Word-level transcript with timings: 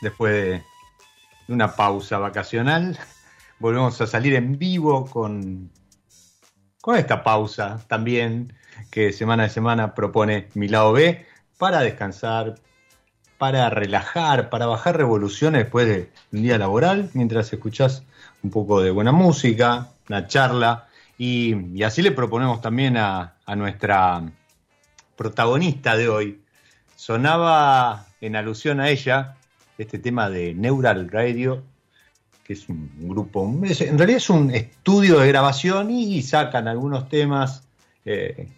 Después 0.00 0.32
de 0.34 0.62
una 1.54 1.76
pausa 1.76 2.18
vacacional? 2.18 2.98
Volvemos 3.60 4.00
a 4.00 4.06
salir 4.06 4.34
en 4.34 4.58
vivo 4.58 5.06
con, 5.06 5.70
con 6.80 6.96
esta 6.96 7.22
pausa 7.22 7.80
también 7.86 8.52
que 8.90 9.12
semana 9.12 9.44
a 9.44 9.48
semana 9.48 9.94
propone 9.94 10.48
mi 10.54 10.66
lado 10.66 10.92
B 10.92 11.24
para 11.56 11.80
descansar, 11.80 12.56
para 13.38 13.70
relajar, 13.70 14.50
para 14.50 14.66
bajar 14.66 14.96
revoluciones 14.96 15.62
después 15.62 15.86
de 15.86 16.10
un 16.32 16.42
día 16.42 16.58
laboral, 16.58 17.10
mientras 17.14 17.52
escuchás 17.52 18.02
un 18.42 18.50
poco 18.50 18.82
de 18.82 18.90
buena 18.90 19.12
música, 19.12 19.90
una 20.08 20.26
charla, 20.26 20.88
y, 21.16 21.80
así 21.84 22.02
le 22.02 22.10
proponemos 22.10 22.60
también 22.60 22.96
a 22.96 23.36
nuestra 23.56 24.20
protagonista 25.14 25.96
de 25.96 26.08
hoy. 26.08 26.42
Sonaba 26.96 28.06
en 28.20 28.34
alusión 28.34 28.80
a 28.80 28.88
ella 28.88 29.36
este 29.78 29.98
tema 29.98 30.30
de 30.30 30.54
Neural 30.54 31.10
Radio, 31.10 31.62
que 32.44 32.52
es 32.52 32.68
un 32.68 32.90
grupo, 32.98 33.42
en 33.44 33.98
realidad 33.98 34.18
es 34.18 34.30
un 34.30 34.50
estudio 34.54 35.18
de 35.18 35.28
grabación 35.28 35.90
y, 35.90 36.22
sacan 36.22 36.68
algunos 36.68 37.08
temas 37.08 37.62
eh, 38.04 38.48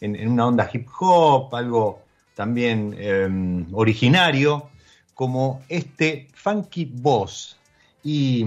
en, 0.00 0.28
una 0.28 0.46
onda 0.46 0.70
hip 0.72 0.88
hop, 0.98 1.54
algo 1.54 2.02
también 2.34 2.94
eh, 2.98 3.28
originario, 3.72 4.70
como 5.14 5.62
este 5.68 6.28
Funky 6.34 6.86
Boss. 6.86 7.56
Y, 8.02 8.44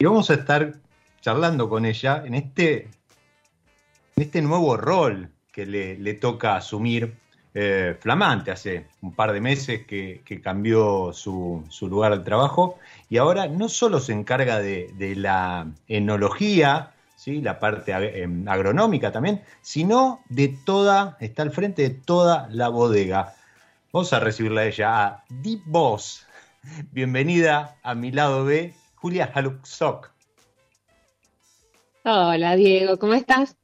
vamos 0.00 0.30
a 0.30 0.34
estar 0.34 0.74
charlando 1.20 1.68
con 1.68 1.86
ella 1.86 2.22
en 2.24 2.34
este, 2.34 2.88
este 4.16 4.42
nuevo 4.42 4.76
rol 4.76 5.30
que 5.52 5.64
le, 5.64 5.96
le 5.98 6.14
toca 6.14 6.56
asumir 6.56 7.14
eh, 7.54 7.96
flamante 8.00 8.50
hace 8.50 8.86
un 9.02 9.14
par 9.14 9.32
de 9.32 9.40
meses 9.40 9.86
que, 9.86 10.22
cambió 10.42 11.12
su, 11.12 11.62
lugar 11.82 12.16
de 12.16 12.24
trabajo 12.24 12.78
y 13.10 13.18
ahora 13.18 13.46
no 13.46 13.68
solo 13.68 14.00
se 14.00 14.12
encarga 14.12 14.58
de, 14.58 15.14
la 15.16 15.66
enología, 15.86 16.92
¿sí? 17.14 17.42
la 17.42 17.58
parte 17.58 17.92
em, 17.92 18.48
agronómica 18.48 19.12
también, 19.12 19.42
sino 19.60 20.22
de 20.30 20.56
toda, 20.64 21.18
está 21.20 21.42
al 21.42 21.50
frente 21.50 21.82
de 21.82 21.90
toda 21.90 22.48
la 22.50 22.68
bodega. 22.68 23.34
Vamos 23.92 24.12
a 24.14 24.20
recibirla 24.20 24.62
a 24.62 24.66
ella, 24.66 25.06
a 25.06 25.24
Deep 25.28 25.60
Boss. 25.66 26.26
Bienvenida 26.92 27.76
a 27.82 27.94
mi 27.94 28.12
lado 28.12 28.46
B, 28.46 28.72
Julia 28.94 29.30
Haluxok. 29.34 30.10
Hola 32.04 32.56
Diego, 32.56 32.98
¿cómo 32.98 33.12
estás? 33.12 33.56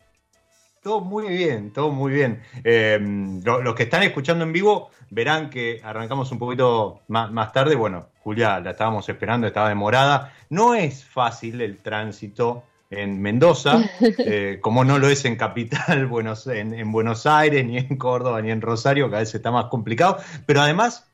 Todo 0.89 1.03
muy 1.03 1.29
bien, 1.29 1.71
todo 1.71 1.91
muy 1.91 2.11
bien. 2.11 2.41
Eh, 2.65 2.99
lo, 3.45 3.61
los 3.61 3.75
que 3.75 3.83
están 3.83 4.05
escuchando 4.05 4.43
en 4.43 4.55
vivo 4.55 4.89
verán 5.11 5.51
que 5.51 5.83
arrancamos 5.85 6.33
un 6.33 6.39
poquito 6.39 7.03
más, 7.09 7.31
más, 7.31 7.53
tarde. 7.53 7.75
Bueno, 7.75 8.09
Julia 8.21 8.59
la 8.61 8.71
estábamos 8.71 9.07
esperando, 9.07 9.47
estaba 9.47 9.69
demorada. 9.69 10.33
No 10.49 10.75
es 10.75 11.05
fácil 11.05 11.61
el 11.61 11.77
tránsito 11.77 12.63
en 12.89 13.21
Mendoza, 13.21 13.83
eh, 14.01 14.61
como 14.63 14.83
no 14.83 14.99
lo 14.99 15.11
es 15.11 15.27
en 15.27 15.37
Capital, 15.37 16.07
Buenos, 16.11 16.47
en, 16.47 16.73
en, 16.73 16.91
Buenos 16.91 17.27
Aires, 17.27 17.67
ni 17.67 17.77
en 17.77 17.99
Córdoba, 17.99 18.41
ni 18.41 18.51
en 18.51 18.63
Rosario, 18.63 19.11
que 19.11 19.17
a 19.17 19.19
veces 19.19 19.35
está 19.35 19.51
más 19.51 19.67
complicado. 19.67 20.17
Pero 20.47 20.63
además 20.63 21.07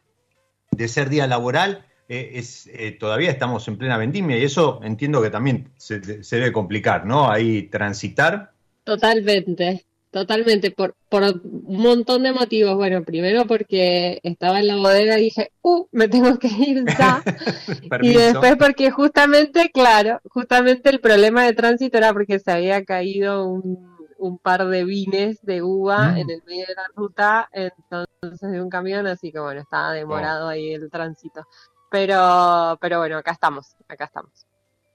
de 0.70 0.86
ser 0.86 1.08
día 1.08 1.26
laboral, 1.26 1.84
eh, 2.08 2.30
es, 2.34 2.70
eh, 2.72 2.92
todavía 2.92 3.32
estamos 3.32 3.66
en 3.66 3.76
plena 3.76 3.96
vendimia 3.96 4.38
y 4.38 4.44
eso 4.44 4.78
entiendo 4.84 5.20
que 5.20 5.30
también 5.30 5.72
se, 5.78 6.22
se 6.22 6.36
debe 6.36 6.52
complicar, 6.52 7.06
¿no? 7.06 7.28
Ahí 7.28 7.62
transitar 7.64 8.53
Totalmente, 8.84 9.86
totalmente, 10.10 10.70
por, 10.70 10.94
por 11.08 11.22
un 11.22 11.82
montón 11.82 12.22
de 12.22 12.32
motivos. 12.32 12.76
Bueno, 12.76 13.02
primero 13.02 13.46
porque 13.46 14.20
estaba 14.22 14.60
en 14.60 14.68
la 14.68 14.76
bodega 14.76 15.18
y 15.18 15.24
dije, 15.24 15.50
uh, 15.62 15.86
me 15.90 16.06
tengo 16.08 16.38
que 16.38 16.48
ir 16.48 16.84
ya. 16.98 17.22
y 18.02 18.12
después 18.12 18.56
porque 18.56 18.90
justamente, 18.90 19.70
claro, 19.72 20.20
justamente 20.28 20.90
el 20.90 21.00
problema 21.00 21.44
de 21.44 21.54
tránsito 21.54 21.96
era 21.96 22.12
porque 22.12 22.38
se 22.38 22.52
había 22.52 22.84
caído 22.84 23.48
un, 23.48 23.96
un 24.18 24.38
par 24.38 24.66
de 24.66 24.84
vines 24.84 25.40
de 25.42 25.62
uva 25.62 26.12
mm. 26.12 26.16
en 26.18 26.30
el 26.30 26.42
medio 26.46 26.66
de 26.66 26.74
la 26.74 26.86
ruta, 26.94 27.48
entonces 27.52 28.50
de 28.52 28.62
un 28.62 28.68
camión, 28.68 29.06
así 29.06 29.32
que 29.32 29.40
bueno, 29.40 29.60
estaba 29.62 29.92
demorado 29.92 30.48
ahí 30.48 30.74
el 30.74 30.90
tránsito. 30.90 31.46
Pero, 31.90 32.76
pero 32.80 32.98
bueno, 32.98 33.16
acá 33.18 33.32
estamos, 33.32 33.76
acá 33.88 34.04
estamos. 34.04 34.46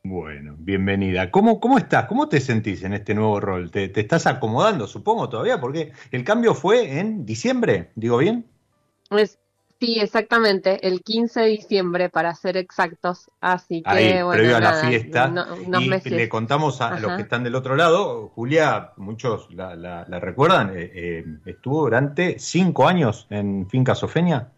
Bueno, 0.09 0.56
bienvenida. 0.57 1.29
¿Cómo, 1.29 1.59
¿Cómo 1.59 1.77
estás? 1.77 2.06
¿Cómo 2.07 2.27
te 2.27 2.41
sentís 2.41 2.81
en 2.81 2.94
este 2.94 3.13
nuevo 3.13 3.39
rol? 3.39 3.69
¿Te, 3.69 3.89
¿Te, 3.89 4.01
estás 4.01 4.25
acomodando, 4.25 4.88
supongo, 4.88 5.29
todavía? 5.29 5.61
Porque 5.61 5.91
el 6.09 6.23
cambio 6.23 6.56
fue 6.56 6.97
en 6.97 7.27
diciembre, 7.27 7.91
¿digo 7.94 8.17
bien? 8.17 8.44
Es, 9.11 9.38
sí, 9.79 10.00
exactamente, 10.00 10.88
el 10.88 11.03
15 11.03 11.41
de 11.41 11.45
diciembre, 11.50 12.09
para 12.09 12.33
ser 12.33 12.57
exactos. 12.57 13.29
Así 13.39 13.83
que, 13.83 13.89
Ahí, 13.91 14.23
bueno, 14.23 14.31
previo 14.31 14.57
a 14.57 14.61
la 14.61 14.73
fiesta. 14.73 15.31
y 16.03 16.09
le 16.09 16.27
contamos 16.27 16.81
a 16.81 17.00
los 17.00 17.15
que 17.15 17.21
están 17.21 17.44
del 17.44 17.53
otro 17.53 17.75
lado, 17.75 18.29
Julia, 18.29 18.94
muchos 18.97 19.53
la, 19.53 19.75
la, 19.75 20.19
recuerdan, 20.19 20.71
eh, 20.75 20.91
eh, 20.91 21.25
estuvo 21.45 21.81
durante 21.81 22.39
cinco 22.39 22.88
años 22.88 23.27
en 23.29 23.69
Finca 23.69 23.94
Sofenia. 23.94 24.50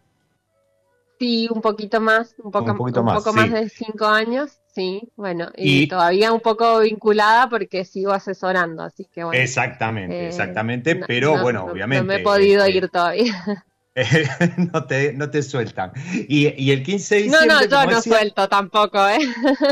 Sí, 1.22 1.48
un 1.54 1.60
poquito 1.60 2.00
más, 2.00 2.34
un 2.42 2.50
poco, 2.50 2.72
un 2.72 2.76
poquito 2.76 3.04
más, 3.04 3.22
poco 3.22 3.32
más 3.32 3.48
de 3.52 3.68
cinco 3.68 4.06
años, 4.06 4.58
sí, 4.74 5.08
bueno, 5.14 5.52
y, 5.56 5.86
todavía 5.86 6.32
un 6.32 6.40
poco 6.40 6.80
vinculada 6.80 7.48
porque 7.48 7.84
sigo 7.84 8.10
asesorando, 8.10 8.82
así 8.82 9.04
que 9.04 9.22
bueno. 9.22 9.40
Exactamente, 9.40 10.16
eh, 10.16 10.26
exactamente, 10.26 10.96
pero 10.96 11.40
bueno, 11.40 11.66
obviamente. 11.66 12.02
No 12.02 12.08
me 12.08 12.16
he 12.16 12.24
podido 12.24 12.64
este, 12.64 12.76
ir 12.76 12.88
todavía. 12.88 13.36
no, 14.72 14.84
te, 14.84 15.12
no 15.12 15.30
te 15.30 15.44
sueltan. 15.44 15.92
Y, 16.26 16.60
y, 16.60 16.72
el 16.72 16.82
15 16.82 17.14
de 17.14 17.22
diciembre. 17.22 17.54
No, 17.54 17.60
no, 17.60 17.66
yo 17.68 17.90
no 17.92 18.02
suelto 18.02 18.48
tampoco, 18.48 19.06
¿eh? 19.06 19.20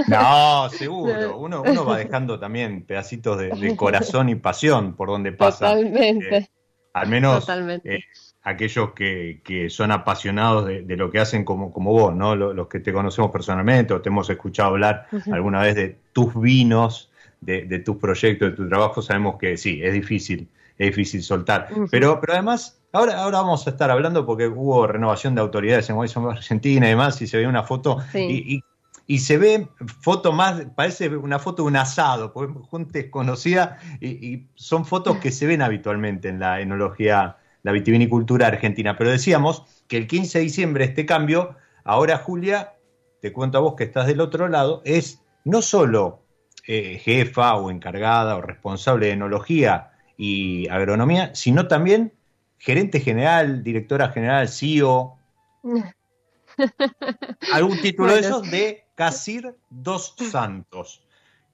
No, 0.07 0.69
seguro. 0.79 1.37
Uno, 1.37 1.65
uno 1.67 1.85
va 1.85 1.99
dejando 1.99 2.39
también 2.39 2.87
pedacitos 2.87 3.39
de, 3.39 3.75
corazón 3.75 4.29
y 4.29 4.37
pasión 4.37 4.95
por 4.95 5.09
donde 5.09 5.33
pasa. 5.33 5.71
Totalmente. 5.71 6.37
Eh, 6.37 6.51
al 6.93 7.09
menos 7.09 7.49
eh, 7.85 8.01
aquellos 8.43 8.93
que, 8.93 9.41
que, 9.45 9.69
son 9.69 9.93
apasionados 9.93 10.67
de, 10.67 10.97
lo 10.97 11.11
que 11.11 11.19
hacen 11.19 11.45
como, 11.45 11.73
como 11.73 11.93
vos, 11.93 12.15
¿no? 12.15 12.35
Los, 12.35 12.69
que 12.69 12.81
te 12.81 12.93
conocemos 12.93 13.31
personalmente 13.31 13.93
o 13.93 14.01
te 14.01 14.09
hemos 14.09 14.31
escuchado 14.31 14.71
hablar 14.71 15.07
alguna 15.31 15.61
vez 15.61 15.75
de 15.75 15.99
tus 16.13 16.39
vinos, 16.41 17.11
de, 17.41 17.65
de, 17.65 17.79
tus 17.81 17.97
proyectos, 17.97 18.51
de 18.51 18.57
tu 18.57 18.69
trabajo, 18.69 19.03
sabemos 19.03 19.37
que 19.37 19.57
sí, 19.57 19.81
es 19.83 19.93
difícil, 19.93 20.49
es 20.79 20.87
difícil 20.89 21.23
soltar. 21.23 21.69
pero, 21.91 22.19
pero 22.21 22.33
además, 22.33 22.81
ahora, 22.93 23.23
ahora 23.23 23.41
vamos 23.43 23.67
a 23.67 23.71
estar 23.71 23.91
hablando 23.91 24.25
porque 24.25 24.49
hubo 24.49 24.87
renovación 24.87 25.35
de 25.35 25.43
autoridades 25.43 25.91
en 25.91 25.99
Argentina 25.99 26.87
y 26.87 26.91
demás, 26.91 27.21
y 27.21 27.27
se 27.27 27.37
ve 27.37 27.47
una 27.47 27.63
foto 27.63 27.99
y, 28.15 28.63
y, 29.07 29.19
se 29.19 29.39
ve 29.39 29.69
foto 30.01 30.33
más, 30.33 30.63
parece 30.75 31.09
una 31.09 31.39
foto 31.39 31.65
de 31.65 31.69
un 31.69 31.77
asado, 31.77 32.33
gente 32.71 33.11
conocida 33.11 33.79
y, 34.01 34.47
son 34.55 34.87
fotos 34.87 35.19
que 35.19 35.31
se 35.31 35.47
ven 35.47 35.61
habitualmente 35.61 36.29
en 36.29 36.39
la 36.39 36.61
enología 36.61 37.37
la 37.63 37.73
vitivinicultura 37.73 38.47
argentina. 38.47 38.97
Pero 38.97 39.11
decíamos 39.11 39.65
que 39.89 39.97
el 39.97 40.07
15 40.07 40.39
de 40.39 40.45
diciembre 40.45 40.85
este 40.85 41.07
cambio, 41.07 41.57
ahora 41.85 42.19
Julia, 42.19 42.75
te 43.21 43.33
cuento 43.33 43.59
a 43.59 43.61
vos 43.61 43.75
que 43.75 43.85
estás 43.85 44.07
del 44.07 44.21
otro 44.21 44.49
lado, 44.49 44.83
es 44.85 45.23
no 45.45 45.63
solo 45.63 46.23
eh, 46.67 47.01
jefa 47.03 47.57
o 47.57 47.71
encargada 47.71 48.37
o 48.37 48.43
responsable 48.43 49.07
de 49.07 49.13
enología 49.13 49.91
y 50.17 50.69
agronomía, 50.69 51.35
sino 51.35 51.67
también 51.69 52.13
gerente 52.59 53.01
general, 53.01 53.63
directora 53.63 54.11
general, 54.11 54.49
CEO. 54.49 55.17
Algún 57.53 57.81
título 57.81 58.13
de 58.13 58.21
esos 58.21 58.51
de 58.51 58.85
Casir 58.95 59.57
Dos 59.71 60.15
Santos, 60.31 61.03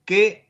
que 0.05 0.46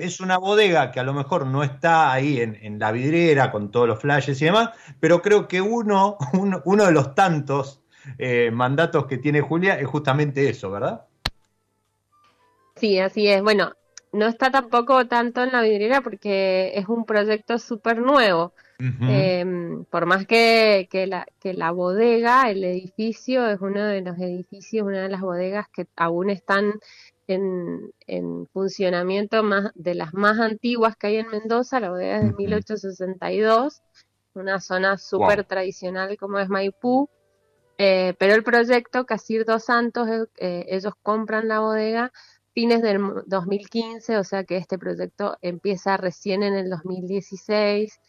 es 0.00 0.20
una 0.20 0.38
bodega 0.38 0.90
que 0.90 1.00
a 1.00 1.04
lo 1.04 1.12
mejor 1.12 1.46
no 1.46 1.62
está 1.62 2.12
ahí 2.12 2.40
en, 2.40 2.78
la 2.78 2.92
vidriera 2.92 3.50
con 3.50 3.70
todos 3.70 3.86
los 3.88 3.98
flashes 3.98 4.40
y 4.40 4.46
demás, 4.46 4.70
pero 5.00 5.22
creo 5.22 5.48
que 5.48 5.60
uno, 5.60 6.16
uno, 6.64 6.86
de 6.86 6.92
los 6.92 7.14
tantos 7.14 7.82
eh, 8.18 8.50
mandatos 8.52 9.06
que 9.06 9.18
tiene 9.18 9.40
Julia 9.40 9.78
es 9.78 9.86
justamente 9.86 10.48
eso, 10.48 10.70
¿verdad? 10.70 11.06
Sí, 12.76 12.98
así 12.98 13.28
es. 13.28 13.42
Bueno, 13.42 13.72
no 14.12 14.26
está 14.26 14.50
tampoco 14.50 15.06
tanto 15.06 15.42
en 15.42 15.52
la 15.52 15.62
vidriera 15.62 16.00
porque 16.00 16.72
es 16.74 16.88
un 16.88 17.04
proyecto 17.04 17.58
súper 17.58 18.00
nuevo. 18.00 18.54
Em, 19.02 19.84
por 19.84 20.06
más 20.06 20.26
que, 20.26 20.88
que, 20.90 21.06
la, 21.06 21.26
que 21.38 21.52
la 21.52 21.70
bodega, 21.70 22.50
el 22.50 22.64
edificio, 22.64 23.46
es 23.46 23.60
uno 23.60 23.84
de 23.84 24.00
los 24.00 24.18
edificios, 24.18 24.86
una 24.86 25.02
de 25.02 25.10
las 25.10 25.20
bodegas 25.20 25.68
que 25.68 25.86
aún 25.96 26.30
están 26.30 26.80
en, 27.34 28.46
funcionamiento 28.52 29.42
más 29.42 29.70
de 29.74 29.94
las 29.94 30.12
más 30.14 30.38
antiguas 30.38 30.96
que 30.96 31.08
hay 31.08 31.16
en 31.16 31.28
Mendoza, 31.28 31.80
la 31.80 31.90
bodega 31.90 32.18
es 32.18 32.24
de 32.24 32.32
1862, 32.32 33.82
una 34.34 34.60
zona 34.60 34.98
súper 34.98 35.44
tradicional 35.44 36.16
como 36.16 36.38
es 36.38 36.48
Maipú, 36.48 37.08
eh, 37.78 38.14
pero 38.18 38.34
el 38.34 38.44
proyecto 38.44 39.06
Casir 39.06 39.44
Dos 39.44 39.64
Santos, 39.64 40.08
eh, 40.36 40.66
ellos 40.68 40.92
compran 41.02 41.48
la 41.48 41.60
bodega 41.60 42.12
fines 42.52 42.82
del 42.82 43.00
2015, 43.26 44.18
o 44.18 44.24
sea 44.24 44.44
que 44.44 44.56
este 44.56 44.78
proyecto 44.78 45.38
empieza 45.40 45.96
recién 45.96 46.42
en 46.42 46.54
el 46.54 46.68
2016 46.68 48.00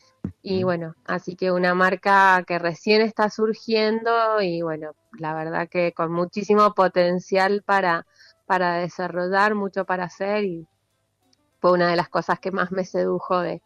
y 0.41 0.63
bueno, 0.63 0.95
así 1.05 1.35
que 1.35 1.51
una 1.51 1.73
marca 1.73 2.43
que 2.47 2.59
recién 2.59 3.01
está 3.01 3.29
surgiendo 3.29 4.41
y 4.41 4.61
bueno, 4.61 4.91
la 5.17 5.33
verdad 5.33 5.67
que 5.69 5.93
con 5.93 6.11
muchísimo 6.11 6.73
potencial 6.73 7.63
para 7.63 8.05
para 8.51 8.79
desarrollar, 8.79 9.55
mucho 9.55 9.85
para 9.85 10.03
hacer 10.03 10.43
y 10.43 10.67
fue 11.61 11.71
una 11.71 11.89
de 11.89 11.95
las 11.95 12.09
cosas 12.09 12.37
que 12.37 12.51
más 12.51 12.69
me 12.69 12.83
sedujo 12.83 13.39
de, 13.39 13.61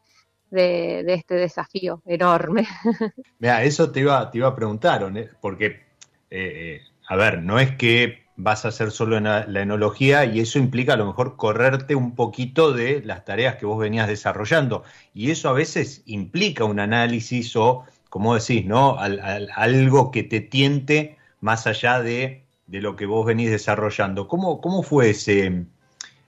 de, 0.51 1.03
este 1.07 1.33
desafío 1.33 2.03
enorme. 2.05 2.67
Mira, 3.39 3.63
eso 3.63 3.91
te 3.91 4.01
iba, 4.01 4.29
te 4.29 4.37
iba 4.37 4.47
a 4.47 4.55
preguntar, 4.55 5.11
porque, 5.41 5.65
eh, 5.65 5.79
eh, 6.29 6.81
a 7.07 7.15
ver, 7.15 7.41
no 7.41 7.57
es 7.57 7.75
que 7.77 8.27
vas 8.35 8.63
a 8.63 8.67
hacer 8.67 8.91
solo 8.91 9.19
la, 9.19 9.47
la 9.47 9.61
enología 9.63 10.23
y 10.23 10.39
eso 10.39 10.59
implica 10.59 10.93
a 10.93 10.97
lo 10.97 11.07
mejor 11.07 11.35
correrte 11.35 11.95
un 11.95 12.13
poquito 12.13 12.71
de 12.71 13.01
las 13.03 13.25
tareas 13.25 13.55
que 13.55 13.65
vos 13.65 13.79
venías 13.79 14.07
desarrollando. 14.07 14.83
Y 15.15 15.31
eso 15.31 15.49
a 15.49 15.53
veces 15.53 16.03
implica 16.05 16.63
un 16.63 16.79
análisis 16.79 17.55
o, 17.55 17.85
como 18.11 18.35
decís, 18.35 18.67
¿no? 18.67 18.99
algo 18.99 20.11
que 20.11 20.21
te 20.21 20.41
tiente 20.41 21.17
más 21.41 21.65
allá 21.65 22.03
de 22.03 22.44
de 22.67 22.81
lo 22.81 22.95
que 22.95 23.05
vos 23.05 23.25
venís 23.25 23.51
desarrollando. 23.51 24.27
¿Cómo, 24.27 24.61
cómo 24.61 24.83
fue 24.83 25.11
ese, 25.11 25.45
eh, 25.45 25.65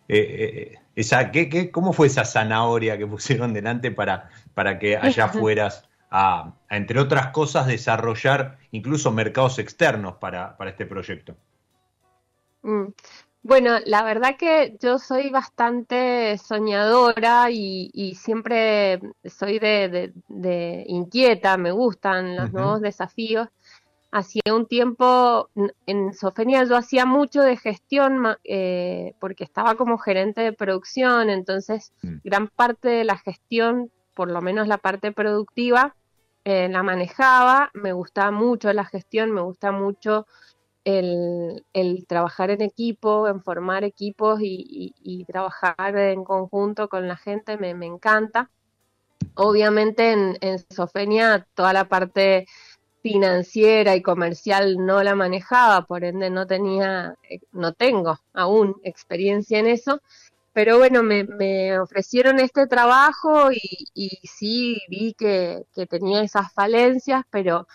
eh, 0.07 0.79
esa, 0.95 1.31
qué, 1.31 1.49
qué, 1.49 1.71
cómo 1.71 1.93
fue 1.93 2.07
esa 2.07 2.25
zanahoria 2.25 2.97
que 2.97 3.07
pusieron 3.07 3.53
delante 3.53 3.91
para, 3.91 4.29
para 4.53 4.79
que 4.79 4.97
allá 4.97 5.27
fueras 5.29 5.87
a, 6.09 6.53
entre 6.69 6.99
otras 6.99 7.27
cosas, 7.27 7.67
desarrollar 7.67 8.57
incluso 8.71 9.11
mercados 9.11 9.59
externos 9.59 10.15
para, 10.15 10.55
para 10.57 10.71
este 10.71 10.85
proyecto? 10.85 11.35
Mm. 12.61 12.87
Bueno, 13.43 13.77
la 13.85 14.03
verdad 14.03 14.35
que 14.37 14.75
yo 14.81 14.99
soy 14.99 15.29
bastante 15.29 16.37
soñadora 16.37 17.49
y, 17.49 18.13
siempre 18.19 18.99
soy 19.23 19.57
de, 19.57 20.11
de, 20.27 20.83
inquieta, 20.87 21.55
me 21.55 21.71
gustan 21.71 22.35
los 22.35 22.51
nuevos 22.51 22.81
desafíos 22.81 23.47
hacía 24.11 24.53
un 24.53 24.65
tiempo 24.67 25.49
en 25.85 26.13
Sofenia 26.13 26.63
yo 26.63 26.77
hacía 26.77 27.05
mucho 27.05 27.41
de 27.41 27.57
gestión 27.57 28.23
eh, 28.43 29.13
porque 29.19 29.43
estaba 29.43 29.75
como 29.75 29.97
gerente 29.97 30.41
de 30.41 30.53
producción, 30.53 31.29
entonces 31.29 31.93
mm. 32.01 32.17
gran 32.23 32.47
parte 32.47 32.89
de 32.89 33.03
la 33.03 33.17
gestión, 33.17 33.91
por 34.15 34.31
lo 34.31 34.41
menos 34.41 34.67
la 34.67 34.77
parte 34.77 35.11
productiva, 35.11 35.95
eh, 36.45 36.69
la 36.69 36.83
manejaba, 36.83 37.71
me 37.73 37.91
gustaba 37.91 38.31
mucho 38.31 38.71
la 38.71 38.85
gestión, 38.85 39.31
me 39.31 39.41
gusta 39.41 39.71
mucho 39.71 40.25
el, 40.85 42.05
trabajar 42.07 42.49
en 42.49 42.61
equipo, 42.61 43.27
en 43.27 43.43
formar 43.43 43.83
equipos 43.83 44.39
y, 44.41 45.25
trabajar 45.27 45.97
en 45.97 46.23
conjunto 46.23 46.87
con 46.87 47.09
la 47.09 47.17
gente, 47.17 47.57
me, 47.57 47.71
encanta. 47.85 48.49
Obviamente 49.33 50.13
en, 50.13 50.37
en 50.39 50.59
Sofenia 50.69 51.45
toda 51.53 51.73
la 51.73 51.89
parte 51.89 52.47
financiera 53.07 53.95
y 53.95 54.01
comercial 54.01 54.85
no 54.85 55.01
la 55.01 55.15
manejaba, 55.15 55.85
por 55.85 56.03
ende 56.03 56.29
no 56.29 56.45
tenía, 56.45 57.15
eh, 57.29 57.39
no 57.53 57.73
tengo 57.73 58.19
aún 58.33 58.75
experiencia 58.83 59.59
en 59.59 59.67
eso, 59.67 60.01
pero 60.53 60.77
bueno, 60.77 61.03
me, 61.03 61.79
ofrecieron 61.79 62.39
este 62.39 62.67
trabajo 62.67 63.51
y, 63.53 64.19
sí 64.23 64.81
vi 64.89 65.13
que, 65.13 65.65
tenía 65.89 66.21
esas 66.21 66.51
falencias, 66.53 67.23
pero, 67.29 67.67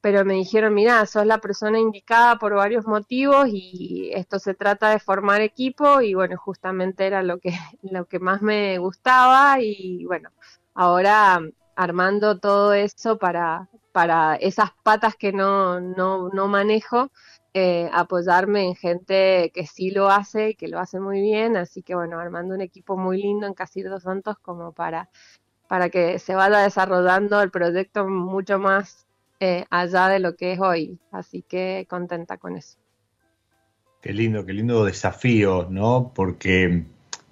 pero 0.00 0.24
me 0.24 0.34
dijeron, 0.34 0.74
mira, 0.74 1.06
sos 1.06 1.26
la 1.26 1.38
persona 1.38 1.78
indicada 1.78 2.36
por 2.38 2.54
varios 2.54 2.86
motivos 2.86 3.48
y 3.52 4.10
esto 4.14 4.38
se 4.40 4.54
trata 4.54 4.90
de 4.90 4.98
formar 4.98 5.40
equipo 5.40 6.00
y 6.00 6.14
bueno, 6.14 6.36
justamente 6.36 7.06
era 7.06 7.22
lo 7.22 7.38
que, 7.38 7.52
lo 7.82 8.06
que 8.06 8.18
más 8.18 8.42
me 8.42 8.78
gustaba 8.78 9.60
y 9.60 10.04
bueno, 10.06 10.30
ahora 10.74 11.40
armando 11.76 12.38
todo 12.38 12.72
eso 12.74 13.18
para, 13.18 13.68
para 13.94 14.34
esas 14.34 14.70
patas 14.82 15.14
que 15.14 15.32
no, 15.32 15.78
no, 15.80 16.28
no 16.30 16.48
manejo, 16.48 17.12
eh, 17.54 17.88
apoyarme 17.92 18.64
en 18.64 18.74
gente 18.74 19.52
que 19.54 19.68
sí 19.68 19.92
lo 19.92 20.10
hace 20.10 20.50
y 20.50 20.54
que 20.56 20.66
lo 20.66 20.80
hace 20.80 20.98
muy 20.98 21.20
bien. 21.20 21.56
Así 21.56 21.80
que 21.80 21.94
bueno, 21.94 22.18
armando 22.18 22.56
un 22.56 22.60
equipo 22.60 22.96
muy 22.96 23.22
lindo 23.22 23.46
en 23.46 23.54
Casir 23.54 23.86
Santos 24.00 24.36
como 24.42 24.72
para, 24.72 25.10
para 25.68 25.90
que 25.90 26.18
se 26.18 26.34
vaya 26.34 26.58
desarrollando 26.58 27.40
el 27.40 27.52
proyecto 27.52 28.04
mucho 28.08 28.58
más 28.58 29.06
eh, 29.38 29.64
allá 29.70 30.08
de 30.08 30.18
lo 30.18 30.34
que 30.34 30.54
es 30.54 30.60
hoy. 30.60 30.98
Así 31.12 31.42
que 31.42 31.86
contenta 31.88 32.36
con 32.36 32.56
eso. 32.56 32.76
Qué 34.02 34.12
lindo, 34.12 34.44
qué 34.44 34.54
lindo 34.54 34.84
desafío, 34.84 35.68
¿no? 35.70 36.10
Porque 36.12 36.84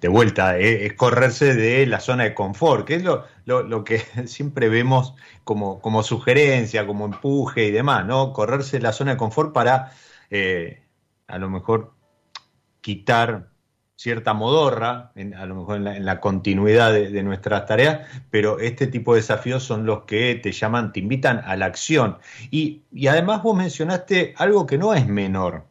de 0.03 0.09
vuelta, 0.09 0.59
eh, 0.59 0.85
es, 0.85 0.93
correrse 0.95 1.55
de 1.55 1.85
la 1.85 2.01
zona 2.01 2.25
de 2.25 2.33
confort, 2.33 2.85
que 2.85 2.95
es 2.95 3.03
lo, 3.03 3.23
lo, 3.45 3.83
que 3.85 3.99
siempre 4.27 4.67
vemos 4.67 5.15
como, 5.45 5.79
como, 5.79 6.03
sugerencia, 6.03 6.85
como 6.85 7.05
empuje 7.05 7.67
y 7.67 7.71
demás, 7.71 8.05
¿no? 8.05 8.33
Correrse 8.33 8.77
de 8.77 8.83
la 8.83 8.91
zona 8.91 9.11
de 9.11 9.17
confort 9.17 9.53
para 9.53 9.93
eh, 10.29 10.83
a 11.27 11.37
lo 11.37 11.49
mejor 11.49 11.93
quitar 12.81 13.51
cierta 13.95 14.33
modorra, 14.33 15.13
a 15.37 15.45
lo 15.45 15.55
mejor 15.55 15.77
en 15.87 16.05
la, 16.05 16.19
continuidad 16.19 16.91
de, 16.91 17.23
nuestras 17.23 17.65
tareas, 17.65 18.05
pero 18.29 18.59
este 18.59 18.87
tipo 18.87 19.13
de 19.13 19.21
desafíos 19.21 19.63
son 19.63 19.85
los 19.85 20.03
que 20.03 20.35
te 20.35 20.51
llaman, 20.51 20.91
te 20.91 20.99
invitan 20.99 21.39
a 21.45 21.55
la 21.55 21.67
acción. 21.67 22.17
Y, 22.51 22.83
y 22.91 23.07
además 23.07 23.41
vos 23.41 23.55
mencionaste 23.55 24.33
algo 24.37 24.65
que 24.65 24.77
no 24.77 24.93
es 24.93 25.07
menor, 25.07 25.63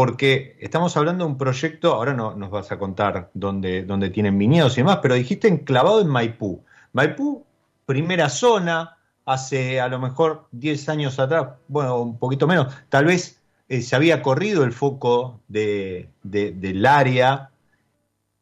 porque 0.00 0.56
estamos 0.60 0.96
hablando 0.96 1.26
de 1.26 1.30
un 1.30 1.36
proyecto, 1.36 1.92
ahora 1.92 2.14
no, 2.14 2.34
nos 2.34 2.50
vas 2.50 2.72
a 2.72 2.78
contar 2.78 3.28
dónde, 3.34 3.82
dónde 3.82 4.08
tienen 4.08 4.38
viñedos 4.38 4.72
y 4.72 4.76
demás, 4.80 5.00
pero 5.02 5.14
dijiste 5.14 5.46
enclavado 5.46 6.00
en 6.00 6.08
Maipú. 6.08 6.64
Maipú, 6.94 7.44
primera 7.84 8.30
zona, 8.30 8.96
hace 9.26 9.78
a 9.78 9.88
lo 9.88 9.98
mejor 9.98 10.46
10 10.52 10.88
años 10.88 11.18
atrás, 11.18 11.48
bueno, 11.68 12.00
un 12.00 12.16
poquito 12.16 12.46
menos, 12.46 12.74
tal 12.88 13.04
vez 13.04 13.42
eh, 13.68 13.82
se 13.82 13.94
había 13.94 14.22
corrido 14.22 14.64
el 14.64 14.72
foco 14.72 15.38
de, 15.48 16.08
del 16.22 16.86
área, 16.86 17.50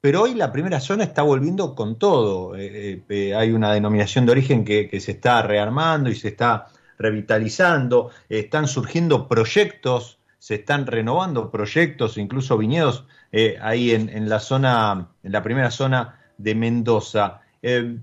pero 0.00 0.22
hoy 0.22 0.34
la 0.34 0.52
primera 0.52 0.78
zona 0.78 1.02
está 1.02 1.22
volviendo 1.22 1.74
con 1.74 1.98
todo. 1.98 2.54
Eh, 2.54 3.02
eh, 3.08 3.34
hay 3.34 3.50
una 3.50 3.72
denominación 3.72 4.26
de 4.26 4.30
origen 4.30 4.64
que, 4.64 4.88
que, 4.88 5.00
se 5.00 5.10
está 5.10 5.42
rearmando 5.42 6.08
y 6.08 6.14
se 6.14 6.28
está 6.28 6.68
revitalizando, 6.98 8.10
están 8.28 8.68
surgiendo 8.68 9.26
proyectos 9.26 10.17
se 10.38 10.56
están 10.56 10.86
renovando 10.86 11.50
proyectos, 11.50 12.16
incluso 12.16 12.56
viñedos, 12.56 13.04
eh, 13.32 13.58
ahí 13.60 13.90
en, 13.92 14.28
la 14.28 14.40
zona, 14.40 15.08
en 15.22 15.32
la 15.32 15.42
primera 15.42 15.70
zona 15.70 16.20
de 16.38 16.54
Mendoza. 16.54 17.40
Eh, 17.60 17.98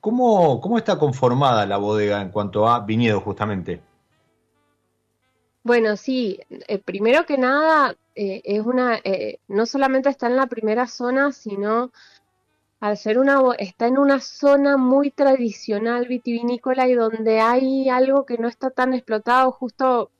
¿cómo, 0.00 0.78
está 0.78 0.98
conformada 0.98 1.66
la 1.66 1.78
bodega 1.78 2.20
en 2.20 2.30
cuanto 2.30 2.68
a 2.68 2.80
viñedos 2.80 3.22
justamente? 3.22 3.80
Bueno, 5.62 5.96
sí, 5.96 6.38
eh, 6.50 6.78
primero 6.78 7.24
que 7.26 7.38
nada, 7.38 7.94
es 8.14 8.60
una, 8.66 9.00
no 9.48 9.64
solamente 9.64 10.10
está 10.10 10.26
en 10.26 10.36
la 10.36 10.46
primera 10.46 10.86
zona, 10.86 11.32
sino 11.32 11.90
al 12.80 12.98
ser 12.98 13.18
una, 13.18 13.40
está 13.58 13.86
en 13.86 13.96
una 13.96 14.20
zona 14.20 14.76
muy 14.76 15.10
tradicional 15.10 16.06
vitivinícola 16.06 16.86
y 16.88 16.94
donde 16.94 17.40
hay 17.40 17.88
algo 17.88 18.26
que 18.26 18.36
no 18.36 18.48
está 18.48 18.70
tan 18.70 18.92
explotado, 18.92 19.52
justo 19.52 20.10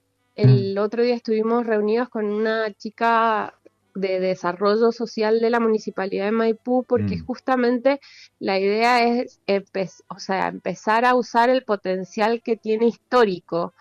el 0.42 0.74
mm. 0.74 0.78
otro 0.78 1.02
día 1.02 1.14
estuvimos 1.14 1.66
reunidos 1.66 2.08
con 2.08 2.26
una 2.26 2.72
chica 2.74 3.54
de 3.94 4.20
desarrollo 4.20 4.92
social 4.92 5.40
de 5.40 5.50
la 5.50 5.60
municipalidad 5.60 6.26
de 6.26 6.32
Maipú 6.32 6.84
porque 6.84 7.16
mm. 7.16 7.26
justamente 7.26 8.00
la 8.38 8.58
idea 8.58 9.04
es 9.04 9.40
o 10.08 10.18
sea, 10.18 10.48
empezar 10.48 11.04
a 11.04 11.14
usar 11.14 11.50
el 11.50 11.64
potencial 11.64 12.42
que 12.42 12.56
tiene 12.56 12.86
histórico 12.86 13.74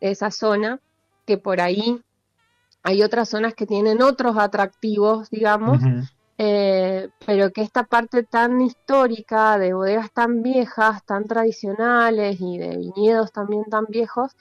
esa 0.00 0.30
zona, 0.30 0.80
que 1.26 1.38
por 1.38 1.60
ahí 1.60 2.02
hay 2.82 3.02
otras 3.02 3.30
zonas 3.30 3.54
que 3.54 3.66
tienen 3.66 4.02
otros 4.02 4.36
atractivos, 4.36 5.30
digamos, 5.30 5.78
eh, 6.36 7.08
pero 7.24 7.50
que 7.50 7.62
esta 7.62 7.84
parte 7.84 8.24
tan 8.24 8.60
histórica 8.60 9.56
de 9.58 9.72
bodegas 9.72 10.12
tan 10.12 10.42
viejas, 10.42 11.02
tan 11.04 11.24
tradicionales 11.24 12.36
y 12.40 12.58
de 12.58 12.76
viñedos 12.76 13.32
también 13.32 13.64
tan 13.64 13.86
viejos, 13.88 14.32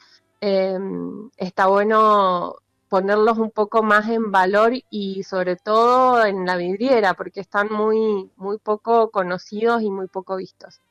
Em, 0.45 1.29
está 1.37 1.67
bueno 1.67 2.57
ponerlos 2.89 3.37
un 3.37 3.49
poco 3.49 3.81
más 3.81 4.09
en 4.09 4.29
valor 4.29 4.73
y 4.89 5.23
sobre 5.23 5.55
todo 5.55 6.25
en 6.25 6.45
la 6.45 6.57
vidriera 6.57 7.13
porque 7.13 7.39
están 7.39 7.71
muy, 7.71 8.29
muy 8.35 8.57
poco 8.57 9.09
conocidos 9.09 9.81
y 9.83 9.89
muy 9.89 10.07
poco 10.07 10.35
vistos. 10.35 10.81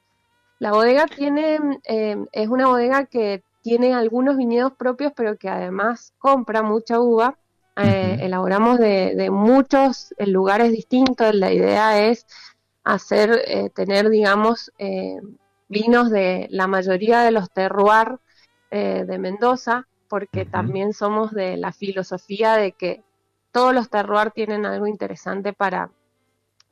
La 0.59 0.73
bodega 0.73 1.07
tiene, 1.07 1.59
em, 1.85 2.27
es 2.33 2.49
una 2.49 2.69
bodega 2.69 3.05
que 3.05 3.45
tiene 3.61 3.93
algunos 3.93 4.39
viñedos 4.39 4.73
propios 4.73 5.13
pero 5.15 5.37
que 5.37 5.51
además 5.51 6.15
compra 6.19 6.63
mucha 6.63 6.99
uva. 6.99 7.37
Eh, 7.77 8.21
elaboramos 8.23 8.79
de, 8.79 9.29
muchos 9.31 10.15
lugares 10.19 10.73
distintos. 10.73 11.35
La 11.35 11.53
idea 11.53 12.09
es 12.09 12.27
hacer, 12.85 13.43
eh, 13.47 13.69
tener, 13.69 14.09
digamos, 14.09 14.73
eh, 14.79 15.21
vinos 15.69 16.11
de 16.11 16.47
la 16.51 16.67
mayoría 16.67 17.21
de 17.21 17.33
los 17.33 17.51
terroirs 17.51 18.19
eh, 18.73 19.05
de 19.07 19.19
Mendoza, 19.19 19.87
porque 20.09 20.47
también 20.47 20.95
somos 20.95 21.33
de 21.33 21.57
la 21.57 21.73
filosofía 21.73 22.55
de 22.55 22.73
que 22.73 23.05
todos 23.53 23.75
los 23.75 23.91
terroirs 23.91 24.33
tienen 24.33 24.67
algo 24.67 24.87
interesante 24.87 25.53
para, 25.53 25.91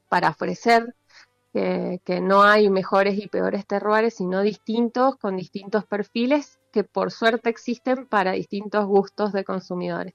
para 0.08 0.30
ofrecer, 0.30 0.94
que 1.52 2.20
no 2.22 2.42
hay 2.42 2.70
mejores 2.70 3.18
y 3.18 3.26
peores 3.26 3.66
terroirs, 3.66 4.14
sino 4.14 4.40
distintos, 4.40 5.16
con 5.16 5.36
distintos 5.36 5.84
perfiles, 5.84 6.58
que 6.72 6.84
por 6.84 7.10
suerte 7.10 7.50
existen 7.50 8.06
para 8.06 8.32
distintos 8.32 8.86
gustos 8.86 9.32
de 9.32 9.44
consumidores. 9.44 10.14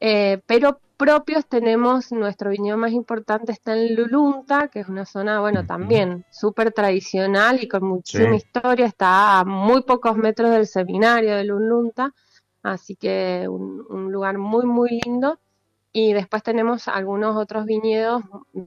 Eh, 0.00 0.40
pero 0.46 0.80
propios 0.96 1.46
tenemos, 1.46 2.12
nuestro 2.12 2.50
viñedo 2.50 2.76
más 2.76 2.92
importante 2.92 3.52
está 3.52 3.76
en 3.76 3.94
Lulunta, 3.94 4.68
que 4.68 4.80
es 4.80 4.88
una 4.88 5.06
zona, 5.06 5.40
bueno, 5.40 5.64
también 5.64 6.24
súper 6.30 6.72
tradicional 6.72 7.62
y 7.62 7.68
con 7.68 7.84
muchísima 7.84 8.36
historia, 8.36 8.86
está 8.86 9.38
a 9.38 9.44
muy 9.44 9.82
pocos 9.82 10.16
metros 10.16 10.50
del 10.50 10.66
seminario 10.66 11.36
de 11.36 11.44
Lulunta, 11.44 12.12
así 12.62 12.96
que 12.96 13.46
un, 13.48 14.12
lugar 14.12 14.38
muy, 14.38 14.66
muy 14.66 15.00
lindo. 15.04 15.38
Y 15.90 16.12
después 16.12 16.42
tenemos 16.42 16.86
algunos 16.86 17.36
otros 17.36 17.64
viñedos 17.64 18.22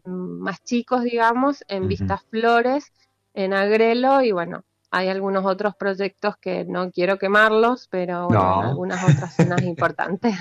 más 0.05 0.63
chicos, 0.63 1.03
digamos, 1.03 1.63
en 1.67 1.87
Vistas 1.87 2.23
Flores, 2.29 2.91
en 3.33 3.53
Agrelo, 3.53 4.21
y 4.21 4.31
bueno, 4.31 4.63
hay 4.93 5.07
algunos 5.07 5.45
otros 5.45 5.73
proyectos 5.75 6.35
que 6.35 6.65
no 6.65 6.91
quiero 6.91 7.17
quemarlos, 7.17 7.87
pero 7.89 8.27
bueno, 8.27 8.61
algunas 8.61 9.01
otras 9.03 9.33
zonas 9.35 9.61
importantes. 9.63 10.35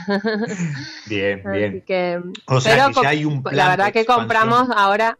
bien, 1.06 1.42
bien. 1.52 1.70
Así 1.70 1.82
que, 1.82 2.20
o 2.46 2.60
sea, 2.60 2.90
que 2.90 3.06
hay 3.06 3.24
un 3.24 3.42
plan 3.44 3.56
La 3.56 3.68
verdad 3.68 3.92
que 3.92 4.04
compramos 4.04 4.68
ahora. 4.74 5.18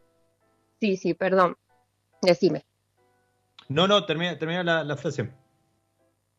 Sí, 0.80 0.96
sí, 0.96 1.14
perdón. 1.14 1.56
Decime. 2.20 2.64
No, 3.68 3.86
no, 3.86 4.04
termina, 4.04 4.36
termina 4.36 4.64
la, 4.82 4.96
frase. 4.96 5.30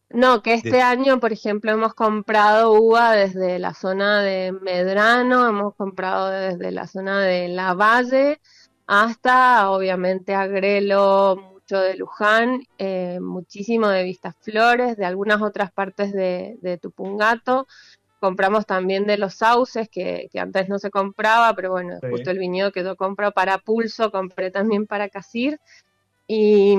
No, 0.10 0.42
que 0.42 0.54
este 0.54 0.82
año, 0.82 1.22
por 1.22 1.32
ejemplo, 1.32 1.72
hemos 1.72 1.94
comprado 1.94 2.74
uva 2.74 3.14
desde 3.14 3.58
la 3.58 3.74
zona 3.74 4.22
de 4.22 4.52
Medrano, 4.52 5.48
hemos 5.48 5.76
comprado 5.76 6.30
desde 6.30 6.72
la 6.72 6.88
zona 6.88 7.22
de 7.22 7.48
La 7.48 7.74
Valle 7.74 8.42
hasta, 8.86 9.72
obviamente, 9.72 10.36
Agrelo, 10.36 11.51
de 11.80 11.96
Luján, 11.96 12.64
eh, 12.78 13.20
muchísimo 13.22 13.88
de 13.88 14.04
Vistas 14.04 14.36
Flores, 14.42 14.98
de 14.98 15.06
algunas 15.06 15.42
otras 15.42 15.72
partes 15.72 16.14
de, 16.14 16.80
Tupungato. 16.82 17.68
Compramos 18.20 18.66
también 18.66 19.06
de 19.06 19.18
los 19.18 19.36
sauces, 19.36 19.90
que, 19.90 20.30
antes 20.38 20.70
no 20.70 20.80
se 20.80 20.92
compraba, 20.92 21.56
pero 21.56 21.72
bueno, 21.72 21.98
justo 22.10 22.32
el 22.32 22.40
viñedo 22.40 22.72
que 22.72 22.84
yo 22.84 22.96
compro 22.96 23.32
para 23.32 23.58
Pulso, 23.58 24.12
compré 24.12 24.52
también 24.52 24.86
para 24.86 25.10
Casir. 25.10 25.60
Y, 26.34 26.78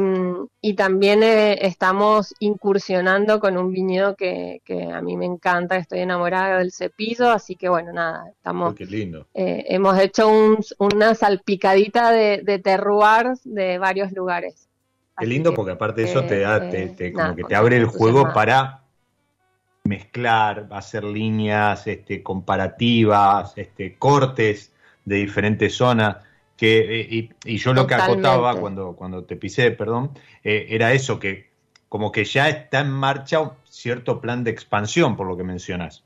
también 0.77 1.23
eh, 1.23 1.59
estamos 1.67 2.35
incursionando 2.39 3.39
con 3.39 3.59
un 3.59 3.71
viñedo 3.71 4.17
que, 4.17 4.63
a 4.95 5.03
mí 5.03 5.17
me 5.19 5.27
encanta, 5.27 5.77
estoy 5.77 6.01
enamorada 6.01 6.59
del 6.59 6.73
cepillo, 6.73 7.29
así 7.31 7.57
que 7.57 7.69
bueno, 7.69 7.93
nada, 7.93 8.31
estamos... 8.31 8.75
Eh, 8.81 9.65
hemos 9.69 9.99
hecho 9.99 10.31
una 10.79 11.15
salpicadita 11.15 12.13
de, 12.13 12.41
de 12.43 12.63
de 13.45 13.79
varios 13.79 14.13
lugares. 14.13 14.71
Qué 15.19 15.27
lindo 15.27 15.55
porque 15.55 15.73
aparte 15.73 16.03
de 16.03 16.11
eso 16.11 16.25
te 16.25 16.41
da, 16.41 16.69
te, 16.69 17.13
como 17.13 17.37
que 17.37 17.45
te 17.45 17.55
abre 17.55 17.77
el 17.77 17.87
juego 17.87 18.33
para 18.33 18.83
mezclar, 19.85 20.69
hacer 20.71 21.05
líneas, 21.05 21.87
este, 21.87 22.23
comparativas, 22.23 23.53
este, 23.57 23.97
cortes 23.97 24.73
de 25.05 25.17
diferentes 25.17 25.75
zonas. 25.75 26.17
Que, 26.57 27.01
eh, 27.01 27.31
y, 27.45 27.57
yo 27.57 27.73
lo 27.75 27.87
que 27.87 27.95
acotaba 27.95 28.55
cuando, 28.57 28.95
cuando 28.95 29.25
te 29.25 29.37
pisé, 29.37 29.73
perdón, 29.73 30.17
eh, 30.45 30.67
era 30.71 30.93
eso, 30.93 31.19
que 31.19 31.51
como 31.89 32.13
que 32.13 32.25
ya 32.25 32.49
está 32.49 32.81
en 32.81 32.91
marcha 32.91 33.41
un 33.41 33.51
cierto 33.65 34.21
plan 34.21 34.45
de 34.45 34.51
expansión, 34.51 35.17
por 35.17 35.27
lo 35.27 35.37
que 35.37 35.45
mencionas, 35.45 36.05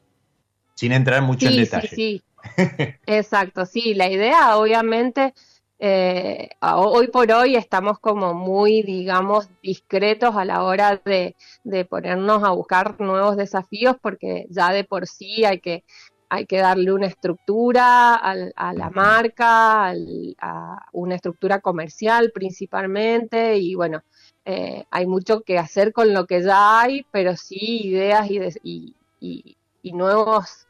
sin 0.75 0.93
entrar 0.93 1.23
mucho 1.23 1.49
en 1.49 1.57
detalle. 1.57 1.89
Sí, 1.89 1.97
sí. 1.97 2.23
Exacto, 3.07 3.67
sí, 3.67 3.95
la 3.95 4.11
idea 4.11 4.57
obviamente 4.57 5.35
eh, 5.79 6.49
hoy 6.61 7.09
por 7.09 7.31
hoy 7.33 7.57
estamos 7.57 7.99
como 7.99 8.35
muy, 8.35 8.83
digamos, 8.83 9.49
discretos 9.63 10.35
a 10.37 10.45
la 10.45 10.63
hora 10.63 11.01
de, 11.05 11.35
ponernos 11.85 12.43
a 12.45 12.51
buscar 12.51 13.01
nuevos 13.01 13.37
desafíos 13.37 13.97
porque 14.01 14.47
ya 14.51 14.73
de 14.73 14.85
por 14.85 15.07
sí 15.07 15.45
hay 15.45 15.61
que 15.61 15.85
hay 16.29 16.47
que 16.47 16.59
darle 16.59 16.93
una 16.93 17.07
estructura 17.07 18.17
a 18.17 18.73
la 18.75 18.91
marca, 18.91 19.93
a 20.41 20.87
una 20.93 21.15
estructura 21.15 21.61
comercial 21.61 22.33
principalmente, 22.35 23.59
y 23.59 23.77
bueno, 23.77 24.03
eh, 24.45 24.85
hay 24.91 25.07
mucho 25.07 25.43
que 25.43 25.59
hacer 25.59 25.93
con 25.93 26.13
lo 26.13 26.27
que 26.27 26.43
ya 26.43 26.81
hay, 26.81 27.07
pero 27.13 27.37
sí 27.37 27.87
ideas 27.87 28.29
y, 28.63 28.95
y, 29.21 29.57
nuevos 29.93 30.67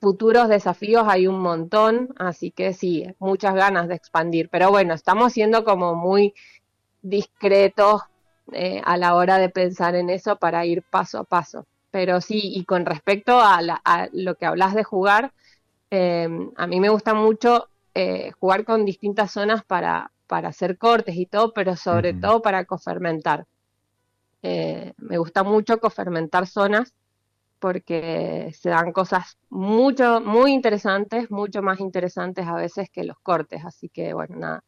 futuros 0.00 0.48
desafíos 0.48 1.04
hay 1.08 1.26
un 1.26 1.40
montón, 1.40 2.14
así 2.18 2.50
que 2.50 2.72
sí, 2.72 3.06
muchas 3.18 3.54
ganas 3.54 3.88
de 3.88 3.94
expandir, 3.94 4.48
pero 4.50 4.70
bueno, 4.70 4.94
estamos 4.94 5.32
siendo 5.32 5.64
como 5.64 5.94
muy 5.94 6.34
discretos 7.02 8.02
eh, 8.52 8.80
a 8.84 8.96
la 8.96 9.14
hora 9.14 9.38
de 9.38 9.48
pensar 9.48 9.94
en 9.94 10.10
eso 10.10 10.36
para 10.36 10.64
ir 10.66 10.82
paso 10.82 11.18
a 11.18 11.24
paso. 11.24 11.66
Pero 11.90 12.20
sí, 12.20 12.40
y 12.42 12.64
con 12.64 12.84
respecto 12.84 13.40
a, 13.40 13.60
lo 14.12 14.34
que 14.34 14.46
hablas 14.46 14.74
de 14.74 14.84
jugar, 14.84 15.32
em, 15.90 16.50
a 16.56 16.66
mí 16.66 16.80
me 16.80 16.88
gusta 16.90 17.14
mucho 17.14 17.68
eh, 17.94 18.32
jugar 18.38 18.64
con 18.64 18.84
distintas 18.84 19.32
zonas 19.32 19.64
para, 19.64 20.12
para 20.26 20.48
hacer 20.48 20.78
cortes 20.78 21.16
y 21.16 21.26
todo, 21.26 21.52
pero 21.54 21.76
sobre 21.76 22.12
todo 22.14 22.42
para 22.42 22.64
cofermentar. 22.64 23.46
Eh, 24.42 24.92
me 24.98 25.18
gusta 25.18 25.42
mucho 25.42 25.80
cofermentar 25.80 26.46
zonas 26.46 26.92
porque 27.66 28.52
se 28.56 28.68
dan 28.68 28.92
cosas 28.92 29.38
mucho, 29.50 30.20
muy 30.20 30.52
interesantes, 30.52 31.32
mucho 31.32 31.62
más 31.62 31.80
interesantes 31.80 32.46
a 32.46 32.54
veces 32.54 32.90
que 32.90 33.02
los 33.02 33.18
cortes. 33.18 33.64
Así 33.64 33.88
que, 33.88 34.14
bueno, 34.14 34.36
nada. 34.36 34.62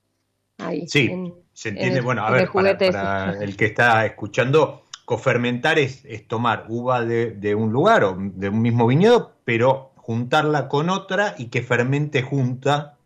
Ahí, 0.59 0.89
sí, 0.89 1.09
se 1.53 1.69
entiende. 1.69 2.01
bueno, 2.01 2.27
a 2.27 2.33
ver, 2.33 2.51
para, 2.51 3.41
el 3.41 3.57
que 3.57 3.67
está 3.67 4.05
escuchando, 4.05 4.83
cofermentar 5.05 5.79
es, 5.79 6.03
tomar 6.27 6.65
uva 6.69 7.05
de, 7.05 7.55
un 7.55 7.73
lugar 7.73 8.03
o 8.03 8.17
de 8.19 8.49
un 8.49 8.63
mismo 8.63 8.89
viñedo, 8.89 9.37
pero 9.45 9.93
juntarla 9.95 10.67
con 10.67 10.91
otra 10.91 11.37
y 11.39 11.51
que 11.51 11.63
fermente 11.63 12.23
junta. 12.23 12.99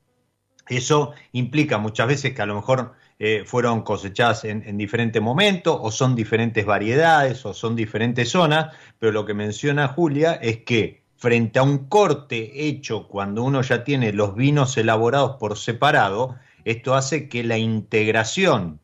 Eso 0.70 1.12
implica 1.32 1.76
muchas 1.76 2.06
veces 2.06 2.32
que 2.32 2.40
a 2.40 2.46
lo 2.46 2.54
mejor 2.54 2.94
eh, 3.24 3.44
fueron 3.46 3.82
cosechadas 3.82 4.44
en, 4.44 4.64
en 4.66 4.76
diferentes 4.76 5.22
momentos, 5.22 5.78
o 5.80 5.92
son 5.92 6.16
diferentes 6.16 6.66
variedades, 6.66 7.46
o 7.46 7.54
son 7.54 7.76
diferentes 7.76 8.30
zonas, 8.30 8.74
pero 8.98 9.12
lo 9.12 9.24
que 9.24 9.32
menciona 9.32 9.86
Julia 9.86 10.32
es 10.34 10.64
que 10.64 11.04
frente 11.14 11.60
a 11.60 11.62
un 11.62 11.86
corte 11.86 12.66
hecho 12.66 13.06
cuando 13.06 13.44
uno 13.44 13.62
ya 13.62 13.84
tiene 13.84 14.12
los 14.12 14.34
vinos 14.34 14.76
elaborados 14.76 15.36
por 15.36 15.56
separado, 15.56 16.34
esto 16.64 16.94
hace 16.96 17.28
que 17.28 17.44
la 17.44 17.58
integración 17.58 18.80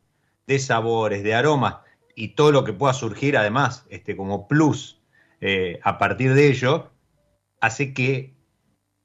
de 0.47 0.57
sabores, 0.59 1.21
de 1.21 1.33
aromas, 1.33 1.75
y 2.15 2.29
todo 2.29 2.53
lo 2.53 2.63
que 2.63 2.71
pueda 2.71 2.93
surgir 2.93 3.35
además 3.35 3.85
este, 3.89 4.15
como 4.15 4.47
plus 4.47 5.01
eh, 5.41 5.81
a 5.83 5.97
partir 5.97 6.33
de 6.33 6.47
ello, 6.47 6.91
hace 7.59 7.93
que 7.93 8.33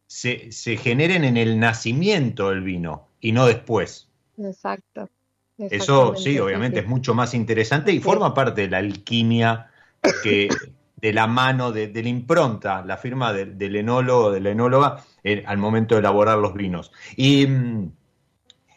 se, 0.07 0.53
generen 0.77 1.25
en 1.25 1.37
el 1.37 1.59
nacimiento 1.59 2.51
del 2.51 2.63
vino 2.63 3.09
y 3.21 3.33
no 3.33 3.47
después. 3.47 4.09
Exacto. 4.39 5.09
Eso 5.59 6.17
sí, 6.17 6.39
obviamente 6.39 6.81
es 6.81 6.87
mucho 6.87 7.15
más 7.15 7.33
interesante 7.35 7.93
y 7.93 8.01
forma 8.01 8.35
parte 8.35 8.63
de 8.63 8.69
la 8.69 8.79
alquimia 8.79 9.71
que 10.23 10.49
de 10.97 11.13
la 11.13 11.27
mano, 11.27 11.71
de, 11.71 11.91
la 11.93 12.09
impronta, 12.09 12.85
la 12.85 12.97
firma 12.97 13.33
del 13.33 13.77
enólogo, 13.77 14.33
de 14.33 14.41
la 14.41 14.51
enóloga, 14.51 15.05
eh, 15.23 15.45
al 15.47 15.59
momento 15.59 15.95
de 15.95 16.01
elaborar 16.01 16.39
los 16.39 16.55
vinos. 16.55 16.93
Y 17.17 17.47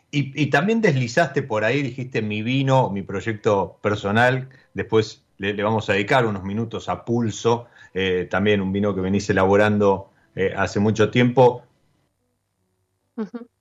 y, 0.09 0.47
también 0.47 0.81
deslizaste 0.81 1.43
por 1.43 1.65
ahí, 1.65 1.81
dijiste 1.83 2.21
mi 2.21 2.41
vino, 2.41 2.89
mi 2.89 3.01
proyecto 3.01 3.77
personal, 3.81 4.47
después 4.73 5.23
le, 5.37 5.61
vamos 5.61 5.89
a 5.89 5.93
dedicar 5.93 6.25
unos 6.25 6.43
minutos 6.43 6.87
a 6.87 7.03
Pulso, 7.03 7.67
eh, 7.93 8.27
también 8.29 8.61
un 8.61 8.71
vino 8.71 8.95
que 8.95 9.01
venís 9.01 9.29
elaborando 9.29 10.11
eh, 10.33 10.53
hace 10.55 10.79
mucho 10.79 11.11
tiempo, 11.11 11.63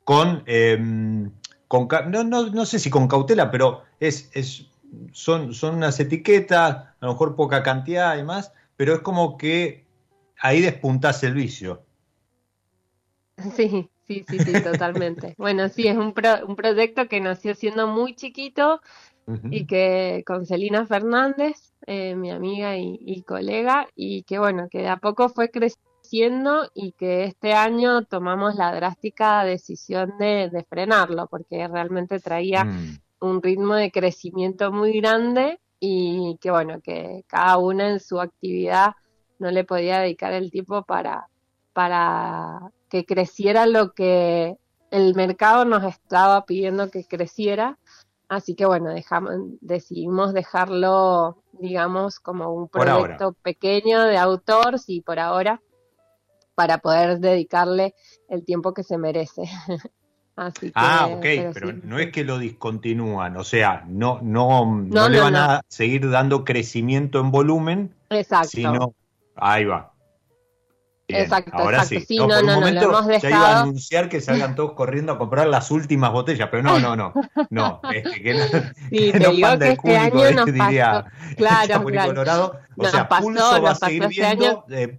con, 0.04 0.44
em, 0.46 1.24
con 1.24 1.32
no, 1.70 2.24
no, 2.24 2.46
no, 2.50 2.66
sé 2.66 2.78
si 2.78 2.90
con 2.90 3.08
cautela, 3.08 3.50
pero 3.50 3.82
es, 4.00 4.30
es, 4.32 4.66
son, 5.12 5.54
son 5.54 5.76
unas 5.76 5.98
etiquetas, 6.00 6.76
a 6.76 6.96
lo 7.00 7.12
mejor 7.12 7.36
poca 7.36 7.62
cantidad 7.62 8.16
y 8.16 8.22
más, 8.22 8.52
pero 8.76 8.94
es 8.94 9.00
como 9.00 9.36
que 9.36 9.84
ahí 10.40 10.60
despuntás 10.60 11.22
el 11.22 11.34
vicio. 11.34 11.82
Sí, 13.54 13.90
Sí, 14.06 14.24
sí, 14.28 14.38
sí, 14.38 14.52
totalmente. 14.62 15.34
bueno, 15.38 15.68
sí, 15.68 15.88
es 15.88 15.96
un, 15.96 16.14
un 16.46 16.56
proyecto 16.56 17.08
que 17.08 17.20
nació 17.20 17.54
siendo 17.54 17.88
muy 17.88 18.14
chiquito 18.14 18.80
y 19.50 19.66
que 19.66 20.22
con 20.24 20.46
Celina 20.46 20.86
Fernández, 20.86 21.74
eh, 21.88 22.14
mi 22.14 22.30
amiga 22.30 22.76
y, 22.78 23.24
colega, 23.24 23.88
y 23.96 24.22
que 24.22 24.38
bueno, 24.38 24.68
que 24.70 24.78
de 24.78 24.88
a 24.88 24.98
poco 24.98 25.28
fue 25.28 25.50
creciendo 25.50 25.84
y 26.74 26.92
que 26.92 27.24
este 27.24 27.52
año 27.52 28.04
tomamos 28.04 28.54
la 28.54 28.74
drástica 28.74 29.44
decisión 29.44 30.16
de, 30.18 30.64
frenarlo, 30.68 31.26
porque 31.26 31.66
realmente 31.68 32.20
traía 32.20 32.64
mm. 32.64 32.98
un 33.20 33.42
ritmo 33.42 33.74
de 33.74 33.90
crecimiento 33.90 34.72
muy 34.72 35.00
grande 35.00 35.60
y 35.80 36.38
que 36.40 36.50
bueno, 36.50 36.80
que 36.80 37.24
cada 37.26 37.58
una 37.58 37.90
en 37.90 38.00
su 38.00 38.20
actividad 38.20 38.94
no 39.38 39.50
le 39.50 39.64
podía 39.64 40.00
dedicar 40.00 40.32
el 40.32 40.50
tiempo 40.50 40.82
para, 40.82 41.28
para 41.72 42.72
que 42.88 43.04
creciera 43.04 43.66
lo 43.66 43.92
que 43.92 44.56
el 44.90 45.14
mercado 45.14 45.64
nos 45.64 45.84
estaba 45.84 46.44
pidiendo 46.46 46.90
que 46.90 47.04
creciera. 47.04 47.78
Así 48.28 48.54
que 48.54 48.66
bueno, 48.66 48.90
dejamos, 48.90 49.34
decidimos 49.60 50.32
dejarlo, 50.32 51.42
digamos, 51.52 52.18
como 52.18 52.52
un 52.52 52.68
proyecto 52.68 53.34
pequeño 53.42 54.02
de 54.04 54.18
autor, 54.18 54.78
sí, 54.80 55.00
por 55.00 55.20
ahora, 55.20 55.60
para 56.56 56.78
poder 56.78 57.20
dedicarle 57.20 57.94
el 58.28 58.44
tiempo 58.44 58.74
que 58.74 58.82
se 58.82 58.98
merece. 58.98 59.42
Así 60.36 60.66
que, 60.66 60.72
ah, 60.74 61.08
ok, 61.12 61.24
pero, 61.54 61.72
no 61.84 61.98
es 61.98 62.12
que 62.12 62.22
lo 62.22 62.38
discontinúan, 62.38 63.38
o 63.38 63.44
sea, 63.44 63.84
no, 63.88 64.20
no, 64.20 64.66
no, 64.66 65.08
le 65.08 65.18
van 65.18 65.34
a 65.34 65.62
seguir 65.68 66.10
dando 66.10 66.44
crecimiento 66.44 67.20
en 67.20 67.30
volumen, 67.30 67.94
Exacto. 68.10 68.48
sino, 68.48 68.94
ahí 69.34 69.64
va, 69.64 69.94
exacto, 71.08 71.56
ahora 71.56 71.84
sí. 71.84 72.04
no, 72.18 72.26
por 72.26 72.44
un 72.44 72.54
momento 72.54 73.18
ya 73.18 73.30
iba 73.30 73.48
a 73.48 73.60
anunciar 73.62 74.10
que 74.10 74.20
salgan 74.20 74.54
todos 74.54 74.72
corriendo 74.72 75.12
a 75.12 75.18
comprar 75.18 75.46
las 75.46 75.70
últimas 75.70 76.12
botellas, 76.12 76.48
pero 76.50 76.62
no, 76.62 76.78
no, 76.80 76.96
no, 76.96 77.14
no, 77.48 77.80
este, 77.94 78.22
que 78.22 78.34
no, 78.34 78.44
sí, 78.90 79.12
que 79.12 79.20
no 79.20 79.30
digo 79.30 79.58
que 79.58 79.70
este 79.70 79.96
año 79.96 80.24
este 80.24 80.34
nos 80.34 80.46
diría, 80.46 81.04
claro, 81.36 81.84
claro. 81.84 82.08
Colorado, 82.08 82.60
o 82.76 82.88
sea, 82.88 83.08
pasó, 83.08 83.22
Pulso 83.22 83.62
va 83.62 83.70
a 83.70 83.74
seguir 83.74 84.02
este 84.02 84.20
viendo, 84.20 84.64
eh, 84.68 84.98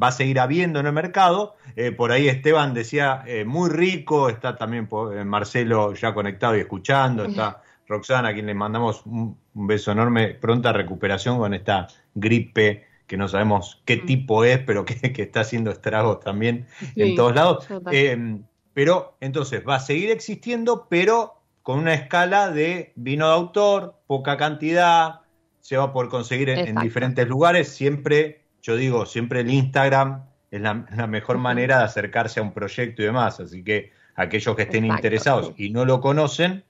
va 0.00 0.08
a 0.08 0.12
seguir 0.12 0.40
habiendo 0.40 0.80
en 0.80 0.86
el 0.86 0.92
mercado, 0.92 1.56
eh, 1.76 1.92
por 1.92 2.12
ahí 2.12 2.28
Esteban 2.28 2.74
decía, 2.74 3.22
eh, 3.26 3.44
muy 3.44 3.70
rico, 3.70 4.28
está 4.28 4.56
también 4.56 4.88
eh, 5.14 5.24
Marcelo 5.24 5.94
ya 5.94 6.14
conectado 6.14 6.56
y 6.56 6.60
escuchando, 6.60 7.24
está 7.24 7.62
Roxana, 7.88 8.28
a 8.28 8.32
quien 8.32 8.46
le 8.46 8.54
mandamos 8.54 9.04
un, 9.04 9.36
un 9.54 9.66
beso 9.66 9.92
enorme, 9.92 10.28
pronta 10.28 10.72
recuperación 10.72 11.38
con 11.38 11.54
esta 11.54 11.88
gripe 12.14 12.86
que 13.10 13.16
no 13.16 13.26
sabemos 13.26 13.82
qué 13.84 13.96
mm. 13.96 14.06
tipo 14.06 14.44
es, 14.44 14.60
pero 14.60 14.84
que, 14.84 14.94
está 15.02 15.40
haciendo 15.40 15.72
estragos 15.72 16.20
también 16.20 16.68
en 16.94 17.16
todos 17.16 17.34
lados. 17.34 17.66
Em, 17.90 18.44
pero 18.72 19.16
entonces 19.20 19.64
va 19.68 19.74
a 19.74 19.80
seguir 19.80 20.12
existiendo, 20.12 20.86
pero 20.88 21.34
con 21.62 21.80
una 21.80 21.92
escala 21.92 22.50
de 22.50 22.92
vino 22.94 23.26
de 23.26 23.34
autor, 23.34 23.96
poca 24.06 24.36
cantidad, 24.36 25.22
se 25.60 25.76
va 25.76 25.84
a 25.84 25.92
poder 25.92 26.08
conseguir 26.08 26.50
en, 26.50 26.76
diferentes 26.76 27.26
lugares. 27.26 27.68
Siempre, 27.68 28.39
yo 28.62 28.76
digo, 28.76 29.06
siempre 29.06 29.40
el 29.40 29.50
Instagram 29.50 30.24
es 30.50 30.60
la, 30.60 30.74
mejor 30.74 31.38
manera 31.38 31.78
de 31.78 31.84
acercarse 31.84 32.40
a 32.40 32.42
un 32.42 32.52
proyecto 32.52 33.02
y 33.02 33.06
demás. 33.06 33.40
Así 33.40 33.62
que 33.62 33.92
aquellos 34.16 34.56
que 34.56 34.62
estén 34.62 34.84
interesados 34.84 35.52
y 35.56 35.70
no 35.70 35.84
lo 35.84 36.00
conocen, 36.00 36.64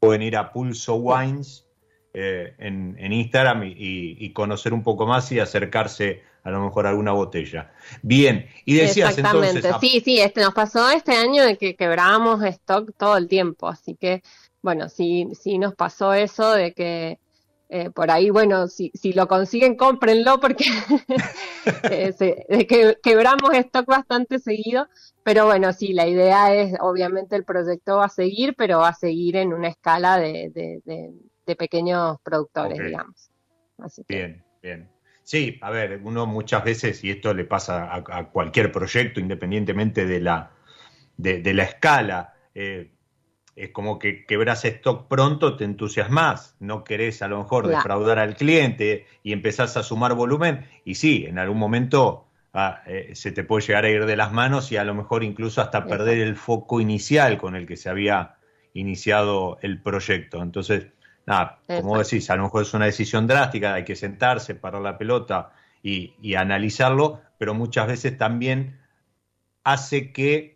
pueden 0.00 0.22
ir 0.22 0.36
a 0.36 0.52
Pulso 0.52 0.96
Wines 0.96 1.66
eh, 2.12 2.54
en, 2.58 3.12
Instagram 3.12 3.62
y, 3.64 4.32
conocer 4.32 4.72
un 4.72 4.82
poco 4.82 5.06
más 5.06 5.30
y 5.32 5.40
acercarse 5.40 6.22
a 6.42 6.50
lo 6.50 6.62
mejor 6.62 6.86
a 6.86 6.90
alguna 6.90 7.12
botella. 7.12 7.72
Bien, 8.02 8.46
y 8.64 8.74
decías 8.74 9.16
Exactamente. 9.16 9.70
Sí, 9.80 10.00
sí, 10.04 10.20
este, 10.20 10.42
nos 10.42 10.54
pasó 10.54 10.90
este 10.90 11.12
año 11.12 11.42
de 11.44 11.56
que 11.56 11.74
quebrábamos 11.74 12.42
stock 12.44 12.90
todo 12.96 13.16
el 13.16 13.28
tiempo, 13.28 13.68
así 13.68 13.94
que, 13.94 14.22
bueno, 14.62 14.88
sí, 14.88 15.28
sí 15.40 15.58
nos 15.58 15.74
pasó 15.74 16.12
eso 16.12 16.52
de 16.52 16.72
que 16.72 17.18
eh, 17.68 17.90
por 17.90 18.10
ahí, 18.10 18.30
bueno, 18.30 18.68
si, 18.68 18.90
si 18.94 19.12
lo 19.12 19.26
consiguen, 19.26 19.76
cómprenlo 19.76 20.38
porque 20.40 20.64
eh, 21.90 22.66
que, 22.66 22.98
quebramos 23.02 23.52
stock 23.54 23.86
bastante 23.86 24.38
seguido. 24.38 24.88
Pero 25.22 25.46
bueno, 25.46 25.72
sí, 25.72 25.92
la 25.92 26.06
idea 26.06 26.54
es, 26.54 26.74
obviamente 26.80 27.34
el 27.36 27.44
proyecto 27.44 27.96
va 27.96 28.06
a 28.06 28.10
seguir, 28.10 28.54
pero 28.56 28.80
va 28.80 28.88
a 28.88 28.94
seguir 28.94 29.36
en 29.36 29.54
una 29.54 29.68
escala 29.68 30.18
de, 30.18 30.50
de 31.46 31.56
pequeños 31.56 32.18
productores, 32.22 32.78
digamos. 32.78 33.30
Bien, 34.08 34.42
bien. 34.62 34.88
Sí, 35.22 35.58
a 35.62 35.70
ver, 35.70 36.00
uno 36.04 36.26
muchas 36.26 36.64
veces, 36.64 37.02
y 37.02 37.10
esto 37.10 37.32
le 37.32 37.44
pasa 37.44 37.94
a, 37.94 38.28
cualquier 38.28 38.70
proyecto, 38.70 39.20
independientemente 39.20 40.06
de 40.06 40.20
la, 40.20 40.50
de, 41.16 41.54
la 41.54 41.64
escala, 41.64 42.34
eh, 42.54 42.92
es 43.56 43.70
como 43.70 43.98
que 43.98 44.24
quebras 44.26 44.64
stock 44.64 45.06
pronto, 45.08 45.56
te 45.56 45.64
entusiasmas, 45.64 46.56
no 46.58 46.82
querés 46.82 47.22
a 47.22 47.28
lo 47.28 47.38
mejor 47.38 47.68
defraudar 47.68 48.18
al 48.18 48.34
cliente 48.34 49.06
y 49.22 49.32
empezás 49.32 49.76
a 49.76 49.82
sumar 49.82 50.14
volumen, 50.14 50.66
y 50.84 50.96
sí, 50.96 51.24
en 51.26 51.38
algún 51.38 51.58
momento 51.58 52.26
ah, 52.52 52.82
eh, 52.86 53.12
se 53.14 53.30
te 53.30 53.44
puede 53.44 53.66
llegar 53.66 53.84
a 53.84 53.90
ir 53.90 54.06
de 54.06 54.16
las 54.16 54.32
manos 54.32 54.72
y 54.72 54.76
a 54.76 54.84
lo 54.84 54.94
mejor 54.94 55.22
incluso 55.22 55.60
hasta 55.60 55.86
perder 55.86 56.18
el 56.18 56.36
foco 56.36 56.80
inicial 56.80 57.38
con 57.38 57.54
el 57.54 57.66
que 57.66 57.76
se 57.76 57.88
había 57.88 58.36
iniciado 58.72 59.58
el 59.62 59.80
proyecto. 59.80 60.42
Entonces, 60.42 60.88
nada, 61.26 61.60
como 61.66 61.96
decís, 61.96 62.28
a 62.30 62.36
lo 62.36 62.44
mejor 62.44 62.62
es 62.62 62.74
una 62.74 62.86
decisión 62.86 63.28
drástica, 63.28 63.74
hay 63.74 63.84
que 63.84 63.94
sentarse, 63.94 64.56
parar 64.56 64.82
la 64.82 64.98
pelota 64.98 65.52
y, 65.80 66.14
y 66.20 66.34
analizarlo, 66.34 67.20
pero 67.38 67.54
muchas 67.54 67.86
veces 67.86 68.18
también 68.18 68.80
hace 69.62 70.12
que 70.12 70.54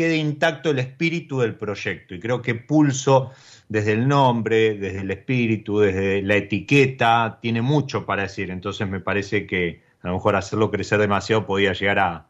quede 0.00 0.16
intacto 0.16 0.70
el 0.70 0.78
espíritu 0.78 1.40
del 1.40 1.56
proyecto. 1.56 2.14
Y 2.14 2.20
creo 2.20 2.40
que 2.40 2.54
Pulso, 2.54 3.32
desde 3.68 3.92
el 3.92 4.08
nombre, 4.08 4.78
desde 4.78 5.00
el 5.00 5.10
espíritu, 5.10 5.80
desde 5.80 6.22
la 6.22 6.36
etiqueta, 6.36 7.38
tiene 7.42 7.60
mucho 7.60 8.06
para 8.06 8.22
decir. 8.22 8.50
Entonces 8.50 8.88
me 8.88 9.00
parece 9.00 9.46
que 9.46 9.82
a 10.00 10.08
lo 10.08 10.14
mejor 10.14 10.36
hacerlo 10.36 10.70
crecer 10.70 11.00
demasiado 11.00 11.44
podía 11.44 11.74
llegar 11.74 11.98
a, 11.98 12.26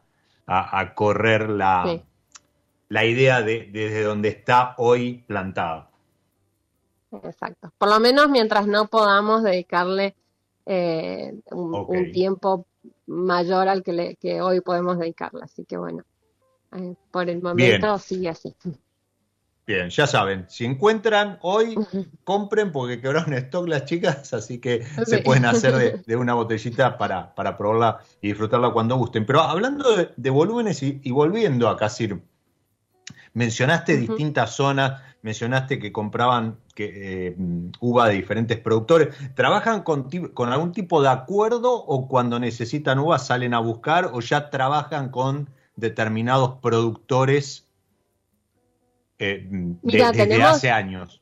a, 0.46 0.94
correr 0.96 1.48
la, 1.48 2.02
la 2.88 3.04
idea 3.04 3.40
de, 3.40 3.68
desde 3.70 4.02
donde 4.02 4.30
está 4.30 4.74
hoy 4.76 5.22
plantada. 5.28 5.90
Exacto. 7.22 7.72
Por 7.78 7.88
lo 7.88 8.00
menos 8.00 8.28
mientras 8.30 8.66
no 8.66 8.88
podamos 8.88 9.44
dedicarle 9.44 10.16
eh, 10.66 11.40
un, 11.52 12.10
tiempo 12.10 12.66
mayor 13.06 13.68
al 13.68 13.84
que, 13.84 14.16
que 14.20 14.42
hoy 14.42 14.60
podemos 14.60 14.98
dedicarle. 14.98 15.42
Así 15.44 15.64
que 15.64 15.76
bueno, 15.76 16.02
eh, 16.72 16.94
por 17.10 17.28
el 17.28 17.42
momento 17.42 17.98
sigue 17.98 18.28
así. 18.28 18.54
Bien, 19.70 19.88
ya 19.88 20.04
saben, 20.08 20.46
si 20.48 20.64
encuentran 20.64 21.38
hoy, 21.42 21.76
compren 22.24 22.72
porque 22.72 23.00
quebraron 23.00 23.34
stock 23.34 23.68
las 23.68 23.84
chicas, 23.84 24.34
así 24.34 24.58
que 24.58 24.84
se 25.06 25.18
pueden 25.18 25.44
hacer 25.44 26.02
de, 26.06 26.16
una 26.16 26.34
botellita 26.34 26.98
para, 26.98 27.34
para, 27.36 27.56
probarla 27.56 28.00
y 28.20 28.28
disfrutarla 28.28 28.72
cuando 28.72 28.96
gusten. 28.96 29.24
Pero 29.26 29.42
hablando 29.42 29.84
de, 30.16 30.30
volúmenes 30.30 30.82
y, 30.82 31.10
volviendo 31.12 31.68
a 31.68 31.76
Casir, 31.76 32.20
mencionaste 33.32 33.96
distintas 33.96 34.56
zonas, 34.56 35.00
mencionaste 35.22 35.78
que 35.78 35.92
compraban 35.92 36.58
que, 36.74 37.28
eh, 37.28 37.36
uva 37.78 38.08
de 38.08 38.14
diferentes 38.14 38.58
productores. 38.58 39.14
¿Trabajan 39.36 39.82
con, 39.82 40.10
con 40.34 40.52
algún 40.52 40.72
tipo 40.72 41.00
de 41.00 41.10
acuerdo 41.10 41.72
o 41.74 42.08
cuando 42.08 42.40
necesitan 42.40 42.98
uva 42.98 43.20
salen 43.20 43.54
a 43.54 43.60
buscar 43.60 44.10
o 44.12 44.20
ya 44.20 44.50
trabajan 44.50 45.10
con 45.10 45.48
determinados 45.80 46.58
productores 46.60 47.66
eh, 49.18 49.48
desde 49.82 50.42
hace 50.42 50.70
años? 50.70 51.20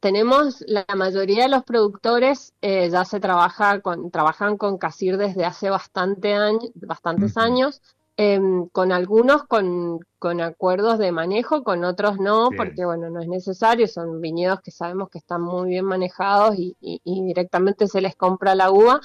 Tenemos 0.00 0.64
la 0.66 0.84
mayoría 0.96 1.44
de 1.44 1.48
los 1.48 1.62
productores 1.62 2.54
eh, 2.60 2.90
ya 2.90 3.04
se 3.04 3.20
trabaja 3.20 3.80
con, 3.80 4.10
trabajan 4.10 4.56
con 4.56 4.76
Casir 4.76 5.16
desde 5.16 5.44
hace 5.44 5.70
bastante 5.70 6.34
bastantes 6.74 7.36
años, 7.36 7.80
em, 8.16 8.68
con 8.70 8.90
algunos 8.90 9.44
con, 9.44 10.00
con, 10.18 10.40
acuerdos 10.40 10.98
de 10.98 11.12
manejo, 11.12 11.62
con 11.62 11.84
otros 11.84 12.18
no, 12.18 12.48
porque 12.56 12.84
bueno, 12.84 13.10
no 13.10 13.20
es 13.20 13.28
necesario, 13.28 13.86
son 13.86 14.20
viñedos 14.20 14.60
que 14.60 14.72
sabemos 14.72 15.08
que 15.08 15.18
están 15.18 15.42
muy 15.42 15.68
bien 15.68 15.84
manejados 15.84 16.56
y, 16.58 16.76
y 16.80 17.24
directamente 17.24 17.86
se 17.86 18.00
les 18.00 18.16
compra 18.16 18.56
la 18.56 18.72
uva, 18.72 19.00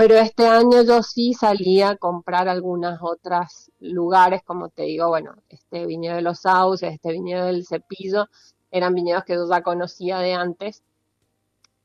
pero 0.00 0.14
este 0.14 0.46
año 0.46 0.80
yo 0.80 1.02
sí 1.02 1.34
salí 1.34 1.82
a 1.82 1.94
comprar 1.94 2.48
algunas 2.48 3.00
otras 3.02 3.70
lugares, 3.80 4.42
como 4.42 4.70
te 4.70 4.84
digo, 4.84 5.08
bueno, 5.08 5.34
este 5.50 5.84
viñedo 5.84 6.16
de 6.16 6.22
los 6.22 6.40
sauces, 6.40 6.94
este 6.94 7.12
viñedo 7.12 7.44
del 7.44 7.66
cepillo, 7.66 8.26
eran 8.70 8.94
viñedos 8.94 9.24
que 9.24 9.34
yo 9.34 9.46
ya 9.46 9.60
conocía 9.60 10.20
de 10.20 10.32
antes 10.32 10.82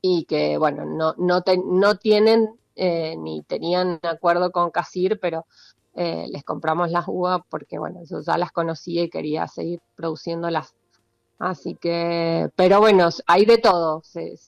y 0.00 0.24
que, 0.24 0.56
bueno, 0.56 0.86
no, 0.86 1.12
no, 1.18 1.42
no 1.66 1.94
tienen 1.96 2.58
eh, 2.74 3.16
ni 3.18 3.42
tenían 3.42 4.00
acuerdo 4.02 4.50
con 4.50 4.70
Casir, 4.70 5.20
pero 5.20 5.44
eh, 5.94 6.24
les 6.30 6.42
compramos 6.42 6.90
las 6.90 7.04
uvas 7.08 7.42
porque, 7.50 7.78
bueno, 7.78 8.00
yo 8.08 8.22
ya 8.22 8.38
las 8.38 8.50
conocía 8.50 9.02
y 9.02 9.10
quería 9.10 9.46
seguir 9.46 9.82
produciéndolas. 9.94 10.74
Así 11.38 11.74
que, 11.74 12.48
pero 12.56 12.80
bueno, 12.80 13.10
hay 13.26 13.44
de 13.44 13.58
todo. 13.58 14.02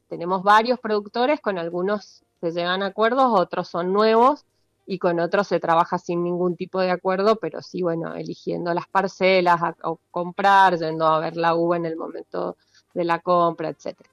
tenemos 0.09 0.43
varios 0.43 0.81
productores 0.81 1.39
con 1.43 1.59
algunos 1.59 2.25
se 2.41 2.53
llegan 2.53 2.83
a 2.83 2.87
acuerdos, 2.87 3.27
otros 3.31 3.69
son 3.69 3.93
nuevos 3.93 4.45
y 4.87 4.99
con 4.99 5.21
otros 5.21 5.47
se 5.49 5.61
trabaja 5.61 5.99
sin 5.99 6.25
ningún 6.25 6.57
tipo 6.57 6.81
de 6.81 6.91
acuerdo, 6.91 7.37
pero 7.37 7.61
sí, 7.61 7.83
bueno, 7.83 8.15
eligiendo 8.15 8.73
las 8.73 8.89
parcelas 8.89 9.63
a, 9.63 9.77
comprar, 10.11 10.79
yendo 10.79 11.07
a 11.07 11.21
ver 11.21 11.37
la 11.37 11.55
uva 11.55 11.77
en 11.77 11.85
el 11.85 11.97
momento 11.97 12.57
de 12.95 13.05
la 13.05 13.19
compra, 13.19 13.69
etcétera. 13.69 14.09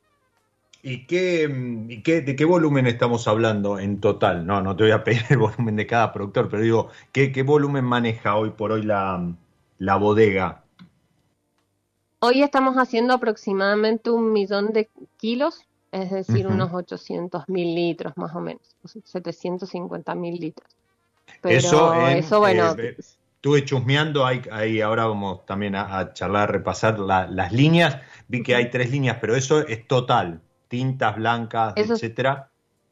¿Y, 0.84 1.08
qué, 1.08 1.50
y 1.88 2.04
qué, 2.04 2.22
de 2.22 2.36
qué 2.36 2.46
volumen 2.46 2.88
estamos 2.88 3.28
hablando 3.28 3.80
en 3.80 4.02
total? 4.02 4.46
No, 4.46 4.62
no 4.62 4.76
te 4.76 4.84
voy 4.84 4.92
a 4.92 5.04
pedir 5.04 5.24
el 5.30 5.38
volumen 5.40 5.78
de 5.78 5.88
cada 5.88 6.12
productor, 6.12 6.50
pero 6.50 6.62
digo, 6.62 6.90
¿qué, 7.12 7.32
qué 7.32 7.42
volumen 7.44 7.86
maneja 7.86 8.36
hoy 8.36 8.52
por 8.52 8.74
hoy 8.74 8.84
la, 8.84 9.34
la 9.78 9.96
bodega? 9.96 10.66
Hoy 12.20 12.44
estamos 12.44 12.76
haciendo 12.76 13.14
aproximadamente 13.14 14.10
un 14.10 14.34
millón 14.34 14.74
de 14.74 14.90
kilos 15.18 15.66
es 16.02 16.12
decir, 16.12 16.48
unos 16.48 16.74
800 16.74 17.48
mil 17.48 17.74
litros 17.74 18.18
más 18.18 18.36
o 18.36 18.42
menos, 18.42 18.62
750 18.84 20.16
mil 20.16 20.40
litros. 20.40 20.70
Pero 21.42 21.58
eso, 21.58 22.40
bueno... 22.40 22.76
Eh, 22.78 22.98
estuve 22.98 23.64
chusmeando, 23.64 24.26
ahí, 24.26 24.82
ahora 24.82 25.06
vamos 25.06 25.46
también 25.46 25.76
a, 25.76 26.14
charlar, 26.14 26.50
a 26.50 26.52
repasar 26.52 27.00
las 27.00 27.52
líneas, 27.52 28.00
vi 28.28 28.42
que 28.42 28.56
hay 28.56 28.72
tres 28.72 28.90
líneas, 28.90 29.18
pero 29.22 29.36
eso 29.36 29.60
es 29.60 29.88
total, 29.88 30.42
tintas 30.68 31.16
blancas, 31.16 31.74
etcétera. 31.76 32.50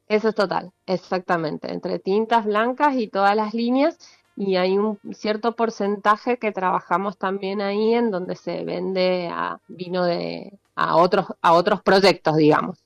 Eso 0.07 0.29
es 0.29 0.35
total, 0.35 0.71
exactamente, 0.85 1.71
entre 1.71 1.97
tintas 1.97 2.45
blancas 2.45 2.95
y 2.95 3.07
todas 3.07 3.35
las 3.35 3.55
líneas, 3.55 3.97
y 4.35 4.55
hay 4.55 4.77
un 4.77 4.99
cierto 5.13 5.55
porcentaje 5.55 6.37
que 6.37 6.51
trabajamos 6.51 7.17
también 7.17 7.59
ahí 7.61 7.95
en 7.95 8.11
donde 8.11 8.35
se 8.35 8.63
vende 8.63 9.29
a 9.33 9.59
vino 9.67 10.05
de 10.05 10.53
a 10.75 10.95
otros 10.95 11.27
a 11.41 11.53
otros 11.53 11.83
proyectos 11.83 12.35
digamos 12.37 12.83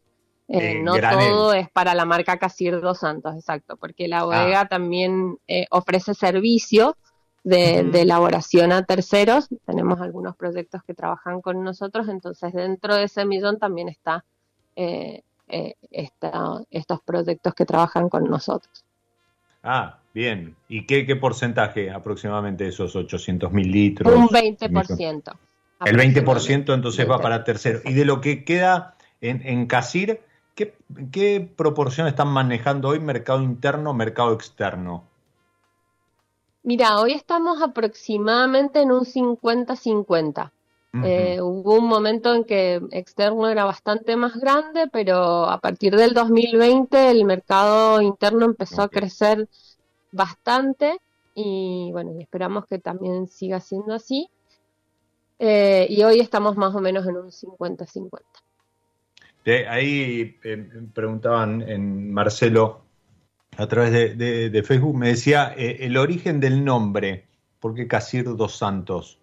eh, 0.47 0.79
no 0.81 0.95
todo 0.95 1.53
es 1.53 1.69
para 1.69 1.93
la 1.93 2.05
marca 2.05 2.37
Casir 2.37 2.79
dos 2.79 2.99
Santos, 2.99 3.35
exacto, 3.35 3.75
porque 3.75 4.07
la 4.07 4.23
bodega 4.23 4.61
ah. 4.61 4.67
también 4.67 5.37
eh, 5.47 5.65
ofrece 5.71 6.13
servicio 6.13 6.95
de, 7.43 7.79
elaboración 7.93 8.71
a 8.71 8.83
terceros. 8.83 9.49
Tenemos 9.65 9.99
algunos 9.99 10.35
proyectos 10.37 10.83
que 10.83 10.93
trabajan 10.93 11.41
con 11.41 11.63
nosotros, 11.63 12.07
entonces 12.07 12.53
dentro 12.53 12.95
de 12.95 13.03
ese 13.05 13.25
millón 13.25 13.59
también 13.59 13.89
está, 13.89 14.23
eh, 14.75 15.23
estos 15.47 17.01
proyectos 17.01 17.53
que 17.53 17.65
trabajan 17.65 18.07
con 18.07 18.23
nosotros. 18.29 18.85
Ah, 19.63 19.99
bien. 20.13 20.55
¿Y 20.69 20.85
qué, 20.85 21.05
qué 21.05 21.17
porcentaje 21.17 21.91
aproximadamente 21.91 22.63
de 22.63 22.69
esos 22.69 22.95
800 22.95 23.51
mil 23.51 23.69
litros? 23.69 24.13
Un 24.13 24.29
20%. 24.29 25.33
El 25.85 25.97
20% 25.97 26.73
entonces 26.73 27.09
va 27.09 27.19
para 27.19 27.43
terceros. 27.43 27.81
¿Y 27.85 27.93
de 27.93 28.05
lo 28.05 28.21
que 28.21 28.43
queda 28.43 28.95
en, 29.21 29.41
en 29.45 29.67
Casir, 29.67 30.21
¿Qué, 30.57 31.51
proporción 31.55 32.07
están 32.07 32.29
manejando 32.29 32.89
hoy 32.89 32.99
mercado 32.99 33.43
interno, 33.43 33.93
mercado 33.93 34.33
externo? 34.33 35.03
Mira, 36.63 36.99
hoy 36.99 37.13
estamos 37.13 37.61
aproximadamente 37.61 38.81
en 38.81 38.91
un 38.91 39.05
50-50. 39.05 40.51
Eh, 41.03 41.39
hubo 41.41 41.75
un 41.75 41.85
momento 41.85 42.33
en 42.33 42.43
que 42.43 42.81
externo 42.89 43.47
era 43.49 43.65
bastante 43.65 44.15
más 44.15 44.35
grande, 44.35 44.87
pero 44.91 45.47
a 45.47 45.59
partir 45.59 45.95
del 45.95 46.15
2020 46.15 47.11
el 47.11 47.23
mercado 47.23 48.01
interno 48.01 48.45
empezó 48.45 48.81
a 48.81 48.89
crecer 48.89 49.47
bastante 50.11 50.97
y 51.35 51.91
bueno, 51.91 52.19
esperamos 52.19 52.65
que 52.65 52.79
también 52.79 53.27
siga 53.27 53.59
siendo 53.59 53.93
así. 53.93 54.27
Eh, 55.37 55.85
y 55.87 56.01
hoy 56.01 56.19
estamos 56.19 56.57
más 56.57 56.73
o 56.73 56.81
menos 56.81 57.05
en 57.05 57.17
un 57.17 57.29
50-50 57.29 58.21
ahí 59.69 60.37
eh, 60.43 60.69
preguntaban 60.93 61.61
en 61.61 62.11
Marcelo 62.11 62.81
a 63.57 63.67
través 63.67 64.17
de, 64.17 64.63
Facebook, 64.63 64.95
me 64.95 65.09
decía 65.09 65.53
eh, 65.57 65.77
el 65.81 65.97
origen 65.97 66.39
del 66.39 66.63
nombre, 66.63 67.27
¿por 67.59 67.73
qué 67.73 67.87
Casir 67.87 68.35
dos 68.35 68.57
Santos? 68.57 69.19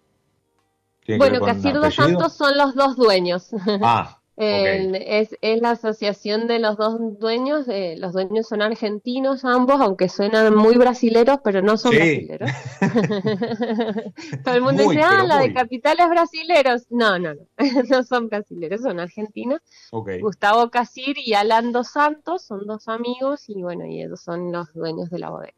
Bueno, 1.07 1.39
Casir 1.39 1.73
dos 1.73 1.95
Santos 1.95 2.33
son 2.33 2.57
los 2.57 2.75
dos 2.75 2.95
dueños. 2.95 3.51
Ah, 3.81 4.19
es, 4.37 5.35
es, 5.41 5.61
la 5.61 5.71
asociación 5.71 6.47
de 6.47 6.59
los 6.59 6.75
dos 6.75 6.99
dueños, 7.19 7.67
eh, 7.69 7.95
los 7.97 8.11
dueños 8.11 8.47
son 8.47 8.61
argentinos 8.61 9.45
ambos, 9.45 9.79
aunque 9.79 10.09
suenan 10.09 10.53
muy 10.55 10.75
brasileros, 10.75 11.39
pero 11.41 11.61
no 11.61 11.77
son 11.77 11.91
brasileros. 11.91 12.51
Todo 14.43 14.55
el 14.55 14.61
mundo 14.61 14.83
dice, 14.83 15.01
ah, 15.01 15.23
la 15.23 15.39
de 15.39 15.53
capitales 15.53 16.09
brasileros. 16.09 16.83
No, 16.89 17.17
no, 17.17 17.33
no, 17.33 17.41
no 17.89 18.03
son 18.03 18.27
brasileros, 18.27 18.81
son 18.81 18.99
argentinos. 18.99 19.61
Gustavo 19.91 20.69
Casir 20.69 21.17
y 21.17 21.33
Alan 21.33 21.71
dos 21.71 21.91
Santos 21.91 22.43
son 22.43 22.67
dos 22.67 22.89
amigos 22.89 23.47
y 23.47 23.61
bueno, 23.61 23.85
y 23.85 24.03
ellos 24.03 24.19
son 24.19 24.51
los 24.51 24.73
dueños 24.73 25.09
de 25.09 25.19
la 25.19 25.29
bodega. 25.29 25.53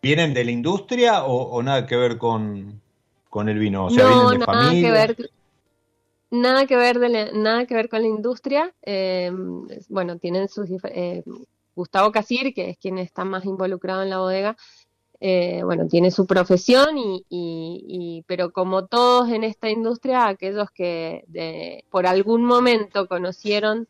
¿Vienen 0.00 0.32
de 0.32 0.44
la 0.44 0.50
industria 0.50 1.24
o, 1.24 1.62
nada 1.62 1.86
que 1.86 1.96
ver 1.96 2.16
con, 2.18 2.80
con 3.28 3.48
el 3.48 3.58
vino? 3.58 3.86
O 3.86 3.90
sea, 3.90 4.04
no, 4.04 4.30
¿vienen 4.30 4.40
de 4.40 4.46
nada 4.46 4.70
que 4.70 4.90
ver 4.90 5.30
Nada 6.34 6.66
que 6.66 6.76
ver, 6.76 6.98
de 6.98 7.32
nada 7.32 7.66
que 7.66 7.74
ver 7.74 7.88
con 7.88 8.02
la 8.02 8.08
industria. 8.08 8.74
Eh, 8.82 9.30
bueno, 9.88 10.18
tienen 10.18 10.48
sus... 10.48 10.68
Eh, 10.84 11.22
Gustavo 11.76 12.12
Casir, 12.12 12.54
que 12.54 12.70
es 12.70 12.78
quien 12.78 12.98
está 12.98 13.24
más 13.24 13.44
involucrado 13.44 14.02
en 14.02 14.10
la 14.10 14.18
bodega, 14.18 14.56
eh, 15.20 15.62
bueno, 15.64 15.88
tiene 15.88 16.10
su 16.10 16.26
profesión 16.26 16.98
y, 16.98 17.24
y, 17.28 18.24
pero 18.26 18.52
como 18.52 18.86
todos 18.86 19.30
en 19.30 19.44
esta 19.44 19.70
industria, 19.70 20.26
aquellos 20.26 20.70
que 20.70 21.24
de, 21.28 21.84
por 21.90 22.06
algún 22.06 22.44
momento 22.44 23.08
conocieron 23.08 23.88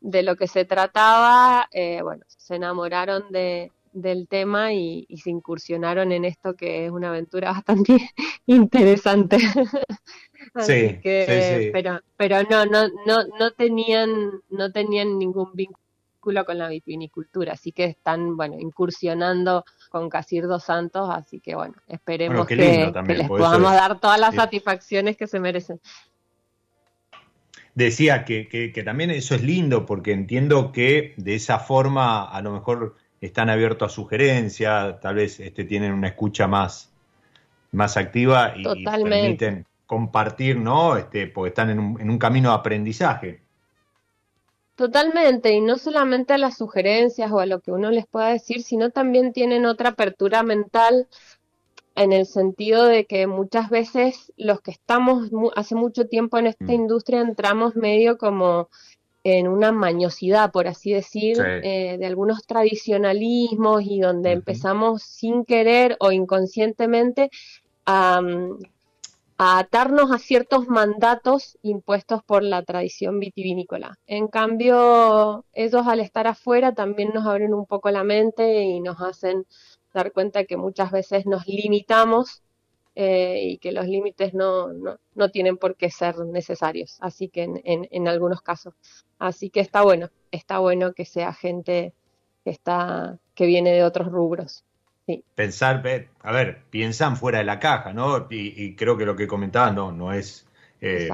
de 0.00 0.22
lo 0.22 0.36
que 0.36 0.46
se 0.46 0.64
trataba, 0.64 1.68
eh, 1.72 2.02
bueno, 2.02 2.24
se 2.28 2.56
enamoraron 2.56 3.24
de, 3.30 3.72
del 3.94 4.28
tema 4.28 4.72
y, 4.72 5.06
se 5.22 5.30
incursionaron 5.30 6.12
en 6.12 6.24
esto 6.24 6.54
que 6.54 6.84
es 6.84 6.92
una 6.92 7.08
aventura 7.08 7.52
bastante 7.64 8.10
interesante. 8.46 9.38
sí, 10.58 10.98
que, 11.02 11.70
pero, 11.72 12.00
pero 12.16 12.42
no, 12.42 12.66
no, 12.66 12.88
no, 13.06 13.24
no 13.38 13.50
tenían, 13.52 14.42
no 14.50 14.70
tenían 14.72 15.18
ningún 15.18 15.52
vínculo 15.54 16.44
con 16.44 16.58
la 16.58 16.68
vitivinicultura, 16.68 17.52
así 17.52 17.72
que 17.72 17.84
están, 17.84 18.36
bueno, 18.36 18.58
incursionando 18.58 19.64
con 19.90 20.08
Casir 20.08 20.46
dos 20.46 20.64
Santos, 20.64 21.08
así 21.12 21.38
que 21.38 21.54
bueno, 21.54 21.74
esperemos 21.86 22.46
que, 22.46 22.56
les 22.56 23.28
podamos 23.28 23.72
dar 23.72 24.00
todas 24.00 24.18
las 24.18 24.34
satisfacciones 24.34 25.16
que 25.16 25.26
se 25.26 25.38
merecen. 25.38 25.80
Decía 27.74 28.24
que, 28.24 28.48
que, 28.48 28.82
también 28.84 29.10
eso 29.10 29.34
es 29.34 29.42
lindo 29.42 29.84
porque 29.84 30.12
entiendo 30.12 30.70
que 30.70 31.12
de 31.16 31.34
esa 31.34 31.58
forma 31.58 32.24
a 32.24 32.40
lo 32.40 32.52
mejor 32.52 32.94
están 33.20 33.50
abiertos 33.50 33.92
a 33.92 33.94
sugerencias, 33.94 35.00
tal 35.00 35.16
vez 35.16 35.40
este, 35.40 35.64
tienen 35.64 35.92
una 35.92 36.08
escucha 36.08 36.46
más, 36.46 36.92
más 37.72 37.96
activa 37.96 38.54
y, 38.56 38.84
permiten 38.84 39.66
compartir, 39.86 40.56
¿no? 40.56 40.96
Este, 40.96 41.26
porque 41.26 41.48
están 41.48 41.70
en 41.70 41.78
un, 41.78 42.00
en 42.00 42.10
un 42.10 42.18
camino 42.18 42.50
de 42.50 42.56
aprendizaje. 42.56 43.40
Totalmente, 44.76 45.52
y 45.52 45.60
no 45.60 45.78
solamente 45.78 46.32
a 46.32 46.38
las 46.38 46.56
sugerencias 46.56 47.30
o 47.30 47.38
a 47.38 47.46
lo 47.46 47.60
que 47.60 47.70
uno 47.70 47.90
les 47.90 48.06
pueda 48.06 48.28
decir, 48.28 48.62
sino 48.62 48.90
también 48.90 49.32
tienen 49.32 49.66
otra 49.66 49.90
apertura 49.90 50.42
mental 50.42 51.06
en 51.94 52.12
el 52.12 52.26
sentido 52.26 52.84
de 52.86 53.06
que 53.06 53.26
muchas 53.26 53.70
veces 53.70 54.32
los 54.36 54.60
que 54.60 54.72
estamos 54.72 55.30
hace 55.54 55.74
mucho 55.74 56.06
tiempo 56.08 56.38
en 56.38 56.48
esta 56.48 56.64
mm. 56.64 56.72
industria 56.72 57.20
entramos 57.20 57.76
medio 57.76 58.18
como 58.18 58.68
en 59.24 59.48
una 59.48 59.72
mañosidad, 59.72 60.52
por 60.52 60.68
así 60.68 60.92
decir, 60.92 61.38
eh, 61.40 61.96
de 61.98 62.06
algunos 62.06 62.46
tradicionalismos 62.46 63.82
y 63.82 63.98
donde 63.98 64.32
empezamos 64.32 65.02
sin 65.02 65.46
querer 65.46 65.96
o 65.98 66.12
inconscientemente 66.12 67.30
a, 67.86 68.20
a, 69.38 69.58
atarnos 69.58 70.12
a 70.12 70.18
ciertos 70.18 70.68
mandatos 70.68 71.58
impuestos 71.62 72.22
por 72.22 72.42
la 72.42 72.62
tradición 72.64 73.18
vitivinícola. 73.18 73.98
En 74.06 74.28
cambio, 74.28 75.46
ellos 75.54 75.86
al 75.86 76.00
estar 76.00 76.26
afuera 76.26 76.74
también 76.74 77.10
nos 77.14 77.26
abren 77.26 77.54
un 77.54 77.64
poco 77.64 77.90
la 77.90 78.04
mente 78.04 78.62
y 78.62 78.80
nos 78.80 79.00
hacen 79.00 79.46
dar 79.94 80.12
cuenta 80.12 80.44
que 80.44 80.58
muchas 80.58 80.90
veces 80.90 81.24
nos 81.24 81.46
limitamos 81.46 82.42
eh, 82.96 83.40
y 83.42 83.58
que 83.58 83.72
los 83.72 83.86
límites 83.86 84.34
no, 84.34 84.72
no, 84.72 84.98
no, 85.14 85.30
tienen 85.30 85.56
por 85.56 85.76
qué 85.76 85.90
ser 85.90 86.16
necesarios, 86.20 86.98
así 87.00 87.28
que 87.28 87.42
en, 87.42 87.60
en, 87.64 88.08
algunos 88.08 88.40
casos. 88.40 88.74
Así 89.18 89.50
que 89.50 89.60
está 89.60 89.82
bueno, 89.82 90.10
está 90.30 90.60
bueno 90.60 90.92
que 90.92 91.04
sea 91.04 91.32
gente 91.32 91.92
que, 92.44 92.50
está, 92.50 93.18
que 93.34 93.46
viene 93.46 93.72
de 93.72 93.82
otros 93.82 94.12
rubros. 94.12 94.64
Sí. 95.06 95.24
Pensar, 95.34 95.82
a 96.22 96.32
ver, 96.32 96.62
piensan 96.70 97.16
fuera 97.16 97.38
de 97.38 97.44
la 97.44 97.58
caja, 97.58 97.92
¿no? 97.92 98.28
Y, 98.30 98.76
creo 98.76 98.96
que 98.96 99.04
lo 99.04 99.16
que 99.16 99.26
comentabas 99.26 99.74
no, 99.74 99.90
no 99.90 100.12
es 100.12 100.46
eh, 100.80 101.08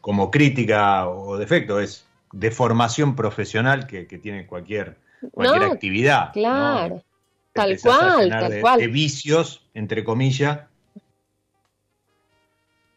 como 0.00 0.30
crítica 0.30 1.08
o 1.08 1.38
defecto, 1.38 1.80
es 1.80 2.06
de 2.32 2.50
formación 2.50 3.16
profesional 3.16 3.86
que, 3.86 4.06
que 4.06 4.18
tiene 4.18 4.46
cualquier, 4.46 4.98
cualquier 5.32 5.62
actividad. 5.62 6.32
Claro. 6.32 7.02
Tal 7.52 7.78
cual, 7.80 8.30
tal 8.30 8.60
cual. 8.60 8.80
De 8.80 8.86
vicios, 8.86 9.66
entre 9.74 10.04
comillas, 10.04 10.60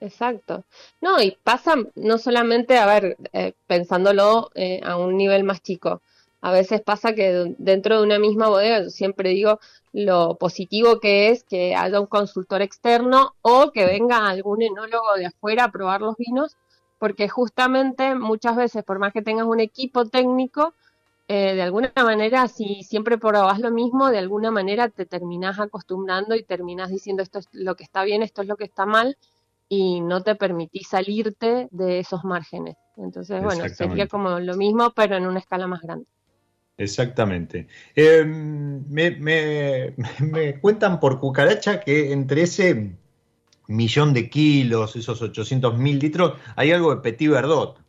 Exacto. 0.06 0.64
No, 1.02 1.22
y 1.22 1.38
pasa 1.44 1.76
no 1.96 2.18
solamente, 2.18 2.78
a 2.78 2.86
ver, 2.86 3.18
eh, 3.34 3.54
pensándolo 3.68 4.52
eh, 4.56 4.80
a 4.84 4.98
un 4.98 5.18
nivel 5.18 5.44
más 5.44 5.62
chico, 5.64 6.02
a 6.42 6.52
veces 6.52 6.82
pasa 6.82 7.16
que 7.16 7.56
dentro 7.58 7.98
de 7.98 8.04
una 8.04 8.20
misma 8.20 8.50
bodega, 8.50 8.84
yo 8.84 8.90
siempre 8.92 9.30
digo 9.32 9.60
lo 9.94 10.36
positivo 10.38 11.00
que 11.00 11.30
es 11.30 11.44
que 11.44 11.76
haya 11.76 12.00
un 12.00 12.06
consultor 12.08 12.62
externo 12.62 13.34
o 13.42 13.72
que 13.72 13.86
venga 13.86 14.28
algún 14.30 14.62
enólogo 14.62 15.16
de 15.18 15.26
afuera 15.28 15.64
a 15.66 15.72
probar 15.72 16.02
los 16.02 16.16
vinos, 16.18 16.56
porque 17.00 17.28
justamente 17.28 18.14
muchas 18.16 18.56
veces, 18.56 18.84
por 18.84 19.00
más 19.00 19.12
que 19.14 19.24
tengas 19.24 19.48
un 19.48 19.60
equipo 19.60 20.06
técnico, 20.06 20.74
eh, 21.28 21.56
de 21.56 21.62
alguna 21.64 21.92
manera, 21.96 22.48
si 22.48 22.84
siempre 22.84 23.18
probas 23.18 23.60
lo 23.60 23.72
mismo, 23.72 24.10
de 24.12 24.20
alguna 24.20 24.52
manera 24.52 24.90
te 24.90 25.06
terminás 25.08 25.60
acostumbrando 25.60 26.36
y 26.36 26.44
terminás 26.44 26.90
diciendo 26.92 27.24
esto 27.24 27.40
es 27.40 27.48
lo 27.52 27.76
que 27.76 27.84
está 27.84 28.04
bien, 28.04 28.22
esto 28.22 28.44
es 28.44 28.48
lo 28.48 28.58
que 28.58 28.66
está 28.66 28.86
mal, 28.86 29.18
y 29.70 30.02
no 30.02 30.22
te 30.22 30.36
permitís 30.36 30.88
salirte 30.88 31.68
de 31.72 32.00
esos 32.00 32.24
márgenes. 32.24 32.76
Entonces, 32.98 33.42
bueno, 33.42 33.68
sería 33.70 34.08
como 34.08 34.40
lo 34.40 34.56
mismo, 34.56 34.92
pero 34.96 35.18
en 35.18 35.26
una 35.26 35.40
escala 35.40 35.68
más 35.68 35.82
grande. 35.82 36.06
Exactamente. 36.78 37.68
Em, 37.96 38.84
me, 38.90 39.96
cuentan 40.62 41.00
por 41.00 41.20
cucaracha 41.20 41.80
que 41.80 42.12
entre 42.12 42.44
ese 42.44 42.96
millón 43.68 44.14
de 44.14 44.30
kilos, 44.30 44.96
esos 44.96 45.22
800 45.22 45.78
mil 45.78 46.00
litros, 46.00 46.34
hay 46.56 46.72
algo 46.72 46.94
de 46.94 47.02
Petit 47.02 47.30
Verdot. 47.30 47.80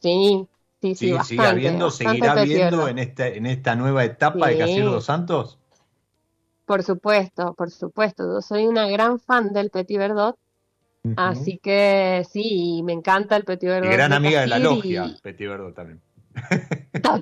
Sí, 0.00 0.46
sí, 0.80 0.94
sí. 0.94 1.12
sí 1.12 1.24
sigue 1.24 1.46
habiendo, 1.46 1.90
seguirá 1.90 2.32
habiendo 2.32 2.88
en 2.88 2.98
esta, 2.98 3.28
en 3.28 3.46
esta 3.46 3.76
nueva 3.76 4.04
etapa 4.04 4.48
de 4.48 4.58
Casir 4.58 4.84
dos 4.84 5.04
Santos. 5.04 5.58
Por 6.72 6.82
supuesto, 6.82 7.52
por 7.52 7.70
supuesto. 7.70 8.24
Yo 8.32 8.40
soy 8.40 8.66
una 8.66 8.88
gran 8.88 9.20
fan 9.20 9.52
del 9.52 9.68
Petit 9.68 9.98
Verdot. 9.98 10.38
Así 11.18 11.58
que 11.58 12.26
sí, 12.32 12.80
me 12.82 12.94
encanta 12.94 13.36
el 13.36 13.44
Petit 13.44 13.68
Verdot. 13.68 13.90
Y 13.90 13.92
gran 13.92 14.14
amiga 14.14 14.40
de 14.40 14.46
la 14.46 14.58
logia, 14.58 15.14
Petit 15.22 15.48
Verdot 15.48 15.74
también. 15.74 16.00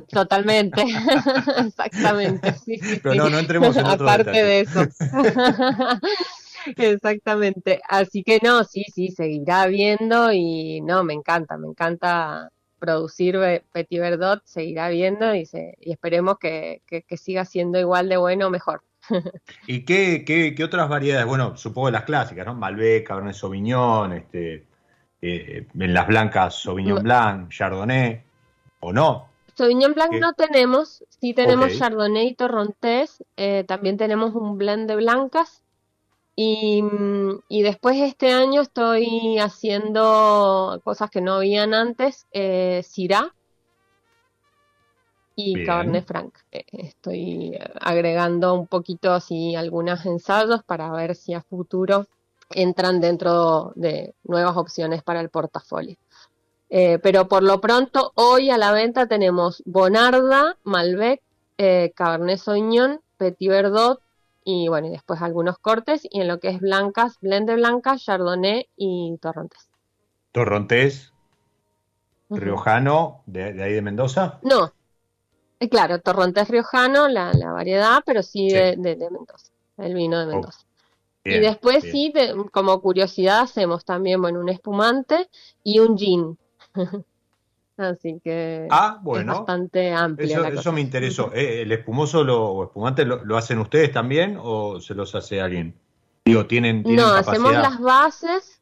Totalmente, 0.08 0.84
exactamente. 1.66 2.54
Pero 3.02 3.16
no, 3.16 3.28
no 3.28 3.40
entremos 3.40 3.76
en 3.76 3.86
otro 3.86 4.08
Aparte 4.08 4.30
de 4.30 4.60
eso. 4.60 4.82
Exactamente. 6.76 7.80
Así 7.88 8.22
que 8.22 8.38
no, 8.44 8.62
sí, 8.62 8.84
sí, 8.94 9.08
seguirá 9.08 9.66
viendo 9.66 10.30
y 10.30 10.80
no, 10.80 11.02
me 11.02 11.14
encanta, 11.14 11.56
me 11.56 11.66
encanta 11.66 12.52
producir 12.78 13.36
Petit 13.72 13.98
Verdot, 13.98 14.42
seguirá 14.44 14.90
viendo 14.90 15.34
y, 15.34 15.40
y 15.80 15.90
esperemos 15.90 16.38
que, 16.38 16.82
que 16.86 17.16
siga 17.16 17.44
siendo 17.44 17.80
igual 17.80 18.08
de 18.08 18.16
bueno 18.16 18.46
o 18.46 18.50
mejor. 18.50 18.84
¿Y 19.66 19.84
qué, 19.84 20.24
qué, 20.24 20.64
otras 20.64 20.88
variedades? 20.88 21.26
Bueno, 21.26 21.56
supongo 21.56 21.90
las 21.90 22.04
clásicas, 22.04 22.46
¿no? 22.46 22.54
Malbec, 22.54 23.06
Cabernet 23.06 23.34
Sauvignon, 23.34 24.12
este, 24.12 24.66
eh, 25.22 25.66
en 25.78 25.94
las 25.94 26.06
blancas 26.06 26.62
Sauvignon 26.62 27.02
Blanc, 27.02 27.50
Chardonnay, 27.50 28.22
¿o 28.80 28.92
no? 28.92 29.28
Sauvignon 29.54 29.92
Blanc 29.92 30.12
no 30.14 30.32
tenemos, 30.32 31.04
sí 31.20 31.34
tenemos 31.34 31.76
Chardonnay 31.76 32.28
y 32.28 32.34
Torrontés, 32.34 33.22
eh, 33.36 33.64
también 33.66 33.96
tenemos 33.96 34.34
un 34.34 34.56
blend 34.56 34.88
de 34.88 34.96
blancas. 34.96 35.62
Y, 36.36 36.82
y, 37.48 37.62
después 37.62 37.98
este 37.98 38.32
año 38.32 38.62
estoy 38.62 39.38
haciendo 39.38 40.80
cosas 40.84 41.10
que 41.10 41.20
no 41.20 41.34
habían 41.34 41.74
antes, 41.74 42.26
eh, 42.32 42.82
Syrah, 42.82 43.34
y 45.42 45.64
Cabernet 45.64 46.06
Franc. 46.06 46.34
Eh, 46.52 46.64
estoy 46.72 47.58
agregando 47.80 48.54
un 48.54 48.66
poquito 48.66 49.12
así 49.12 49.54
algunos 49.54 50.04
ensayos 50.06 50.62
para 50.64 50.90
ver 50.90 51.14
si 51.14 51.34
a 51.34 51.40
futuro 51.40 52.06
entran 52.50 53.00
dentro 53.00 53.72
de 53.76 54.14
nuevas 54.24 54.56
opciones 54.56 55.02
para 55.02 55.20
el 55.20 55.30
portafolio. 55.30 55.96
Eh, 56.68 56.98
pero 57.02 57.26
por 57.26 57.42
lo 57.42 57.60
pronto, 57.60 58.12
hoy 58.14 58.50
a 58.50 58.58
la 58.58 58.72
venta 58.72 59.06
tenemos 59.06 59.62
Bonarda, 59.66 60.56
Malbec, 60.64 61.20
eh, 61.58 61.92
Cabernet 61.94 62.38
Sauvignon, 62.38 63.00
Petit 63.16 63.48
Verdot 63.48 64.00
y 64.44 64.68
bueno, 64.68 64.88
y 64.88 64.90
después 64.90 65.20
algunos 65.20 65.58
cortes. 65.58 66.06
Y 66.10 66.20
en 66.20 66.28
lo 66.28 66.38
que 66.38 66.48
es 66.48 66.60
blancas, 66.60 67.18
blend 67.20 67.48
de 67.48 67.56
blancas, 67.56 68.04
Chardonnay 68.04 68.68
y 68.76 69.16
Torrontés. 69.20 69.68
¿Torrontés? 70.32 71.12
¿Riojano 72.30 73.22
de, 73.26 73.52
de 73.52 73.62
ahí 73.64 73.72
de 73.72 73.82
Mendoza? 73.82 74.38
No, 74.42 74.72
eh, 75.60 75.68
claro, 75.68 76.00
Torrontés 76.00 76.48
Riojano, 76.48 77.06
la, 77.06 77.32
la 77.34 77.52
variedad, 77.52 78.02
pero 78.04 78.22
sí, 78.22 78.48
De, 78.48 78.76
Mendoza, 78.78 79.52
el 79.76 79.94
vino 79.94 80.18
de 80.18 80.24
oh, 80.24 80.28
Mendoza. 80.28 80.60
y 81.22 81.38
después 81.38 81.84
sí, 81.84 82.12
como 82.50 82.80
curiosidad, 82.80 83.40
hacemos 83.40 83.84
también, 83.84 84.22
bueno, 84.22 84.40
un 84.40 84.48
espumante 84.48 85.28
y 85.62 85.78
un 85.78 85.98
gin. 85.98 86.38
Así 87.76 88.20
que 88.22 88.66
ah, 88.70 88.98
bueno, 89.02 89.32
es 89.32 89.38
bastante 89.38 89.92
amplio. 89.92 90.44
Eso, 90.44 90.72
me 90.72 90.82
interesó. 90.82 91.32
Eh, 91.32 91.62
¿El 91.62 91.72
espumoso 91.72 92.24
lo, 92.24 92.44
o 92.44 92.64
espumante 92.64 93.06
lo, 93.06 93.36
hacen 93.36 93.58
ustedes 93.58 93.90
también 93.90 94.38
o 94.38 94.80
se 94.80 94.94
los 94.94 95.14
hace 95.14 95.40
alguien? 95.40 95.74
Digo, 96.26 96.46
¿tienen, 96.46 96.82
no, 96.86 97.06
hacemos 97.06 97.52
las 97.52 97.80
bases. 97.80 98.60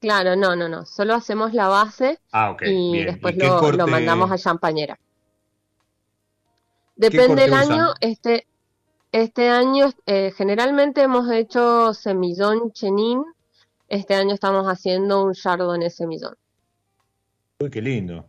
Claro, 0.00 0.36
no, 0.36 0.54
no, 0.54 0.68
no. 0.68 0.84
Solo 0.84 1.14
hacemos 1.14 1.54
la 1.54 1.68
base 1.68 2.20
ah, 2.32 2.56
y 2.60 3.04
después 3.04 3.36
lo, 3.36 3.72
lo, 3.72 3.86
mandamos 3.86 4.30
a 4.30 4.38
champañera. 4.38 4.98
Depende 6.98 7.42
del 7.42 7.54
año, 7.54 7.86
este 8.00 8.46
Este 9.10 9.48
año 9.48 9.86
eh, 10.04 10.32
generalmente 10.36 11.00
hemos 11.00 11.30
hecho 11.30 11.94
semillón 11.94 12.72
chenin. 12.72 13.24
Este 13.88 14.14
año 14.14 14.34
estamos 14.34 14.66
haciendo 14.66 15.24
un 15.24 15.32
chardonnay 15.32 15.88
semillón. 15.88 16.34
Uy, 17.60 17.70
qué 17.70 17.80
lindo. 17.80 18.26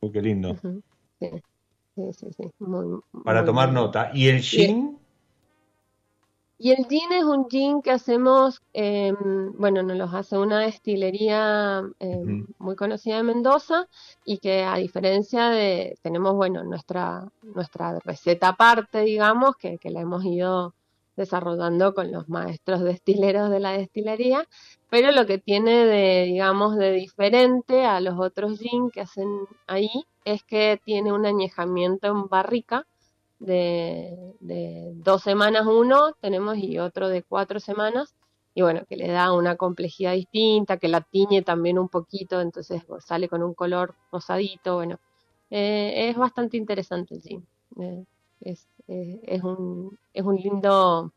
Uy, 0.00 0.12
qué 0.12 0.22
lindo. 0.22 0.56
Sí, 1.18 1.30
sí, 1.96 2.02
sí, 2.12 2.26
sí, 2.36 2.44
muy- 2.60 3.00
Para 3.24 3.40
muy 3.40 3.46
tomar 3.46 3.72
nota. 3.72 4.12
¿Y 4.14 4.28
el 4.28 4.40
gin? 4.40 4.99
Y 6.62 6.72
el 6.72 6.84
gin 6.88 7.10
es 7.12 7.24
un 7.24 7.48
gin 7.48 7.80
que 7.80 7.90
hacemos, 7.90 8.60
eh, 8.74 9.14
bueno, 9.56 9.82
nos 9.82 9.96
los 9.96 10.12
hace 10.12 10.36
una 10.36 10.60
destilería 10.60 11.82
eh, 11.98 12.18
Ujú. 12.18 12.44
muy 12.58 12.76
conocida 12.76 13.16
de 13.16 13.22
Mendoza 13.22 13.88
y 14.26 14.36
que 14.40 14.64
a 14.64 14.76
diferencia 14.76 15.48
de, 15.48 15.96
tenemos, 16.02 16.34
bueno, 16.34 16.62
nuestra, 16.62 17.26
nuestra 17.42 17.98
receta 18.00 18.48
aparte, 18.48 19.00
digamos, 19.00 19.56
que, 19.56 19.78
que 19.78 19.88
la 19.88 20.02
hemos 20.02 20.22
ido 20.22 20.74
desarrollando 21.16 21.94
con 21.94 22.12
los 22.12 22.28
maestros 22.28 22.82
destileros 22.82 23.48
de 23.48 23.60
la 23.60 23.72
destilería, 23.72 24.46
pero 24.90 25.12
lo 25.12 25.24
que 25.24 25.38
tiene 25.38 25.86
de, 25.86 26.24
digamos, 26.26 26.76
de 26.76 26.92
diferente 26.92 27.86
a 27.86 28.00
los 28.00 28.20
otros 28.20 28.58
gin 28.58 28.90
que 28.90 29.00
hacen 29.00 29.28
ahí 29.66 29.88
es 30.26 30.42
que 30.42 30.78
tiene 30.84 31.10
un 31.10 31.24
añejamiento 31.24 32.08
en 32.08 32.28
barrica 32.28 32.86
de, 33.40 34.16
de 34.40 34.92
dos 34.96 35.22
semanas 35.22 35.66
uno 35.66 36.14
tenemos 36.20 36.58
y 36.58 36.78
otro 36.78 37.08
de 37.08 37.24
cuatro 37.24 37.60
semanas 37.60 38.14
y 38.54 38.62
bueno, 38.62 38.82
que 38.88 38.96
le 38.96 39.08
da 39.08 39.32
una 39.32 39.56
complejidad 39.56 40.14
distinta, 40.14 40.78
que 40.78 40.88
la 40.88 41.02
tiñe 41.02 41.42
también 41.42 41.78
un 41.78 41.88
poquito, 41.88 42.40
entonces 42.40 42.82
sale 43.00 43.28
con 43.28 43.42
un 43.42 43.54
color 43.54 43.96
rosadito, 44.12 44.76
bueno, 44.76 44.98
eh, 45.50 46.10
es 46.10 46.16
bastante 46.16 46.56
interesante 46.56 47.20
gin. 47.20 47.46
Eh, 47.80 48.04
es, 48.40 48.68
es 48.88 49.42
un, 49.44 49.98
es 50.14 50.24
un 50.24 50.36
lindo, 50.36 51.12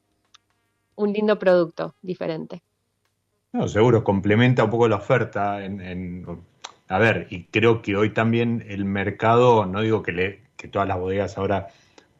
un 0.95 1.13
lindo 1.13 1.38
producto 1.38 1.95
diferente. 2.01 2.63
No, 3.53 3.67
seguro, 3.67 4.03
complementa 4.03 4.63
un 4.63 4.69
poco 4.71 4.88
la 4.88 4.97
oferta. 4.97 5.63
En, 5.63 5.79
en- 5.81 6.25
a 6.88 6.99
ver, 6.99 7.27
y 7.29 7.45
creo 7.45 7.81
que 7.81 7.95
hoy 7.95 8.12
también 8.13 8.65
el 8.67 8.86
mercado, 8.86 9.65
no 9.65 9.81
digo 9.81 10.03
que, 10.03 10.12
le, 10.12 10.41
que 10.57 10.67
todas 10.67 10.88
las 10.88 10.99
bodegas 10.99 11.38
ahora 11.38 11.67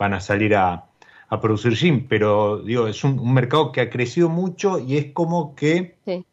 van 0.04 0.14
a 0.14 0.20
salir 0.20 0.54
a, 0.56 0.86
a 1.30 1.36
producir 1.40 1.76
gin, 1.76 2.08
pero 2.08 2.60
digo, 2.60 2.88
es 2.88 3.04
un, 3.04 3.20
un 3.20 3.34
mercado 3.34 3.72
que 3.72 3.82
ha 3.82 3.90
crecido 3.90 4.28
mucho 4.30 4.80
y 4.80 4.98
es 4.98 5.06
como 5.14 5.56
que 5.56 5.96
Sí. 6.06 6.26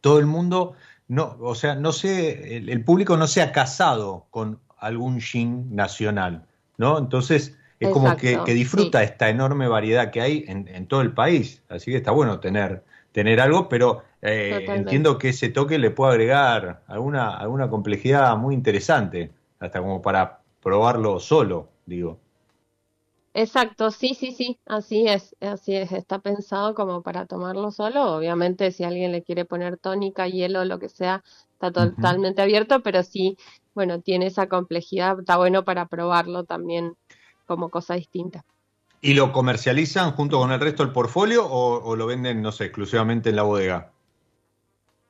todo 0.00 0.18
el 0.20 0.26
mundo, 0.26 0.74
no, 1.08 1.36
o 1.40 1.54
sea, 1.54 1.74
no 1.74 1.90
sé, 1.92 2.56
el, 2.56 2.68
el 2.68 2.84
público 2.84 3.16
no 3.16 3.26
se 3.26 3.42
ha 3.42 3.50
casado 3.50 4.26
con 4.30 4.60
algún 4.78 5.20
gin 5.20 5.74
nacional, 5.74 6.46
¿no? 6.78 6.98
Entonces 6.98 7.56
es 7.80 7.90
como 7.90 8.16
que, 8.16 8.38
disfruta 8.54 9.02
esta 9.02 9.28
enorme 9.28 9.66
variedad 9.68 10.10
que 10.12 10.20
hay 10.20 10.44
en, 10.46 10.68
en 10.68 10.86
todo 10.86 11.00
el 11.00 11.12
país, 11.12 11.62
así 11.68 11.90
que 11.90 11.96
está 11.98 12.12
bueno 12.12 12.38
tener, 12.38 12.84
tener 13.12 13.40
algo, 13.40 13.68
pero 13.68 14.02
eh, 14.22 14.64
entiendo 14.68 15.18
que 15.18 15.30
ese 15.30 15.48
toque 15.48 15.78
le 15.78 15.90
puede 15.90 16.12
agregar 16.12 16.82
alguna, 16.86 17.36
alguna 17.36 17.68
complejidad 17.68 18.36
muy 18.36 18.54
interesante, 18.54 19.32
hasta 19.58 19.80
como 19.80 20.00
para 20.00 20.38
probarlo 20.62 21.18
solo, 21.18 21.68
digo. 21.86 22.18
Exacto, 23.38 23.90
sí, 23.90 24.14
sí, 24.14 24.32
sí, 24.32 24.58
así 24.64 25.06
es, 25.06 25.36
así 25.42 25.76
es, 25.76 25.92
está 25.92 26.20
pensado 26.20 26.74
como 26.74 27.02
para 27.02 27.26
tomarlo 27.26 27.70
solo. 27.70 28.16
Obviamente, 28.16 28.72
si 28.72 28.82
alguien 28.82 29.12
le 29.12 29.22
quiere 29.22 29.44
poner 29.44 29.76
tónica, 29.76 30.26
hielo, 30.26 30.64
lo 30.64 30.78
que 30.78 30.88
sea, 30.88 31.22
está 31.52 31.70
totalmente 31.70 32.40
abierto, 32.40 32.82
pero 32.82 33.02
sí, 33.02 33.36
bueno, 33.74 34.00
tiene 34.00 34.28
esa 34.28 34.48
complejidad, 34.48 35.20
está 35.20 35.36
bueno 35.36 35.64
para 35.66 35.84
probarlo 35.84 36.44
también 36.44 36.94
como 37.44 37.68
cosa 37.68 37.92
distinta. 37.92 38.42
¿Y 39.02 39.12
lo 39.12 39.32
comercializan 39.32 40.12
junto 40.12 40.38
con 40.38 40.50
el 40.50 40.58
resto 40.58 40.82
del 40.82 40.94
portfolio 40.94 41.44
o, 41.44 41.84
o 41.84 41.94
lo 41.94 42.06
venden, 42.06 42.40
no 42.40 42.52
sé, 42.52 42.64
exclusivamente 42.64 43.28
en 43.28 43.36
la 43.36 43.42
bodega? 43.42 43.92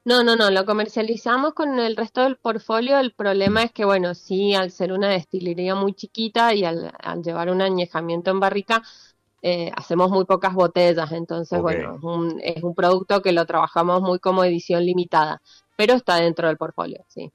No, 0.06 0.22
no, 0.24 0.36
no, 0.36 0.50
lo 0.50 0.64
comercializamos 0.64 1.52
con 1.54 1.78
el 1.80 1.96
resto 1.96 2.22
del 2.22 2.36
portfolio. 2.38 2.98
El 2.98 3.12
problema 3.12 3.62
es 3.64 3.72
que, 3.72 3.84
bueno, 3.84 4.14
sí, 4.14 4.54
al 4.54 4.70
ser 4.70 4.92
una 4.92 5.10
destilería 5.10 5.74
muy 5.74 5.94
chiquita 5.94 6.54
y 6.54 6.64
al, 6.64 6.92
al 7.00 7.22
llevar 7.22 7.50
un 7.50 7.60
añejamiento 7.60 8.30
en 8.30 8.40
barrica, 8.40 8.82
eh, 9.42 9.70
hacemos 9.76 10.10
muy 10.10 10.24
pocas 10.24 10.54
botellas. 10.54 11.12
Entonces, 11.12 11.60
bueno, 11.60 11.96
es 11.96 12.02
un, 12.04 12.40
es 12.42 12.62
un 12.62 12.74
producto 12.74 13.20
que 13.22 13.32
lo 13.32 13.46
trabajamos 13.46 14.00
muy 14.02 14.18
como 14.20 14.44
edición 14.44 14.84
limitada, 14.86 15.42
pero 15.76 15.94
está 15.94 16.16
dentro 16.16 16.48
del 16.48 16.56
portfolio, 16.58 17.04
sí. 17.08 17.32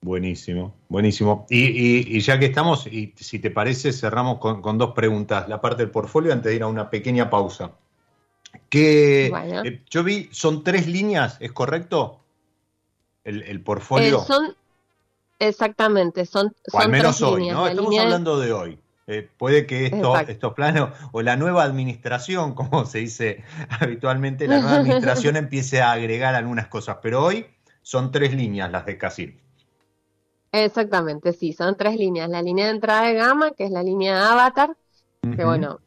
Buenísimo, 0.00 0.74
buenísimo. 0.88 1.46
Y, 1.50 1.66
y- 1.66 2.16
y 2.16 2.20
ya 2.20 2.38
que 2.38 2.46
estamos, 2.46 2.86
y 2.86 3.12
si 3.16 3.38
te 3.40 3.50
parece, 3.50 3.92
cerramos 3.92 4.38
con, 4.38 4.62
con 4.62 4.78
dos 4.78 4.92
preguntas. 4.94 5.48
La 5.48 5.60
parte 5.60 5.82
del 5.82 5.90
portfolio 5.90 6.32
antes 6.32 6.50
de 6.50 6.56
ir 6.56 6.62
a 6.62 6.68
una 6.68 6.88
pequeña 6.90 7.28
pausa. 7.30 7.72
Que 8.70 9.28
Bueno. 9.30 9.62
eh, 9.64 9.82
yo 9.90 10.04
vi, 10.04 10.28
son 10.32 10.62
tres 10.64 10.86
líneas, 10.86 11.36
¿es 11.40 11.52
correcto? 11.52 12.20
El, 13.24 13.42
el 13.42 13.56
Eh, 13.58 13.60
portfolio, 13.60 14.18
son, 14.26 14.56
exactamente, 15.38 16.26
son, 16.26 16.54
o 16.72 16.78
al 16.78 16.88
menos 16.90 17.16
tres 17.16 17.28
hoy, 17.30 17.40
líneas. 17.40 17.56
¿no? 17.56 17.66
Estamos 17.66 17.90
línea 17.90 18.02
hablando 18.04 18.38
de 18.38 18.52
hoy. 18.52 18.78
Eh, 19.06 19.28
puede 19.38 19.66
que 19.66 19.86
esto, 19.86 20.18
estos 20.28 20.52
planos, 20.54 20.90
o 21.12 21.22
la 21.22 21.36
nueva 21.36 21.64
administración, 21.64 22.54
como 22.54 22.84
se 22.86 22.98
dice 22.98 23.44
habitualmente, 23.80 24.48
la 24.48 24.58
nueva 24.58 24.76
administración 24.76 25.36
empiece 25.36 25.80
a 25.80 25.92
agregar 25.92 26.34
algunas 26.34 26.68
cosas, 26.68 26.98
pero 27.02 27.24
hoy 27.24 27.46
son 27.82 28.10
tres 28.12 28.34
líneas 28.34 28.70
las 28.70 28.84
de 28.86 28.98
Casir. 28.98 29.40
Exactamente, 30.52 31.32
sí, 31.32 31.52
son 31.52 31.76
tres 31.76 31.96
líneas. 31.96 32.28
La 32.28 32.42
línea 32.42 32.66
de 32.66 32.72
entrada 32.72 33.06
de 33.08 33.14
gama, 33.14 33.50
que 33.52 33.64
es 33.64 33.70
la 33.70 33.82
línea 33.82 34.30
Avatar, 34.32 34.76
que 35.36 35.44
bueno, 35.44 35.80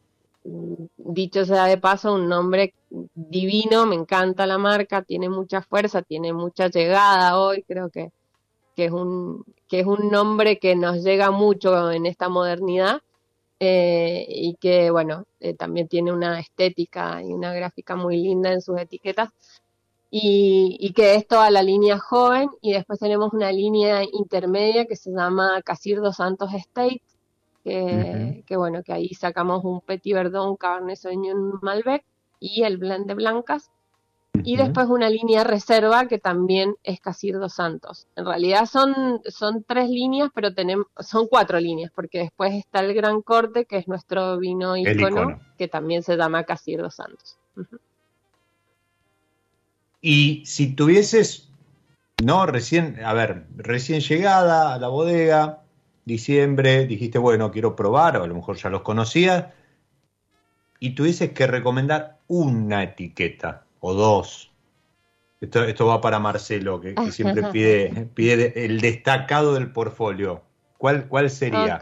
dicho 0.44 1.44
sea 1.44 1.66
de 1.66 1.78
paso, 1.78 2.14
un 2.14 2.28
nombre 2.28 2.74
divino, 3.14 3.86
me 3.86 3.94
encanta 3.94 4.46
la 4.46 4.58
marca, 4.58 5.02
tiene 5.02 5.28
mucha 5.28 5.62
fuerza, 5.62 6.02
tiene 6.02 6.32
mucha 6.32 6.68
llegada 6.68 7.38
hoy, 7.38 7.62
creo 7.62 7.90
que, 7.90 8.10
que 8.74 8.86
es 8.86 8.92
un, 8.92 9.44
que 9.68 9.80
es 9.80 9.86
un 9.86 10.10
nombre 10.10 10.58
que 10.58 10.74
nos 10.76 11.02
llega 11.02 11.30
mucho 11.30 11.90
en 11.90 12.06
esta 12.06 12.28
modernidad 12.28 13.00
eh, 13.64 14.26
y 14.28 14.56
que, 14.56 14.90
bueno, 14.90 15.24
eh, 15.38 15.54
también 15.54 15.86
tiene 15.86 16.12
una 16.12 16.40
estética 16.40 17.22
y 17.22 17.32
una 17.32 17.54
gráfica 17.54 17.94
muy 17.94 18.16
linda 18.16 18.52
en 18.52 18.60
sus 18.60 18.76
etiquetas. 18.80 19.30
Y, 20.10 20.92
que 20.94 21.14
es 21.14 21.26
toda 21.26 21.50
la 21.50 21.62
línea 21.62 21.98
joven, 21.98 22.50
y 22.60 22.72
después 22.72 22.98
tenemos 22.98 23.32
una 23.32 23.50
línea 23.50 24.02
intermedia 24.02 24.84
que 24.84 24.96
se 24.96 25.10
llama 25.10 25.62
Casir 25.62 26.00
dos 26.00 26.16
Santos 26.16 26.52
Estate, 26.52 27.00
que, 27.62 28.56
bueno, 28.56 28.82
que 28.82 28.92
ahí 28.92 29.14
sacamos 29.14 29.64
un 29.64 29.80
Petit 29.80 30.14
Verdot, 30.14 30.48
un 30.48 30.56
Cabernet 30.56 30.96
Sauvignon, 30.96 31.58
Malbec 31.62 32.04
y 32.40 32.64
el 32.64 32.78
blend 32.78 33.06
de 33.06 33.14
blancas. 33.14 33.70
Y 34.44 34.56
después 34.56 34.88
una 34.88 35.10
línea 35.10 35.44
reserva 35.44 36.06
que 36.08 36.18
también 36.18 36.74
es 36.82 37.00
Casir 37.00 37.38
dos 37.38 37.54
Santos. 37.54 38.08
En 38.16 38.24
realidad 38.24 38.66
son, 38.66 39.20
son 39.26 39.62
tres 39.62 39.88
líneas, 39.88 40.30
pero 40.34 40.54
tenemos, 40.54 40.86
son 40.98 41.28
cuatro 41.28 41.60
líneas, 41.60 41.92
porque 41.94 42.20
después 42.20 42.54
está 42.54 42.80
el 42.80 42.94
Gran 42.94 43.20
Corte, 43.22 43.66
que 43.66 43.76
es 43.76 43.86
nuestro 43.88 44.38
vino 44.38 44.76
ícono, 44.76 45.08
icono. 45.08 45.40
que 45.58 45.68
también 45.68 46.02
se 46.02 46.16
llama 46.16 46.44
Casir 46.44 46.80
dos 46.80 46.94
Santos. 46.94 47.36
Y 50.00 50.44
si 50.46 50.74
tuvieses, 50.74 51.48
no, 52.24 52.46
recién, 52.46 53.04
a 53.04 53.12
ver, 53.12 53.46
recién 53.56 54.00
llegada 54.00 54.74
a 54.74 54.78
la 54.78 54.88
bodega, 54.88 55.61
diciembre, 56.04 56.86
dijiste, 56.86 57.18
bueno, 57.18 57.50
quiero 57.50 57.76
probar, 57.76 58.16
o 58.16 58.24
a 58.24 58.26
lo 58.26 58.34
mejor 58.34 58.56
ya 58.56 58.70
los 58.70 58.82
conocías, 58.82 59.46
y 60.80 60.94
tuvieses 60.94 61.32
que 61.32 61.46
recomendar 61.46 62.18
una 62.26 62.82
etiqueta 62.82 63.64
o 63.80 63.94
dos. 63.94 64.50
Esto, 65.40 65.64
esto 65.64 65.86
va 65.86 66.00
para 66.00 66.18
Marcelo, 66.18 66.80
que, 66.80 66.94
que 66.94 67.12
siempre 67.12 67.42
pide, 67.52 68.08
pide 68.14 68.64
el 68.64 68.80
destacado 68.80 69.54
del 69.54 69.72
portfolio. 69.72 70.42
¿Cuál, 70.78 71.06
cuál 71.08 71.30
sería? 71.30 71.78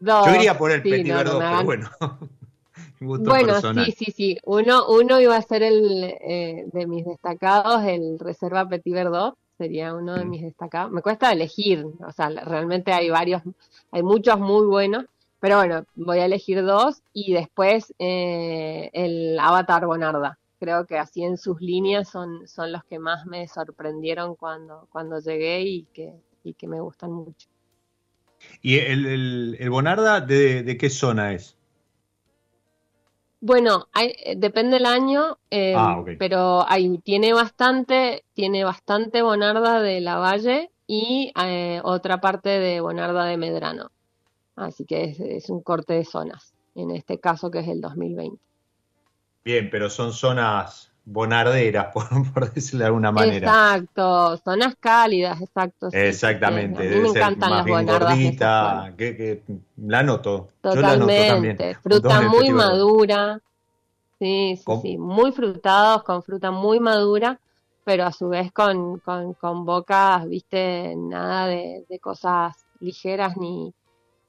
Dos. 0.00 0.26
Yo 0.26 0.34
iría 0.34 0.58
por 0.58 0.72
el 0.72 0.82
Sí, 0.82 0.90
Petit 0.90 1.08
no, 1.08 1.16
Verdot, 1.16 1.38
pero 1.38 1.64
bueno, 1.64 1.90
gusto 3.00 3.30
Bueno, 3.30 3.46
personal. 3.46 3.86
sí, 3.86 3.92
sí, 3.92 4.12
sí. 4.12 4.38
Uno, 4.44 4.88
uno 4.88 5.20
iba 5.20 5.36
a 5.36 5.42
ser 5.42 5.62
el 5.62 6.04
eh, 6.20 6.64
de 6.72 6.86
mis 6.86 7.04
destacados, 7.04 7.84
el 7.84 8.18
Reserva 8.18 8.68
Petit 8.68 8.92
Verdot, 8.92 9.36
sería 9.58 9.94
uno 9.94 10.16
de 10.18 10.24
Mm. 10.24 10.30
mis 10.30 10.42
destacados. 10.42 10.92
Me 10.92 11.02
cuesta 11.02 11.32
elegir, 11.32 11.84
o 12.06 12.12
sea, 12.12 12.28
realmente 12.30 12.92
hay 12.92 13.10
varios, 13.10 13.42
hay 13.90 14.02
muchos 14.02 14.38
muy 14.40 14.66
buenos, 14.66 15.04
pero 15.40 15.56
bueno, 15.58 15.84
voy 15.94 16.18
a 16.18 16.26
elegir 16.26 16.64
dos 16.64 17.02
y 17.12 17.32
después 17.34 17.92
eh, 17.98 18.90
el 18.92 19.38
Avatar 19.38 19.86
Bonarda. 19.86 20.38
Creo 20.60 20.86
que 20.86 20.98
así 20.98 21.22
en 21.24 21.36
sus 21.36 21.60
líneas 21.60 22.08
son, 22.08 22.46
son 22.48 22.72
los 22.72 22.84
que 22.84 22.98
más 22.98 23.26
me 23.26 23.46
sorprendieron 23.48 24.36
cuando, 24.36 24.88
cuando 24.90 25.18
llegué 25.20 25.60
y 25.62 25.84
que, 25.92 26.14
y 26.42 26.54
que 26.54 26.66
me 26.68 26.80
gustan 26.80 27.12
mucho. 27.12 27.48
¿Y 28.62 28.78
el, 28.78 29.06
el- 29.06 29.56
el 29.60 29.70
Bonarda 29.70 30.20
de, 30.20 30.62
de 30.64 30.76
qué 30.76 30.90
zona 30.90 31.32
es? 31.34 31.56
Bueno, 33.46 33.88
hay, 33.92 34.14
eh, 34.24 34.36
depende 34.38 34.76
del 34.76 34.86
año, 34.86 35.36
eh, 35.50 35.74
Ah, 35.76 36.02
pero 36.18 36.64
hay, 36.66 36.96
tiene 37.00 37.34
bastante, 37.34 38.24
tiene 38.32 38.64
bastante 38.64 39.20
Bonarda 39.20 39.82
de 39.82 40.00
la 40.00 40.16
Valle 40.16 40.70
y 40.86 41.30
eh, 41.38 41.78
otra 41.84 42.22
parte 42.22 42.48
de 42.48 42.80
Bonarda 42.80 43.26
de 43.26 43.36
Medrano. 43.36 43.90
Así 44.56 44.86
que 44.86 45.04
es, 45.04 45.20
es 45.20 45.50
un 45.50 45.60
corte 45.60 45.92
de 45.92 46.06
zonas. 46.06 46.54
en 46.74 46.90
este 46.90 47.20
caso 47.20 47.50
que 47.50 47.58
es 47.58 47.68
el 47.68 47.82
2020. 47.82 48.40
Bien, 49.44 49.68
pero 49.68 49.90
son 49.90 50.14
zonas 50.14 50.93
bonarderas, 51.04 51.88
por, 52.34 52.52
decirlo 52.52 52.80
de 52.80 52.86
alguna 52.86 53.12
manera. 53.12 53.48
Exacto, 53.48 54.36
zonas 54.38 54.74
cálidas, 54.78 55.40
exacto. 55.40 55.88
Exactamente, 55.92 56.86
a 56.86 56.90
mí 56.90 57.00
me 57.00 57.08
encantan 57.08 57.50
las 57.50 57.66
bonardas. 57.66 58.16
que, 58.96 59.42
la 59.76 60.02
noto. 60.02 60.48
Totalmente, 60.60 61.74
fruta 61.82 62.22
muy 62.22 62.50
madura. 62.50 63.40
Sí, 64.18 64.58
sí, 64.64 64.72
sí, 64.80 64.96
muy 64.96 65.32
frutados, 65.32 66.04
con 66.04 66.22
fruta 66.22 66.50
muy 66.50 66.78
madura, 66.78 67.38
pero 67.84 68.06
a 68.06 68.12
su 68.12 68.28
vez 68.28 68.52
con, 68.52 69.00
con, 69.00 69.34
con 69.34 69.66
bocas, 69.66 70.26
viste, 70.28 70.94
nada 70.96 71.46
de, 71.48 71.84
de 71.88 71.98
cosas 71.98 72.54
ligeras 72.80 73.36
ni, 73.36 73.74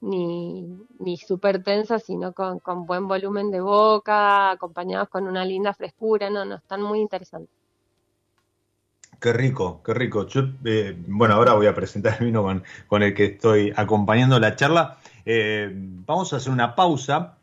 ni, 0.00 0.78
ni 0.98 1.16
súper 1.16 1.62
tensas, 1.62 2.04
sino 2.04 2.32
con, 2.32 2.58
con, 2.60 2.86
buen 2.86 3.08
volumen 3.08 3.50
de 3.50 3.60
boca, 3.60 4.50
acompañados 4.50 5.08
con 5.08 5.26
una 5.26 5.44
linda 5.44 5.74
frescura, 5.74 6.30
no, 6.30 6.44
no, 6.44 6.56
están 6.56 6.82
muy 6.82 7.00
interesantes. 7.00 7.54
Qué 9.20 9.32
rico, 9.32 9.82
qué 9.82 9.94
rico. 9.94 10.26
Yo, 10.26 10.42
eh, 10.64 10.94
bueno, 11.06 11.34
ahora 11.34 11.54
voy 11.54 11.66
a 11.66 11.74
presentar 11.74 12.16
el 12.20 12.26
vino 12.26 12.42
con, 12.42 12.62
con 12.86 13.02
el 13.02 13.14
que 13.14 13.24
estoy 13.24 13.72
acompañando 13.74 14.38
la 14.38 14.56
charla. 14.56 14.98
Eh, 15.24 15.70
vamos 15.72 16.32
a 16.32 16.36
hacer 16.36 16.52
una 16.52 16.74
pausa. 16.74 17.38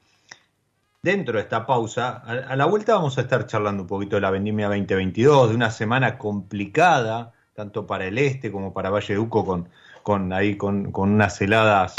Dentro 1.01 1.35
de 1.35 1.41
esta 1.41 1.65
pausa, 1.65 2.23
a, 2.25 2.55
la 2.55 2.65
vuelta 2.65 2.93
vamos 2.93 3.17
a 3.17 3.21
estar 3.21 3.45
charlando 3.45 3.83
un 3.83 3.87
poquito 3.87 4.15
de 4.15 4.21
la 4.21 4.31
vendimia 4.31 4.67
2022, 4.67 5.49
de 5.49 5.55
una 5.55 5.69
semana 5.69 6.17
complicada, 6.17 7.33
tanto 7.53 7.85
para 7.85 8.05
el 8.05 8.17
este 8.17 8.51
como 8.53 8.71
para 8.73 8.89
Valle 8.89 9.15
Duco, 9.15 9.43
con, 9.45 9.67
con 10.01 10.31
ahí 10.31 10.55
con, 10.55 10.93
con 10.93 11.11
unas 11.11 11.41
heladas 11.41 11.95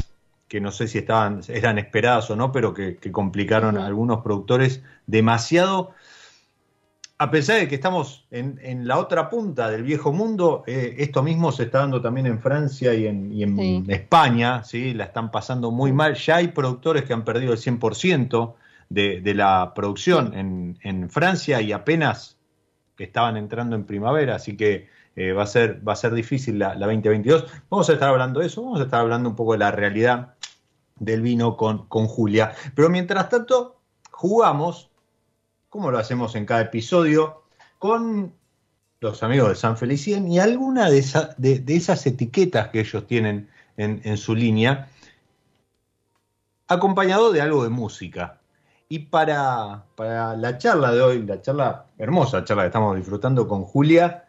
que 0.48 0.60
no 0.60 0.70
sé 0.70 0.88
si 0.88 0.98
estaban, 0.98 1.40
eran 1.48 1.78
esperadas 1.78 2.30
o 2.30 2.36
no, 2.36 2.52
pero 2.52 2.74
que, 2.74 2.98
complicaron 3.10 3.78
a 3.78 3.86
algunos 3.86 4.22
productores 4.22 4.82
demasiado. 5.06 5.92
A 7.16 7.30
pesar 7.30 7.60
de 7.60 7.68
que 7.68 7.76
estamos 7.76 8.26
en, 8.30 8.86
la 8.86 8.98
otra 8.98 9.30
punta 9.30 9.70
del 9.70 9.84
viejo 9.84 10.12
mundo, 10.12 10.64
eh, 10.66 10.96
esto 10.98 11.22
mismo 11.22 11.52
se 11.52 11.64
está 11.64 11.78
dando 11.78 12.02
también 12.02 12.26
en 12.26 12.40
Francia 12.40 12.92
y 12.92 13.06
en, 13.06 13.90
España, 13.90 14.64
¿sí? 14.64 14.94
la 14.94 15.04
están 15.04 15.30
pasando 15.30 15.70
muy 15.70 15.92
mal. 15.92 16.14
Ya 16.14 16.36
hay 16.36 16.48
productores 16.48 17.04
que 17.04 17.12
han 17.12 17.24
perdido 17.24 17.52
el 17.52 17.58
100% 17.58 18.54
de, 18.90 19.20
de 19.20 19.34
la 19.34 19.72
producción 19.74 20.34
en, 20.34 20.78
en 20.82 21.08
Francia 21.08 21.60
y 21.60 21.72
apenas 21.72 22.36
estaban 22.98 23.36
entrando 23.36 23.74
en 23.76 23.84
primavera, 23.84 24.36
así 24.36 24.56
que 24.56 24.88
eh, 25.16 25.32
va, 25.32 25.44
a 25.44 25.46
ser, 25.46 25.86
va 25.86 25.92
a 25.92 25.96
ser 25.96 26.12
difícil 26.12 26.58
la, 26.58 26.74
2022. 26.74 27.46
Vamos 27.70 27.88
a 27.88 27.92
estar 27.92 28.08
hablando 28.08 28.40
de 28.40 28.46
eso, 28.46 28.62
vamos 28.62 28.80
a 28.80 28.84
estar 28.84 29.00
hablando 29.00 29.28
un 29.28 29.36
poco 29.36 29.52
de 29.52 29.58
la 29.58 29.70
realidad 29.70 30.34
del 30.98 31.22
vino 31.22 31.56
con, 31.56 31.86
con 31.86 32.06
Julia. 32.06 32.54
Pero 32.74 32.90
mientras 32.90 33.28
tanto, 33.28 33.80
jugamos, 34.10 34.90
como 35.68 35.90
lo 35.90 35.98
hacemos 35.98 36.34
en 36.34 36.46
cada 36.46 36.62
episodio, 36.62 37.42
con 37.78 38.32
los 39.00 39.22
amigos 39.22 39.50
de 39.50 39.54
San 39.54 39.76
Felicien 39.76 40.26
y 40.28 40.38
alguna 40.38 40.88
de, 40.88 41.02
de, 41.36 41.76
esas 41.76 42.06
etiquetas 42.06 42.68
que 42.68 42.80
ellos 42.80 43.06
tienen 43.06 43.50
en, 43.76 44.00
en, 44.04 44.16
su 44.16 44.34
línea, 44.34 44.88
acompañado 46.68 47.30
de 47.30 47.42
algo 47.42 47.62
de 47.62 47.68
música. 47.68 48.40
Y 48.88 49.00
para, 49.00 49.84
para 49.94 50.36
la 50.36 50.58
charla 50.58 50.92
de 50.92 51.02
hoy, 51.02 51.22
la 51.22 51.40
charla, 51.42 51.86
hermosa 51.98 52.44
charla 52.44 52.62
que 52.62 52.68
estamos 52.68 52.96
disfrutando 52.96 53.46
con 53.46 53.64
Julia, 53.64 54.23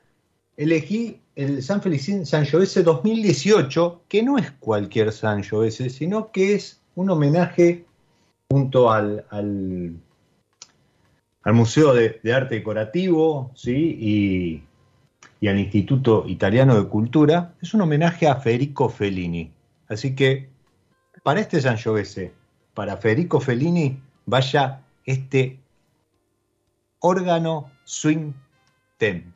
elegí 0.58 1.22
el 1.36 1.62
San 1.64 1.82
Felicín 1.82 2.26
Sangiovese 2.26 2.84
2018, 2.84 4.04
que 4.08 4.24
no 4.24 4.38
es 4.38 4.52
cualquier 4.52 5.12
Sangiovese, 5.12 5.90
sino 5.90 6.32
que 6.32 6.56
es 6.56 6.82
un 6.96 7.10
homenaje 7.10 7.86
junto 8.50 8.92
al, 8.92 9.26
al, 9.30 9.96
Museo 11.54 11.94
de, 11.94 12.20
Arte 12.34 12.56
Decorativo 12.56 13.52
¿sí? 13.54 13.98
y, 14.00 14.64
y, 15.42 15.48
al 15.48 15.60
Instituto 15.60 16.26
Italiano 16.28 16.76
de 16.82 16.88
Cultura, 16.88 17.54
es 17.62 17.74
un 17.74 17.82
homenaje 17.82 18.28
a 18.28 18.36
Federico 18.36 18.90
Fellini. 18.90 19.52
Así 19.88 20.16
que 20.16 20.50
para 21.24 21.42
este 21.42 21.62
Sangiovese, 21.62 22.34
para 22.74 22.98
Federico 22.98 23.40
Fellini, 23.40 24.00
vaya 24.26 24.82
este 25.06 25.60
órgano 27.00 27.70
swing 27.84 28.34
tem. 28.98 29.35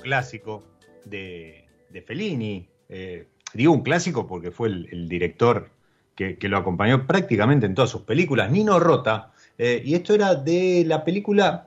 Clásico 0.00 0.62
de, 1.04 1.68
Fellini. 2.06 2.68
Eh, 2.88 3.28
digo 3.54 3.72
un 3.72 3.82
clásico 3.82 4.26
porque 4.26 4.50
fue 4.50 4.68
el, 4.68 5.08
director 5.08 5.70
que, 6.14 6.36
lo 6.42 6.58
acompañó 6.58 7.06
prácticamente 7.06 7.66
en 7.66 7.74
todas 7.74 7.90
sus 7.90 8.02
películas, 8.02 8.50
Nino 8.50 8.78
Rota. 8.78 9.32
Eh, 9.56 9.82
y 9.84 9.94
esto 9.94 10.14
era 10.14 10.34
de 10.34 10.84
la 10.86 11.04
película 11.04 11.66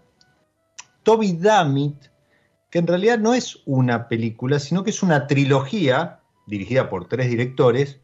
Toby 1.03 1.33
Dammit, 1.33 1.95
que 2.69 2.79
en 2.79 2.87
realidad 2.87 3.19
no 3.19 3.33
es 3.33 3.59
una 3.65 4.07
película, 4.07 4.59
sino 4.59 4.83
que 4.83 4.89
es 4.89 5.03
una 5.03 5.27
trilogía 5.27 6.19
dirigida 6.45 6.89
por 6.89 7.07
tres 7.07 7.29
directores. 7.29 7.99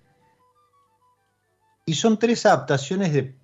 Y 1.85 1.95
son 1.95 2.19
tres 2.19 2.45
adaptaciones 2.45 3.13
de, 3.13 3.35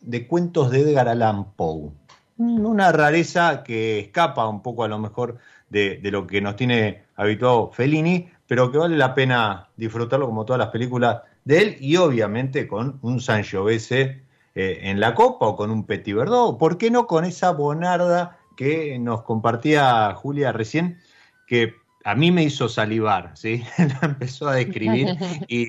de 0.00 0.26
cuentos 0.26 0.70
de 0.70 0.80
Edgar 0.80 1.08
Allan 1.08 1.52
Poe. 1.52 1.92
Una 2.38 2.92
rareza 2.92 3.62
que 3.62 4.00
escapa 4.00 4.46
un 4.48 4.62
poco 4.62 4.84
a 4.84 4.88
lo 4.88 4.98
mejor 4.98 5.38
de, 5.68 6.00
lo 6.04 6.26
que 6.26 6.40
nos 6.40 6.56
tiene 6.56 7.04
habituado 7.16 7.70
Fellini, 7.72 8.28
pero 8.46 8.70
que 8.70 8.78
vale 8.78 8.96
la 8.96 9.14
pena 9.14 9.68
disfrutarlo 9.76 10.26
como 10.26 10.44
todas 10.44 10.58
las 10.58 10.68
películas 10.68 11.22
de 11.44 11.62
él 11.62 11.76
y 11.80 11.96
obviamente 11.96 12.66
con 12.66 12.98
un 13.02 13.20
Sangiovese 13.20 14.22
eh, 14.54 14.80
en 14.82 15.00
la 15.00 15.14
copa 15.14 15.46
o 15.46 15.56
con 15.56 15.70
un 15.70 15.84
Petit 15.84 16.14
Verdot, 16.14 16.58
¿por 16.58 16.78
qué 16.78 16.90
no 16.90 17.06
con 17.06 17.24
esa 17.24 17.50
bonarda 17.52 18.38
que 18.56 18.98
nos 18.98 19.22
compartía 19.22 20.14
Julia 20.14 20.52
recién, 20.52 20.98
que 21.46 21.74
a 22.06 22.14
mí 22.14 22.30
me 22.30 22.44
hizo 22.44 22.68
salivar, 22.68 23.32
¿sí? 23.34 23.64
La 23.78 23.98
empezó 24.02 24.48
a 24.48 24.54
describir 24.54 25.08
y, 25.48 25.66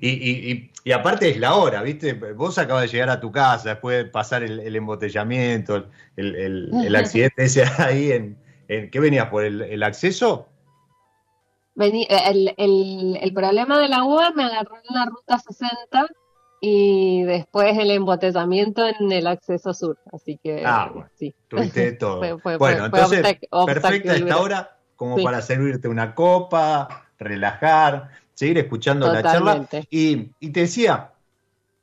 y, 0.00 0.92
aparte 0.92 1.28
es 1.28 1.36
la 1.36 1.54
hora, 1.54 1.82
¿viste? 1.82 2.14
Vos 2.14 2.58
acabas 2.58 2.84
de 2.84 2.88
llegar 2.88 3.10
a 3.10 3.20
tu 3.20 3.30
casa, 3.30 3.70
después 3.70 3.98
de 3.98 4.04
pasar 4.06 4.42
el, 4.42 4.74
embotellamiento, 4.74 5.88
el, 6.16 6.34
el, 6.34 6.96
accidente 6.96 7.44
ese 7.44 7.64
ahí 7.78 8.12
en, 8.12 8.36
¿Qué 8.68 9.00
venías 9.00 9.28
por 9.28 9.44
el, 9.44 9.82
acceso? 9.82 10.48
el, 11.76 12.54
el, 12.56 13.34
problema 13.34 13.78
de 13.78 13.88
la 13.88 14.04
uva 14.04 14.30
me 14.30 14.44
agarró 14.44 14.76
en 14.76 14.94
la 14.94 15.06
ruta 15.06 15.38
60 15.38 16.06
y 16.64 17.24
después 17.24 17.76
el 17.76 17.90
embotellamiento 17.90 18.86
en 18.86 19.10
el 19.10 19.26
acceso 19.26 19.74
sur. 19.74 19.98
Así 20.12 20.38
que 20.42 20.62
ah, 20.64 21.08
sí. 21.18 21.34
Tuviste 21.48 21.92
todo. 21.98 22.20
bueno, 22.58 22.86
entonces, 22.86 23.38
perfecta 23.66 24.14
esta 24.14 24.38
hora 24.38 24.78
como 24.94 25.20
para 25.24 25.42
servirte 25.42 25.88
una 25.88 26.14
copa, 26.14 27.08
relajar, 27.18 28.10
seguir 28.32 28.58
escuchando 28.58 29.12
la 29.12 29.24
charla. 29.24 29.66
Y, 29.90 30.28
te 30.52 30.60
decía, 30.60 31.10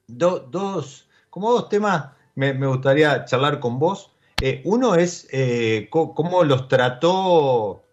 dos, 0.08 1.10
como 1.30 1.52
dos 1.52 1.68
temas 1.68 2.12
me, 2.36 2.54
gustaría 2.54 3.26
charlar 3.26 3.60
con 3.60 3.80
vos. 3.80 4.14
Eh, 4.40 4.62
uno 4.66 4.96
es 4.96 5.28
eh, 5.32 5.88
cómo 5.90 6.44
los 6.44 6.68
trató 6.68 7.84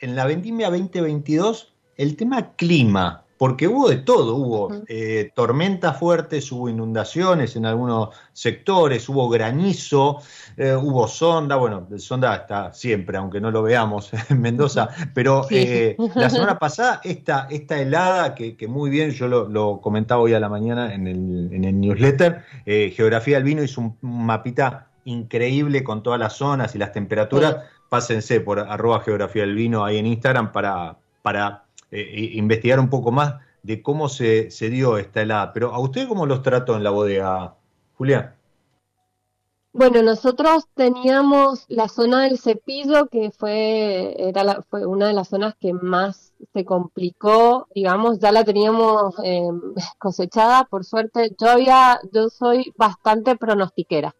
en 0.00 0.14
la 0.16 0.26
vendimia 0.26 0.70
2022 0.70 1.74
el 1.96 2.16
tema 2.16 2.54
clima 2.54 3.24
porque 3.38 3.68
hubo 3.68 3.88
de 3.88 3.98
todo, 3.98 4.34
hubo 4.34 4.82
eh, 4.88 5.30
tormentas 5.34 5.96
fuertes, 5.96 6.50
hubo 6.50 6.68
inundaciones 6.68 7.54
en 7.54 7.66
algunos 7.66 8.08
sectores, 8.32 9.08
hubo 9.08 9.28
granizo, 9.28 10.18
eh, 10.56 10.74
hubo 10.74 11.06
sonda, 11.06 11.54
bueno, 11.54 11.86
sonda 11.98 12.34
está 12.34 12.72
siempre, 12.74 13.16
aunque 13.16 13.40
no 13.40 13.52
lo 13.52 13.62
veamos 13.62 14.10
en 14.28 14.40
Mendoza, 14.40 14.88
pero 15.14 15.46
eh, 15.50 15.96
la 16.16 16.28
semana 16.30 16.58
pasada 16.58 17.00
esta, 17.04 17.46
esta 17.48 17.80
helada, 17.80 18.34
que, 18.34 18.56
muy 18.68 18.90
bien, 18.90 19.12
yo 19.12 19.28
lo, 19.28 19.80
comentaba 19.80 20.20
hoy 20.20 20.34
a 20.34 20.40
la 20.40 20.48
mañana 20.48 20.92
en 20.92 21.06
el, 21.06 21.50
en 21.52 21.64
el 21.64 21.80
newsletter, 21.80 22.42
Geografía 22.66 23.36
del 23.36 23.44
Vino 23.44 23.62
hizo 23.62 23.80
un, 23.80 23.96
mapita 24.02 24.88
increíble 25.08 25.82
con 25.84 26.02
todas 26.02 26.20
las 26.20 26.34
zonas 26.34 26.74
y 26.74 26.78
las 26.78 26.92
temperaturas, 26.92 27.56
pásense 27.88 28.40
por 28.40 28.60
arroba 28.60 29.00
Geografía 29.00 29.42
del 29.42 29.54
Vino 29.54 29.84
ahí 29.84 29.98
en 29.98 30.06
Instagram 30.06 30.52
para... 30.52 30.98
para 31.22 31.64
eh, 31.90 32.32
investigar 32.34 32.78
un 32.80 32.90
poco 32.90 33.10
más 33.10 33.36
de 33.62 33.82
cómo 33.82 34.08
se, 34.08 34.50
dio 34.60 34.98
esta 34.98 35.22
helada. 35.22 35.52
Pero 35.52 35.72
¿a 35.74 35.78
usted 35.78 36.06
cómo 36.06 36.26
los 36.26 36.42
trató 36.42 36.76
en 36.76 36.84
la 36.84 36.90
bodega, 36.90 37.54
Julián? 37.94 38.34
Bueno, 39.72 40.02
nosotros 40.02 40.64
teníamos 40.74 41.64
la 41.68 41.88
zona 41.88 42.24
del 42.24 42.38
cepillo, 42.38 43.06
que 43.06 43.30
fue, 43.30 44.14
era 44.18 44.62
fue 44.68 44.86
una 44.86 45.06
de 45.06 45.12
las 45.12 45.28
zonas 45.28 45.54
que 45.60 45.72
más 45.72 46.34
se 46.52 46.64
complicó, 46.64 47.68
digamos, 47.74 48.18
ya 48.18 48.32
la 48.32 48.44
teníamos 48.44 49.14
em, 49.22 49.60
cosechada, 49.98 50.64
por 50.64 50.84
suerte. 50.84 51.34
Yo 51.40 51.50
había, 51.50 52.00
yo 52.12 52.28
soy 52.28 52.72
bastante 52.76 53.36
pronostiquera. 53.36 54.14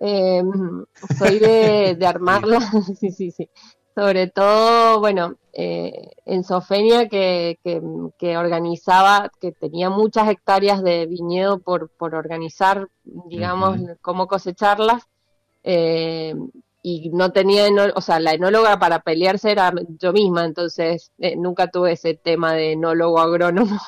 Em, 0.00 0.86
soy 1.18 1.38
de, 1.38 1.94
de 1.94 2.06
armarla, 2.06 2.60
sí, 2.98 3.10
sí, 3.12 3.30
sí. 3.30 3.48
Sobre 3.94 4.28
todo, 4.28 5.00
bueno, 5.00 5.36
eh, 5.52 6.10
en 6.24 6.44
Sofenia 6.44 7.08
que, 7.08 7.58
que, 8.18 8.36
organizaba, 8.36 9.30
que 9.40 9.52
tenía 9.52 9.90
muchas 9.90 10.28
hectáreas 10.28 10.82
de 10.82 11.06
viñedo 11.06 11.58
por, 11.58 11.90
por 11.90 12.14
organizar, 12.14 12.88
digamos, 13.04 13.78
cómo 14.00 14.26
cosecharlas, 14.26 15.02
eh, 15.64 16.34
y 16.82 17.10
no 17.10 17.32
tenía, 17.32 17.66
o 17.94 18.00
sea, 18.00 18.20
la 18.20 18.32
enóloga 18.32 18.78
para 18.78 19.00
pelearse 19.00 19.50
era 19.50 19.72
yo 19.98 20.12
misma, 20.12 20.44
entonces 20.44 21.12
eh, 21.18 21.36
nunca 21.36 21.66
tuve 21.66 21.92
ese 21.92 22.14
tema 22.14 22.54
de 22.54 22.72
enólogo 22.72 23.20
agrónomo, 23.20 23.78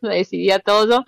lo 0.00 0.08
decidía 0.10 0.58
todo, 0.58 1.04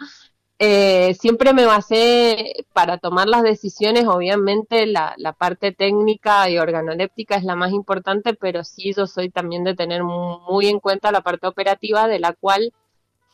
eh, 0.59 1.15
siempre 1.15 1.53
me 1.53 1.67
basé 1.67 2.65
para 2.73 2.99
tomar 2.99 3.29
las 3.29 3.43
decisiones, 3.43 4.07
obviamente 4.07 4.87
la, 4.87 5.17
parte 5.37 5.73
técnica 5.73 6.49
y 6.49 6.59
organoléptica 6.59 7.37
es 7.37 7.45
la 7.45 7.57
más 7.57 7.73
importante, 7.73 8.35
pero 8.35 8.63
sí 8.63 8.93
yo 8.97 9.07
soy 9.07 9.31
también 9.31 9.65
de 9.65 9.75
tener 9.75 10.05
muy 10.05 10.69
en 10.69 10.79
cuenta 10.79 11.11
la 11.11 11.23
parte 11.23 11.49
operativa 11.49 12.07
de 12.07 12.21
la 12.21 12.35
cual 12.35 12.73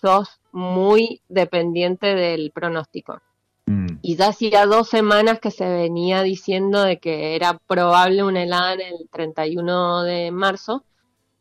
sos 0.00 0.40
muy 0.50 1.20
dependiente 1.28 2.14
del 2.14 2.52
pronóstico. 2.52 3.20
Mm. 3.66 3.98
Y 4.00 4.16
ya 4.16 4.28
hacía 4.28 4.64
dos 4.64 4.88
semanas 4.88 5.40
que 5.40 5.50
se 5.50 5.68
venía 5.68 6.22
diciendo 6.22 6.82
de 6.82 6.98
que 6.98 7.36
era 7.36 7.58
probable 7.58 8.22
una 8.22 8.42
helada 8.42 8.72
en 8.72 8.80
el 8.80 9.08
31 9.12 10.04
de 10.04 10.30
marzo, 10.30 10.84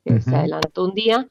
que 0.03 0.19
se 0.19 0.35
adelantó 0.35 0.83
un 0.83 0.93
día, 0.93 1.27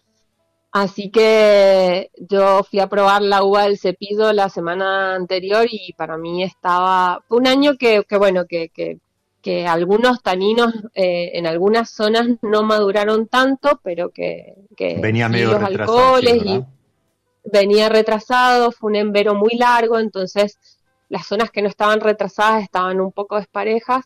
Así 0.81 1.11
que 1.11 2.13
yo 2.17 2.63
fui 2.63 2.79
a 2.79 2.89
probar 2.89 3.21
la 3.23 3.43
uva 3.43 3.65
del 3.65 3.79
cepillo 3.79 4.33
la 4.33 4.49
semana 4.49 5.17
anterior 5.17 5.67
y 5.69 5.93
para 5.95 6.17
mí 6.17 6.45
estaba, 6.45 7.21
fue 7.27 7.39
un 7.39 7.49
año 7.49 7.77
que, 7.77 8.05
que 8.09 8.17
bueno, 8.17 8.45
que, 8.47 8.69
que, 8.69 8.99
que, 9.43 9.67
algunos 9.67 10.23
taninos 10.23 10.73
eh, 10.95 11.33
en 11.35 11.49
algunas 11.49 11.91
zonas 11.91 12.29
no 12.43 12.63
maduraron 12.63 13.27
tanto, 13.27 13.81
pero 13.83 14.11
que, 14.11 14.55
venía 15.03 15.29
medio 15.29 15.59
los 15.59 15.63
alcoholes 15.65 16.45
y 16.45 16.65
venía 17.43 17.89
retrasado, 17.89 18.71
fue 18.71 18.91
un 18.91 18.97
envero 18.97 19.35
muy 19.35 19.57
largo, 19.57 19.99
entonces 19.99 20.59
las 21.09 21.27
zonas 21.27 21.51
que 21.51 21.61
no 21.61 21.69
estaban 21.69 22.01
retrasadas 22.01 22.63
estaban 22.63 23.01
un 23.01 23.11
poco 23.11 23.37
desparejas 23.37 24.05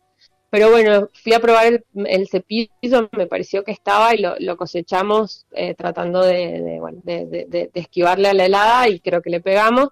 pero 0.53 0.71
bueno, 0.71 1.09
fui 1.15 1.33
a 1.33 1.41
probar 1.41 1.83
el, 1.95 2.29
cepillo, 2.29 3.09
me 3.13 3.27
pareció 3.27 3.65
que 3.65 3.73
estaba 3.73 4.15
y 4.15 4.19
lo, 4.19 4.57
cosechamos 4.59 5.47
eh, 5.53 5.75
tratando 5.75 6.21
de, 6.21 6.79
de, 7.05 7.71
esquivarle 7.73 8.29
a 8.29 8.35
la 8.35 8.45
helada 8.45 8.87
y 8.91 9.01
creo 9.01 9.23
que 9.23 9.31
le 9.31 9.41
pegamos. 9.41 9.89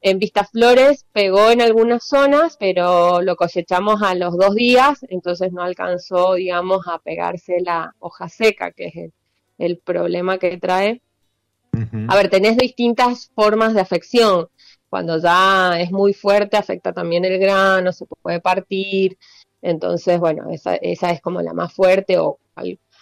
En 0.00 0.20
Vista 0.20 0.44
Flores 0.44 1.04
pegó 1.10 1.50
en 1.50 1.60
algunas 1.60 2.06
zonas, 2.06 2.56
pero 2.60 3.22
lo 3.22 3.34
cosechamos 3.34 4.02
a 4.02 4.14
los 4.14 4.38
dos 4.38 4.54
días, 4.54 5.04
entonces 5.08 5.52
no 5.52 5.62
alcanzó, 5.62 6.34
digamos, 6.34 6.86
a 6.86 7.00
pegarse 7.00 7.56
la 7.60 7.92
hoja 7.98 8.28
seca, 8.28 8.70
que 8.70 8.86
es 8.86 9.12
el, 9.58 9.78
problema 9.78 10.38
que 10.38 10.58
trae. 10.58 11.02
A 12.06 12.14
ver, 12.14 12.30
tenés 12.30 12.56
distintas 12.56 13.32
formas 13.34 13.74
de 13.74 13.80
afección. 13.80 14.46
Cuando 14.88 15.18
ya 15.18 15.80
es 15.80 15.90
muy 15.90 16.14
fuerte, 16.14 16.56
afecta 16.56 16.92
también 16.92 17.24
el 17.24 17.36
grano, 17.40 17.92
se 17.92 18.06
puede 18.06 18.40
partir, 18.40 19.18
entonces, 19.64 20.20
bueno, 20.20 20.50
esa, 20.50 20.76
esa 20.76 21.10
es 21.10 21.22
como 21.22 21.40
la 21.40 21.54
más 21.54 21.72
fuerte, 21.72 22.18
o 22.18 22.38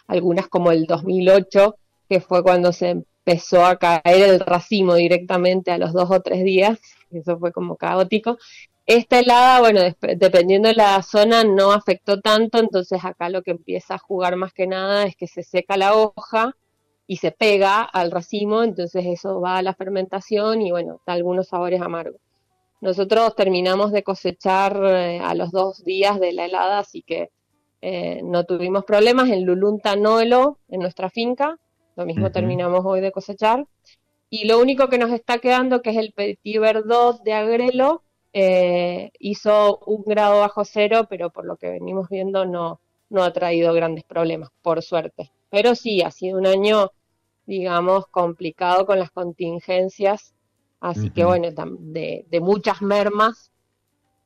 algunas 0.06 0.48
como 0.48 0.70
el 0.70 0.86
2008, 0.86 1.76
que 2.08 2.20
fue 2.20 2.42
cuando 2.44 2.72
se 2.72 2.90
empezó 2.90 3.66
a 3.66 3.76
caer 3.76 4.30
el 4.30 4.40
racimo 4.40 4.94
directamente 4.94 5.72
a 5.72 5.78
los 5.78 5.92
dos 5.92 6.08
o 6.10 6.20
tres 6.20 6.44
días, 6.44 6.78
eso 7.10 7.36
fue 7.38 7.52
como 7.52 7.76
caótico. 7.76 8.38
Esta 8.86 9.18
helada, 9.18 9.60
bueno, 9.60 9.80
dependiendo 10.16 10.68
de 10.68 10.74
la 10.76 11.02
zona, 11.02 11.42
no 11.42 11.72
afectó 11.72 12.20
tanto, 12.20 12.58
entonces 12.58 13.04
acá 13.04 13.28
lo 13.28 13.42
que 13.42 13.50
empieza 13.52 13.94
a 13.94 13.98
jugar 13.98 14.36
más 14.36 14.52
que 14.52 14.68
nada 14.68 15.04
es 15.04 15.16
que 15.16 15.26
se 15.26 15.42
seca 15.42 15.76
la 15.76 15.94
hoja 15.96 16.56
y 17.08 17.16
se 17.16 17.32
pega 17.32 17.82
al 17.82 18.12
racimo, 18.12 18.62
entonces 18.62 19.04
eso 19.06 19.40
va 19.40 19.58
a 19.58 19.62
la 19.62 19.74
fermentación 19.74 20.62
y 20.62 20.70
bueno, 20.70 21.00
da 21.06 21.14
algunos 21.14 21.48
sabores 21.48 21.80
amargos. 21.82 22.20
Nosotros 22.82 23.36
terminamos 23.36 23.92
de 23.92 24.02
cosechar 24.02 24.76
eh, 24.84 25.20
a 25.20 25.36
los 25.36 25.52
dos 25.52 25.84
días 25.84 26.18
de 26.18 26.32
la 26.32 26.46
helada, 26.46 26.80
así 26.80 27.02
que 27.02 27.30
eh, 27.80 28.22
no 28.24 28.42
tuvimos 28.44 28.84
problemas. 28.84 29.30
En 29.30 29.44
Lulunta 29.44 29.94
Noelo, 29.94 30.58
en 30.68 30.80
nuestra 30.80 31.08
finca, 31.08 31.60
lo 31.94 32.04
mismo 32.04 32.32
terminamos 32.32 32.84
hoy 32.84 33.00
de 33.00 33.12
cosechar. 33.12 33.68
Y 34.30 34.48
lo 34.48 34.58
único 34.58 34.88
que 34.88 34.98
nos 34.98 35.12
está 35.12 35.38
quedando, 35.38 35.80
que 35.80 35.90
es 35.90 35.96
el 35.96 36.12
Petit 36.12 36.58
Verdot 36.58 37.22
de 37.22 37.34
Agrelo, 37.34 38.02
eh, 38.32 39.12
hizo 39.20 39.78
un 39.86 40.02
grado 40.02 40.40
bajo 40.40 40.64
cero, 40.64 41.06
pero 41.08 41.30
por 41.30 41.44
lo 41.44 41.56
que 41.58 41.70
venimos 41.70 42.08
viendo 42.08 42.46
no, 42.46 42.80
no 43.10 43.22
ha 43.22 43.32
traído 43.32 43.72
grandes 43.74 44.02
problemas, 44.02 44.50
por 44.60 44.82
suerte. 44.82 45.30
Pero 45.50 45.76
sí, 45.76 46.02
ha 46.02 46.10
sido 46.10 46.36
un 46.36 46.48
año, 46.48 46.90
digamos, 47.46 48.08
complicado 48.08 48.86
con 48.86 48.98
las 48.98 49.12
contingencias 49.12 50.34
Así 50.82 51.10
que 51.10 51.24
bueno, 51.24 51.46
de, 51.78 52.26
de, 52.28 52.40
muchas 52.40 52.82
mermas, 52.82 53.52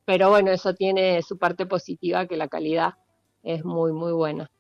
pero 0.07 0.31
bueno, 0.31 0.51
eso 0.51 0.75
tiene 0.75 1.21
su 1.21 1.37
parte 1.37 1.67
positiva 1.67 2.27
que 2.27 2.39
la 2.39 2.49
calidad 2.49 2.95
es 3.43 3.63
muy, 3.63 3.93
muy 3.93 4.13
buena. 4.13 4.51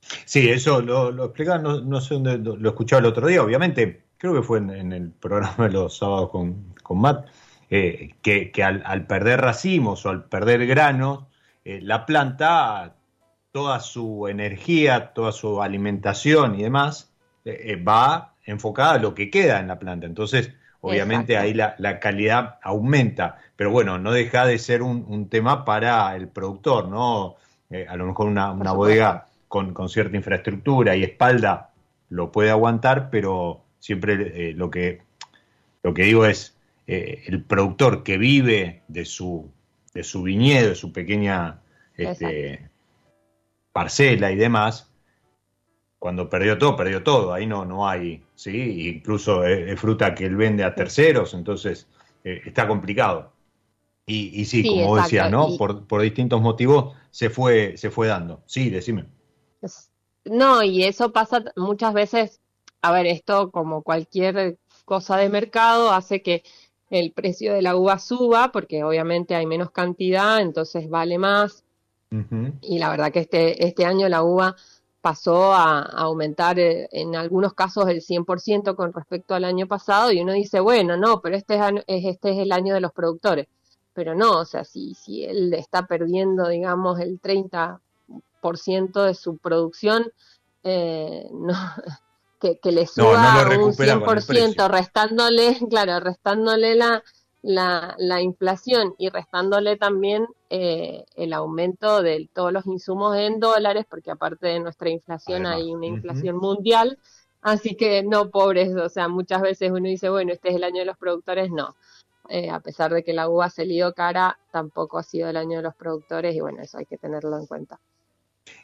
Sí, 0.00 0.50
eso 0.50 0.82
lo, 0.82 1.12
lo 1.12 1.26
explicaba, 1.26 1.58
no, 1.58 2.00
sé 2.00 2.14
dónde 2.14 2.38
lo 2.38 2.68
escuchaba 2.68 2.98
el 2.98 3.06
otro 3.06 3.28
día, 3.28 3.44
obviamente, 3.44 4.02
creo 4.18 4.34
que 4.34 4.42
fue 4.42 4.58
en, 4.58 4.92
el 4.92 5.12
programa 5.12 5.68
de 5.68 5.74
los 5.74 5.96
sábados 5.96 6.30
con, 6.30 6.74
con 6.82 7.00
Matt, 7.00 7.28
eh, 7.70 8.16
que, 8.20 8.50
que 8.50 8.64
al, 8.64 9.06
perder 9.06 9.42
racimos 9.42 10.04
o 10.04 10.08
al 10.08 10.24
perder 10.24 10.66
granos, 10.66 11.26
eh, 11.64 11.78
la 11.80 12.04
planta, 12.04 12.96
toda 13.52 13.78
su 13.78 14.26
energía, 14.26 15.12
toda 15.14 15.30
su 15.30 15.62
alimentación 15.62 16.58
y 16.58 16.64
demás, 16.64 17.14
eh, 17.44 17.76
va 17.76 18.34
enfocada 18.44 18.94
a 18.94 18.98
lo 18.98 19.14
que 19.14 19.30
queda 19.30 19.60
en 19.60 19.68
la 19.68 19.78
planta. 19.78 20.06
Entonces, 20.06 20.52
obviamente 20.84 21.38
ahí 21.38 21.54
la, 21.54 21.98
calidad 21.98 22.58
aumenta, 22.62 23.38
pero 23.56 23.70
bueno, 23.70 23.98
no 23.98 24.12
deja 24.12 24.44
de 24.44 24.58
ser 24.58 24.82
un, 24.82 25.28
tema 25.28 25.64
para 25.64 26.14
el 26.14 26.28
productor, 26.28 26.88
¿no? 26.88 27.36
Eh, 27.70 27.86
a 27.88 27.96
lo 27.96 28.06
mejor 28.06 28.26
una, 28.26 28.52
bodega 28.52 29.26
con, 29.48 29.88
cierta 29.88 30.16
infraestructura 30.16 30.94
y 30.94 31.02
espalda 31.02 31.70
lo 32.10 32.30
puede 32.30 32.50
aguantar, 32.50 33.08
pero 33.10 33.62
siempre 33.78 34.50
eh, 34.50 34.52
lo, 34.52 34.70
que, 34.70 35.00
lo 35.82 35.94
que 35.94 36.02
digo 36.02 36.26
es, 36.26 36.56
eh, 36.86 37.22
el 37.26 37.42
productor 37.42 38.02
que 38.02 38.18
vive 38.18 38.82
de 38.88 39.06
su, 39.06 39.50
de 39.94 40.04
su 40.04 40.22
viñedo, 40.22 40.68
de 40.68 40.74
su 40.74 40.92
pequeña 40.92 41.60
este, 41.96 42.68
parcela 43.72 44.30
y 44.30 44.36
demás, 44.36 44.90
cuando 46.04 46.28
perdió 46.28 46.58
todo, 46.58 46.76
perdió 46.76 47.02
todo, 47.02 47.32
ahí 47.32 47.46
no, 47.46 47.64
no 47.64 47.88
hay, 47.88 48.22
¿sí? 48.34 48.90
Incluso 48.94 49.42
es, 49.42 49.80
fruta 49.80 50.14
que 50.14 50.26
él 50.26 50.36
vende 50.36 50.62
a 50.62 50.74
terceros, 50.74 51.32
entonces 51.32 51.86
eh, 52.24 52.42
está 52.44 52.68
complicado. 52.68 53.32
Y, 54.04 54.44
sí, 54.44 54.68
como 54.68 54.96
decía, 54.96 55.30
¿no? 55.30 55.56
Por, 55.56 55.86
por, 55.86 56.02
distintos 56.02 56.42
motivos 56.42 56.94
se 57.10 57.30
fue, 57.30 57.78
se 57.78 57.90
fue 57.90 58.08
dando. 58.08 58.42
Sí, 58.44 58.68
decime. 58.68 59.06
No, 60.26 60.62
y 60.62 60.84
eso 60.84 61.10
pasa 61.10 61.42
muchas 61.56 61.94
veces, 61.94 62.38
a 62.82 62.92
ver, 62.92 63.06
esto 63.06 63.50
como 63.50 63.82
cualquier 63.82 64.58
cosa 64.84 65.16
de 65.16 65.30
mercado 65.30 65.90
hace 65.90 66.20
que 66.20 66.42
el 66.90 67.12
precio 67.12 67.54
de 67.54 67.62
la 67.62 67.76
uva 67.76 67.98
suba, 67.98 68.52
porque 68.52 68.84
obviamente 68.84 69.36
hay 69.36 69.46
menos 69.46 69.70
cantidad, 69.70 70.42
entonces 70.42 70.90
vale 70.90 71.16
más. 71.16 71.64
Y 72.60 72.78
la 72.78 72.90
verdad 72.90 73.10
que 73.10 73.20
este, 73.20 73.66
este 73.66 73.86
año 73.86 74.08
la 74.08 74.22
uva 74.22 74.54
pasó 75.04 75.52
a, 75.52 75.82
aumentar 75.82 76.58
eh, 76.58 76.88
en 76.90 77.14
algunos 77.14 77.52
casos 77.52 77.86
el 77.88 78.00
100% 78.00 78.74
con 78.74 78.94
respecto 78.94 79.34
al 79.34 79.44
año 79.44 79.66
pasado 79.66 80.10
y 80.10 80.22
uno 80.22 80.32
dice, 80.32 80.60
bueno, 80.60 80.96
no, 80.96 81.20
pero 81.20 81.36
este 81.36 81.56
es, 81.56 81.62
este 81.86 82.30
es 82.30 82.38
el 82.38 82.52
año 82.52 82.72
de 82.72 82.80
los 82.80 82.90
productores. 82.90 83.46
Pero 83.92 84.14
no, 84.14 84.40
o 84.40 84.46
sea, 84.46 84.64
si, 84.64 84.94
si 84.94 85.22
él 85.22 85.52
está 85.52 85.86
perdiendo, 85.86 86.48
digamos, 86.48 87.00
el 87.00 87.20
30% 87.20 87.80
de 89.04 89.14
su 89.14 89.36
producción, 89.36 90.10
eh, 90.62 91.28
no, 91.32 91.52
que, 92.40 92.58
que, 92.60 92.72
le 92.72 92.86
suba 92.86 93.42
un 93.58 93.74
100%, 93.74 94.70
restándole, 94.70 95.58
claro, 95.68 96.00
restándole 96.00 96.76
la, 96.76 97.04
la, 97.44 97.94
la 97.98 98.22
inflación 98.22 98.94
y 98.96 99.10
restándole 99.10 99.76
también 99.76 100.26
eh, 100.48 101.04
el 101.14 101.34
aumento 101.34 102.02
de 102.02 102.30
todos 102.32 102.52
los 102.52 102.66
insumos 102.66 103.16
en 103.18 103.38
dólares, 103.38 103.84
porque 103.88 104.10
aparte 104.10 104.46
de 104.48 104.60
nuestra 104.60 104.88
inflación 104.88 105.44
hay 105.44 105.70
una 105.70 105.86
inflación 105.86 106.36
mundial, 106.38 106.98
así 107.42 107.76
que 107.76 108.02
no 108.02 108.30
pobres, 108.30 108.74
o 108.74 108.88
sea, 108.88 109.08
muchas 109.08 109.42
veces 109.42 109.70
uno 109.70 109.86
dice, 109.86 110.08
bueno, 110.08 110.32
este 110.32 110.48
es 110.48 110.56
el 110.56 110.64
año 110.64 110.80
de 110.80 110.86
los 110.86 110.96
productores, 110.96 111.50
no. 111.50 111.76
Eh, 112.30 112.48
a 112.48 112.60
pesar 112.60 112.94
de 112.94 113.04
que 113.04 113.12
la 113.12 113.28
uva 113.28 113.44
ha 113.46 113.50
salido 113.50 113.92
cara, 113.92 114.38
tampoco 114.50 114.96
ha 114.96 115.02
sido 115.02 115.28
el 115.28 115.36
año 115.36 115.58
de 115.58 115.64
los 115.64 115.74
productores 115.74 116.34
y 116.34 116.40
bueno, 116.40 116.62
eso 116.62 116.78
hay 116.78 116.86
que 116.86 116.96
tenerlo 116.96 117.38
en 117.38 117.46
cuenta. 117.46 117.78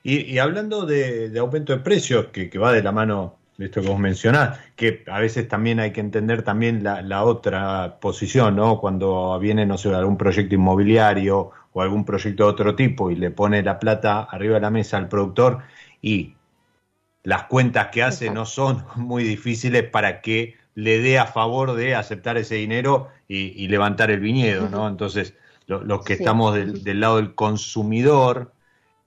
Y, 0.02 0.38
hablando 0.38 0.86
de, 0.86 1.38
aumento 1.38 1.74
de 1.74 1.80
precios, 1.80 2.28
que, 2.28 2.48
que 2.48 2.58
va 2.58 2.72
de 2.72 2.82
la 2.82 2.92
mano 2.92 3.39
esto 3.64 3.82
que 3.82 3.88
vos 3.88 3.98
mencionás, 3.98 4.58
que 4.76 5.04
a 5.06 5.20
veces 5.20 5.48
también 5.48 5.80
hay 5.80 5.92
que 5.92 6.00
entender 6.00 6.42
también 6.42 6.82
la, 6.82 7.24
otra 7.24 7.98
posición, 8.00 8.56
¿no? 8.56 8.78
Cuando 8.80 9.38
viene, 9.38 9.66
no 9.66 9.76
sé, 9.78 9.94
algún 9.94 10.16
proyecto 10.16 10.54
inmobiliario 10.54 11.50
o 11.72 11.82
algún 11.82 12.04
proyecto 12.04 12.44
de 12.44 12.50
otro 12.50 12.74
tipo 12.74 13.10
y 13.10 13.16
le 13.16 13.30
pone 13.30 13.62
la 13.62 13.78
plata 13.78 14.22
arriba 14.22 14.54
de 14.54 14.60
la 14.60 14.70
mesa 14.70 14.96
al 14.96 15.08
productor 15.08 15.62
y 16.00 16.34
las 17.22 17.44
cuentas 17.44 17.88
que 17.88 18.02
hace 18.02 18.30
no 18.30 18.46
son 18.46 18.84
muy 18.96 19.24
difíciles 19.24 19.84
para 19.84 20.20
que 20.20 20.56
le 20.74 21.00
dé 21.00 21.18
a 21.18 21.26
favor 21.26 21.74
de 21.74 21.94
aceptar 21.94 22.38
ese 22.38 22.54
dinero 22.54 23.08
y, 23.28 23.68
levantar 23.68 24.10
el 24.10 24.20
viñedo, 24.20 24.68
¿no? 24.68 24.88
Entonces, 24.88 25.34
los 25.66 26.04
que 26.04 26.14
estamos 26.14 26.54
del, 26.54 26.82
del 26.82 26.98
lado 27.00 27.16
del 27.16 27.34
consumidor, 27.34 28.52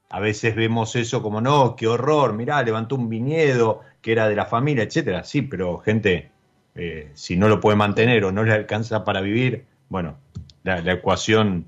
a 0.10 0.20
veces 0.20 0.56
vemos 0.56 0.96
eso 0.96 1.22
como, 1.22 1.42
no, 1.42 1.76
qué 1.76 1.88
horror, 1.88 2.34
mirá, 2.34 2.62
levantó 2.62 2.96
un 2.96 3.10
viñedo, 3.10 3.82
que 4.04 4.12
era 4.12 4.30
de 4.30 4.36
la 4.36 4.46
familia, 4.46 4.84
etcétera. 4.84 5.24
Sí, 5.24 5.42
pero 5.42 5.80
gente, 5.80 6.30
eh, 6.76 7.10
si 7.16 7.38
no 7.38 7.48
lo 7.48 7.60
puede 7.60 7.78
mantener 7.78 8.24
o 8.26 8.32
no 8.32 8.44
le 8.44 8.52
alcanza 8.52 9.04
para 9.06 9.22
vivir, 9.22 9.66
bueno, 9.90 10.18
la, 10.64 10.80
ecuación 10.92 11.66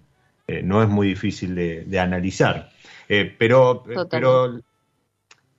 eh, 0.47 0.61
no 0.61 0.83
es 0.83 0.89
muy 0.89 1.07
difícil 1.07 1.55
de, 1.55 1.99
analizar. 1.99 2.71
Eh, 3.07 3.33
pero, 3.39 3.83
pero 4.11 4.59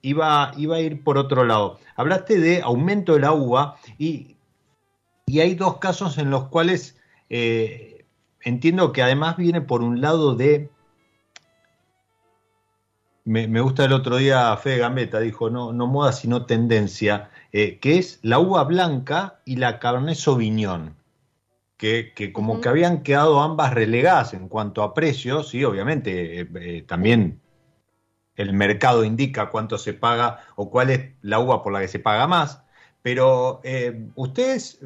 iba, 0.02 0.52
iba 0.56 0.76
a 0.76 0.80
ir 0.80 1.02
por 1.02 1.16
otro 1.16 1.44
lado. 1.44 1.80
Hablaste 1.96 2.38
de 2.38 2.60
aumento 2.60 3.14
de 3.14 3.20
la 3.20 3.32
uva 3.32 3.76
y, 3.98 4.36
y 5.24 5.40
hay 5.40 5.54
dos 5.54 5.78
casos 5.78 6.18
en 6.18 6.30
los 6.30 6.48
cuales 6.48 6.98
entiendo 8.42 8.92
que 8.92 9.02
además 9.02 9.36
viene 9.36 9.62
por 9.62 9.82
un 9.82 10.00
lado 10.00 10.36
de 10.36 10.68
me, 13.26 13.60
gusta 13.60 13.84
el 13.84 13.92
otro 13.92 14.16
día 14.16 14.56
Fede 14.56 14.78
Gambetta, 14.78 15.18
dijo, 15.18 15.50
no, 15.50 15.72
no 15.72 15.88
moda 15.88 16.12
sino 16.12 16.46
tendencia, 16.46 17.28
eh, 17.52 17.78
que 17.80 17.98
es 17.98 18.20
la 18.22 18.38
uva 18.38 18.62
blanca 18.64 19.40
y 19.44 19.56
la 19.56 19.80
Cabernet 19.80 20.14
Sauvignon, 20.14 20.94
que, 21.76 22.12
que 22.14 22.32
como 22.32 22.60
que 22.60 22.68
habían 22.68 23.02
quedado 23.02 23.40
ambas 23.40 23.74
relegadas 23.74 24.32
en 24.32 24.48
cuanto 24.48 24.82
a 24.84 24.94
precios, 24.94 25.54
y 25.54 25.64
obviamente 25.64 26.40
eh, 26.40 26.48
eh, 26.54 26.82
también 26.86 27.40
el 28.36 28.52
mercado 28.52 29.04
indica 29.04 29.50
cuánto 29.50 29.76
se 29.76 29.92
paga 29.92 30.38
o 30.54 30.70
cuál 30.70 30.90
es 30.90 31.10
la 31.22 31.40
uva 31.40 31.64
por 31.64 31.72
la 31.72 31.80
que 31.80 31.88
se 31.88 31.98
paga 31.98 32.28
más, 32.28 32.62
pero 33.02 33.60
ustedes 34.14 34.78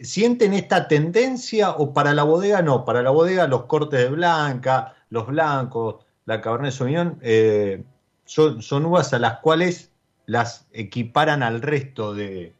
sienten 0.00 0.54
esta 0.54 0.88
tendencia 0.88 1.70
o 1.70 1.92
para 1.92 2.14
la 2.14 2.22
bodega 2.22 2.62
no, 2.62 2.84
para 2.84 3.02
la 3.02 3.10
bodega 3.10 3.46
los 3.46 3.64
cortes 3.64 4.00
de 4.00 4.08
blanca, 4.08 4.94
los 5.10 5.26
blancos, 5.26 6.06
la 6.28 6.42
Cabernet 6.42 6.72
Sauvignon, 6.72 7.18
eh, 7.22 7.82
son, 8.26 8.84
uvas 8.84 9.14
a 9.14 9.18
las 9.18 9.38
cuales 9.38 9.90
las 10.26 10.68
equiparan 10.72 11.42
al 11.42 11.62
resto 11.62 12.12
de, 12.12 12.52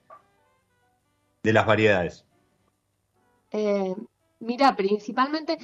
de 1.42 1.52
las 1.52 1.66
variedades. 1.66 2.24
Eh, 3.52 3.94
mira, 4.40 4.74
principalmente 4.74 5.58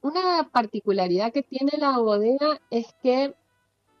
una 0.00 0.48
particularidad 0.50 1.30
que 1.30 1.42
tiene 1.42 1.72
la 1.76 1.98
bodega 1.98 2.58
es 2.70 2.86
que 3.02 3.34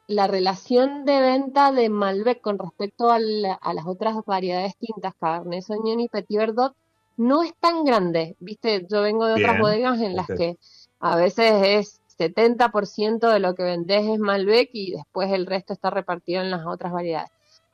la 0.06 0.28
relación 0.28 1.04
de 1.04 1.20
venta 1.20 1.72
de 1.72 1.90
Malbec 1.90 2.40
con 2.40 2.58
respecto 2.58 3.10
a, 3.10 3.18
las 3.18 3.86
otras 3.86 4.16
variedades 4.24 4.78
tintas, 4.78 5.12
Cabernet 5.20 5.62
Sauvignon 5.62 6.00
y 6.00 6.08
Petit 6.08 6.38
Verdot, 6.38 6.74
no 7.18 7.42
es 7.42 7.52
tan 7.60 7.84
grande. 7.84 8.34
Viste, 8.40 8.86
yo 8.90 9.02
vengo 9.02 9.26
de 9.26 9.34
otras 9.34 9.60
bodegas 9.60 10.00
en 10.00 10.16
las 10.16 10.26
que 10.26 10.56
a 11.00 11.16
veces 11.16 11.52
es 11.62 12.01
70% 12.16 13.32
de 13.32 13.38
lo 13.40 13.54
que 13.54 13.62
vendes 13.62 14.06
es 14.06 14.18
Malbec 14.18 14.70
y 14.72 14.92
después 14.92 15.30
el 15.32 15.46
resto 15.46 15.72
está 15.72 15.90
repartido 15.90 16.42
en 16.42 16.50
las 16.50 16.66
otras 16.66 16.92
variedades. 16.92 17.30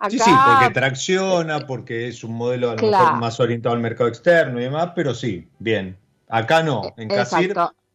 sí, 0.08 0.18
sí, 0.18 0.30
porque 0.30 0.72
tracciona, 0.72 1.66
porque 1.66 2.08
es 2.08 2.24
un 2.24 2.34
modelo 2.34 2.70
a 2.70 2.76
lo 2.76 2.82
mejor 2.82 3.16
más 3.16 3.40
orientado 3.40 3.74
al 3.74 3.80
mercado 3.80 4.08
externo 4.08 4.60
y 4.60 4.64
demás, 4.64 4.92
pero 4.94 5.14
sí, 5.14 5.48
bien. 5.58 5.96
Acá 6.28 6.62
no, 6.62 6.82
en 6.96 7.08
Casir. 7.08 7.54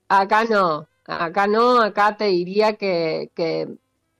Acá 0.09 0.43
no, 0.45 0.87
acá 1.05 1.47
no, 1.47 1.81
acá 1.81 2.17
te 2.17 2.25
diría 2.25 2.73
que, 2.73 3.31
que 3.35 3.67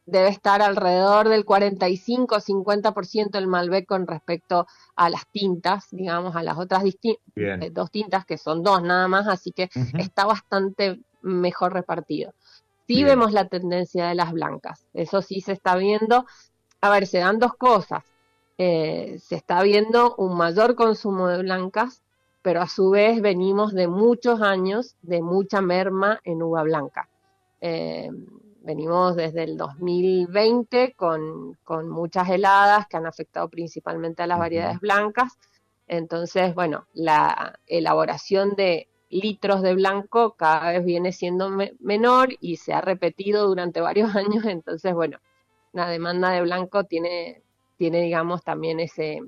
debe 0.06 0.30
estar 0.30 0.62
alrededor 0.62 1.30
del 1.30 1.46
45-50% 1.46 3.38
el 3.38 3.48
Malbec 3.48 3.86
con 3.86 4.06
respecto 4.08 4.68
a 4.96 5.10
las 5.10 5.26
tintas, 5.32 5.88
digamos, 5.92 6.36
a 6.36 6.44
las 6.44 6.58
otras 6.58 6.84
eh, 6.86 7.70
dos 7.72 7.92
tintas, 7.92 8.26
que 8.26 8.38
son 8.38 8.64
dos 8.64 8.84
nada 8.84 9.08
más, 9.08 9.28
así 9.28 9.52
que 9.52 9.70
está 9.98 10.26
bastante 10.26 11.00
mejor 11.24 11.74
repartido. 11.74 12.34
Sí 12.88 13.04
vemos 13.04 13.32
la 13.32 13.48
tendencia 13.48 14.08
de 14.08 14.16
las 14.16 14.34
blancas, 14.34 14.86
eso 14.94 15.22
sí 15.22 15.42
se 15.42 15.54
está 15.54 15.76
viendo. 15.76 16.26
A 16.82 16.90
ver, 16.90 17.08
se 17.08 17.20
dan 17.20 17.40
dos 17.40 17.56
cosas. 17.56 18.04
Eh, 18.58 19.18
se 19.20 19.36
está 19.36 19.64
viendo 19.64 20.16
un 20.18 20.38
mayor 20.38 20.76
consumo 20.76 21.28
de 21.28 21.42
blancas, 21.42 22.04
pero 22.42 22.62
a 22.62 22.68
su 22.68 22.92
vez 22.92 23.22
venimos 23.22 23.74
de 23.74 23.88
muchos 23.88 24.42
años 24.42 24.96
de 25.02 25.22
mucha 25.22 25.62
merma 25.62 26.20
en 26.24 26.44
uva 26.44 26.64
blanca. 26.64 27.10
Eh, 27.62 28.10
venimos 28.62 29.16
desde 29.16 29.44
el 29.44 29.58
2020 29.58 30.94
con, 30.96 31.58
con, 31.64 31.90
muchas 31.90 32.30
heladas 32.30 32.88
que 32.88 32.98
han 32.98 33.06
afectado 33.06 33.50
principalmente 33.50 34.22
a 34.24 34.28
las 34.28 34.40
variedades 34.40 34.80
blancas. 34.80 35.40
Entonces, 35.88 36.54
bueno, 36.54 36.86
la 36.94 37.60
elaboración 37.68 38.56
de 38.56 38.88
litros 39.22 39.62
de 39.62 39.74
blanco 39.76 40.36
cada 40.36 40.72
vez 40.72 40.86
viene 40.86 41.12
siendo 41.12 41.50
menor 41.80 42.30
y 42.40 42.58
se 42.58 42.74
ha 42.74 42.82
repetido 42.82 43.48
durante 43.48 43.82
varios 43.82 44.16
años, 44.16 44.46
entonces 44.46 44.94
bueno, 44.94 45.20
la 45.74 45.90
demanda 45.90 46.32
de 46.32 46.42
blanco 46.42 46.84
tiene, 46.86 47.42
tiene 47.78 48.02
digamos 48.02 48.44
también 48.44 48.80
ese, 48.80 49.20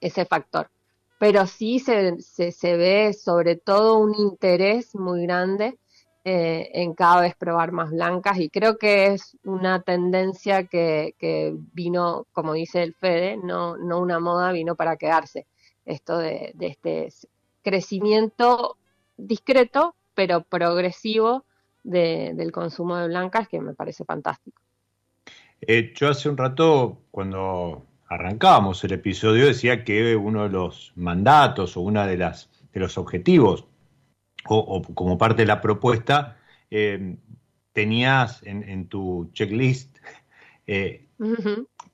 ese 0.00 0.24
factor. 0.24 0.70
Pero 1.18 1.46
sí 1.46 1.78
se, 1.78 2.20
se, 2.20 2.76
ve 2.76 3.12
sobre 3.12 3.56
todo 3.56 3.98
un 3.98 4.14
interés 4.18 4.94
muy 4.96 5.22
grande 5.22 5.78
eh, 6.24 6.70
en 6.74 6.94
cada 6.94 7.20
vez 7.20 7.36
probar 7.36 7.70
más 7.70 7.90
blancas 7.90 8.38
y 8.38 8.48
creo 8.48 8.76
que 8.76 9.06
es 9.06 9.36
una 9.44 9.82
tendencia 9.82 10.64
que, 10.66 11.14
vino, 11.72 12.26
como 12.32 12.54
dice 12.54 12.82
el 12.82 12.94
Fede, 12.94 13.36
no, 13.36 13.76
no 13.76 14.00
una 14.00 14.18
moda, 14.18 14.50
vino 14.50 14.74
para 14.74 14.96
quedarse. 14.96 15.46
Esto 15.84 16.18
de 16.18 16.54
este 16.58 17.08
crecimiento 17.62 18.76
discreto, 19.26 19.94
pero 20.14 20.42
progresivo 20.42 21.44
del 21.82 22.52
consumo 22.52 22.96
de 22.96 23.08
blancas, 23.08 23.48
que 23.48 23.60
me 23.60 23.74
parece 23.74 24.04
fantástico. 24.04 24.60
Eh, 25.60 25.92
yo 25.96 26.08
hace 26.08 26.28
un 26.28 26.36
rato, 26.36 27.02
cuando 27.10 27.86
arrancábamos 28.08 28.82
el 28.84 28.92
episodio, 28.92 29.46
decía 29.46 29.84
que 29.84 30.16
uno 30.16 30.44
de 30.44 30.50
los 30.50 30.92
mandatos 30.96 31.76
o 31.76 31.80
uno 31.80 32.06
de, 32.06 32.16
las, 32.16 32.50
de 32.72 32.80
los 32.80 32.98
objetivos, 32.98 33.66
o, 34.48 34.82
como 34.94 35.18
parte 35.18 35.42
de 35.42 35.46
la 35.46 35.60
propuesta, 35.60 36.36
eh, 36.70 37.16
tenías 37.72 38.42
en, 38.44 38.88
tu 38.88 39.30
checklist 39.32 39.96
eh, 40.66 41.06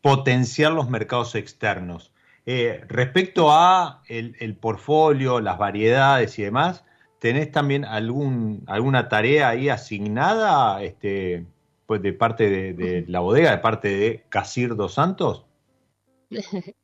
potenciar 0.01 0.73
los 0.73 0.89
mercados 0.89 1.35
externos. 1.35 2.13
respecto 2.89 3.53
a 3.53 4.03
el, 4.09 4.35
el 4.41 4.57
portfolio, 4.57 5.41
las 5.41 5.59
variedades 5.59 6.39
y 6.39 6.43
demás, 6.43 6.85
¿tenés 7.19 7.51
también 7.51 7.85
algún, 7.85 8.63
alguna 8.67 9.09
tarea 9.09 9.49
ahí 9.49 9.69
asignada 9.69 10.83
este, 10.83 11.47
pues 11.87 12.03
de 12.03 12.13
parte 12.13 12.75
de, 12.75 13.05
la 13.09 13.21
bodega, 13.21 13.51
de 13.51 13.59
parte 13.59 13.89
de 13.89 14.25
Casir 14.29 14.77
dos 14.77 14.95
Santos? 14.95 15.47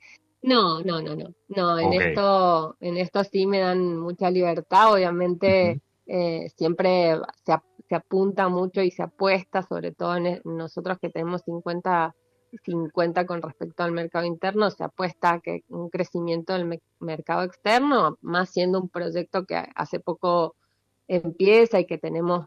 No, 0.47 0.83
no, 0.83 1.01
no, 1.01 1.17
no. 1.17 1.35
No, 1.49 1.79
en 1.79 1.95
esto, 1.95 2.77
en 2.79 2.99
esto 2.99 3.25
sí 3.25 3.47
me 3.47 3.61
dan 3.61 3.97
mucha 3.97 4.31
libertad. 4.31 4.93
Obviamente 4.93 5.81
eh, 6.05 6.51
siempre 6.55 7.17
se, 7.47 7.55
se, 7.89 7.95
apunta 7.95 8.51
mucho 8.51 8.83
y 8.83 8.91
se 8.91 9.03
apuesta, 9.03 9.63
sobre 9.63 9.93
todo 9.93 10.17
en, 10.17 10.43
nosotros 10.45 10.99
que 11.01 11.09
tenemos 11.09 11.41
50 11.47 12.15
50 12.63 13.27
con 13.27 13.43
respecto 13.43 13.83
al 13.83 13.93
mercado 13.93 14.25
interno, 14.25 14.71
se 14.71 14.85
apuesta 14.85 15.35
a 15.35 15.41
que 15.41 15.65
un 15.69 15.91
crecimiento 15.91 16.53
del 16.53 16.81
mercado 17.01 17.43
externo, 17.43 18.19
más 18.21 18.51
siendo 18.51 18.81
un 18.81 18.89
proyecto 18.89 19.45
que 19.45 19.57
hace 19.75 20.01
poco 20.01 20.57
empieza 21.09 21.81
y 21.81 21.87
que 21.87 21.99
tenemos 21.99 22.47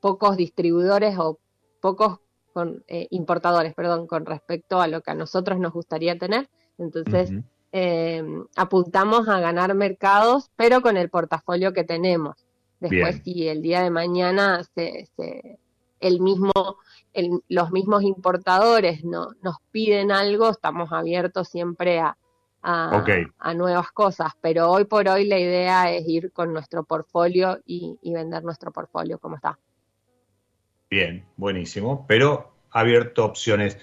pocos 0.00 0.36
distribuidores 0.36 1.16
o 1.18 1.38
pocos 1.80 2.20
con, 2.52 2.84
eh, 2.88 3.06
importadores, 3.10 3.74
perdón, 3.74 4.06
con 4.06 4.26
respecto 4.26 4.80
a 4.80 4.88
lo 4.88 5.00
que 5.00 5.10
a 5.10 5.14
nosotros 5.14 5.58
nos 5.58 5.72
gustaría 5.72 6.18
tener. 6.18 6.48
Entonces, 6.76 7.32
eh, 7.72 8.24
apuntamos 8.56 9.28
a 9.28 9.40
ganar 9.40 9.74
mercados, 9.74 10.50
pero 10.56 10.80
con 10.80 10.96
el 10.96 11.10
portafolio 11.10 11.72
que 11.72 11.84
tenemos. 11.84 12.46
Después, 12.80 13.20
si 13.24 13.48
el 13.48 13.62
día 13.62 13.82
de 13.82 13.90
mañana 13.90 14.62
se, 14.74 15.08
se 15.16 15.58
el 16.00 16.20
mismo 16.20 16.52
los 17.48 17.70
mismos 17.70 18.02
importadores 18.02 19.04
no, 19.04 19.30
nos 19.42 19.56
piden 19.70 20.12
algo, 20.12 20.50
estamos 20.50 20.92
abiertos 20.92 21.48
siempre 21.48 21.98
a, 21.98 22.16
a, 22.62 23.54
nuevas 23.54 23.90
cosas, 23.92 24.32
pero 24.40 24.70
hoy 24.70 24.84
por 24.84 25.08
hoy 25.08 25.26
la 25.26 25.38
idea 25.38 25.92
es 25.92 26.06
ir 26.06 26.32
con 26.32 26.52
nuestro 26.52 26.84
portfolio 26.84 27.58
y, 27.64 27.98
vender 28.02 28.44
nuestro 28.44 28.72
portfolio 28.72 29.18
como 29.18 29.36
está. 29.36 29.58
Bien, 30.90 31.24
buenísimo, 31.36 32.04
pero 32.06 32.52
abierto 32.70 33.24
opciones. 33.24 33.78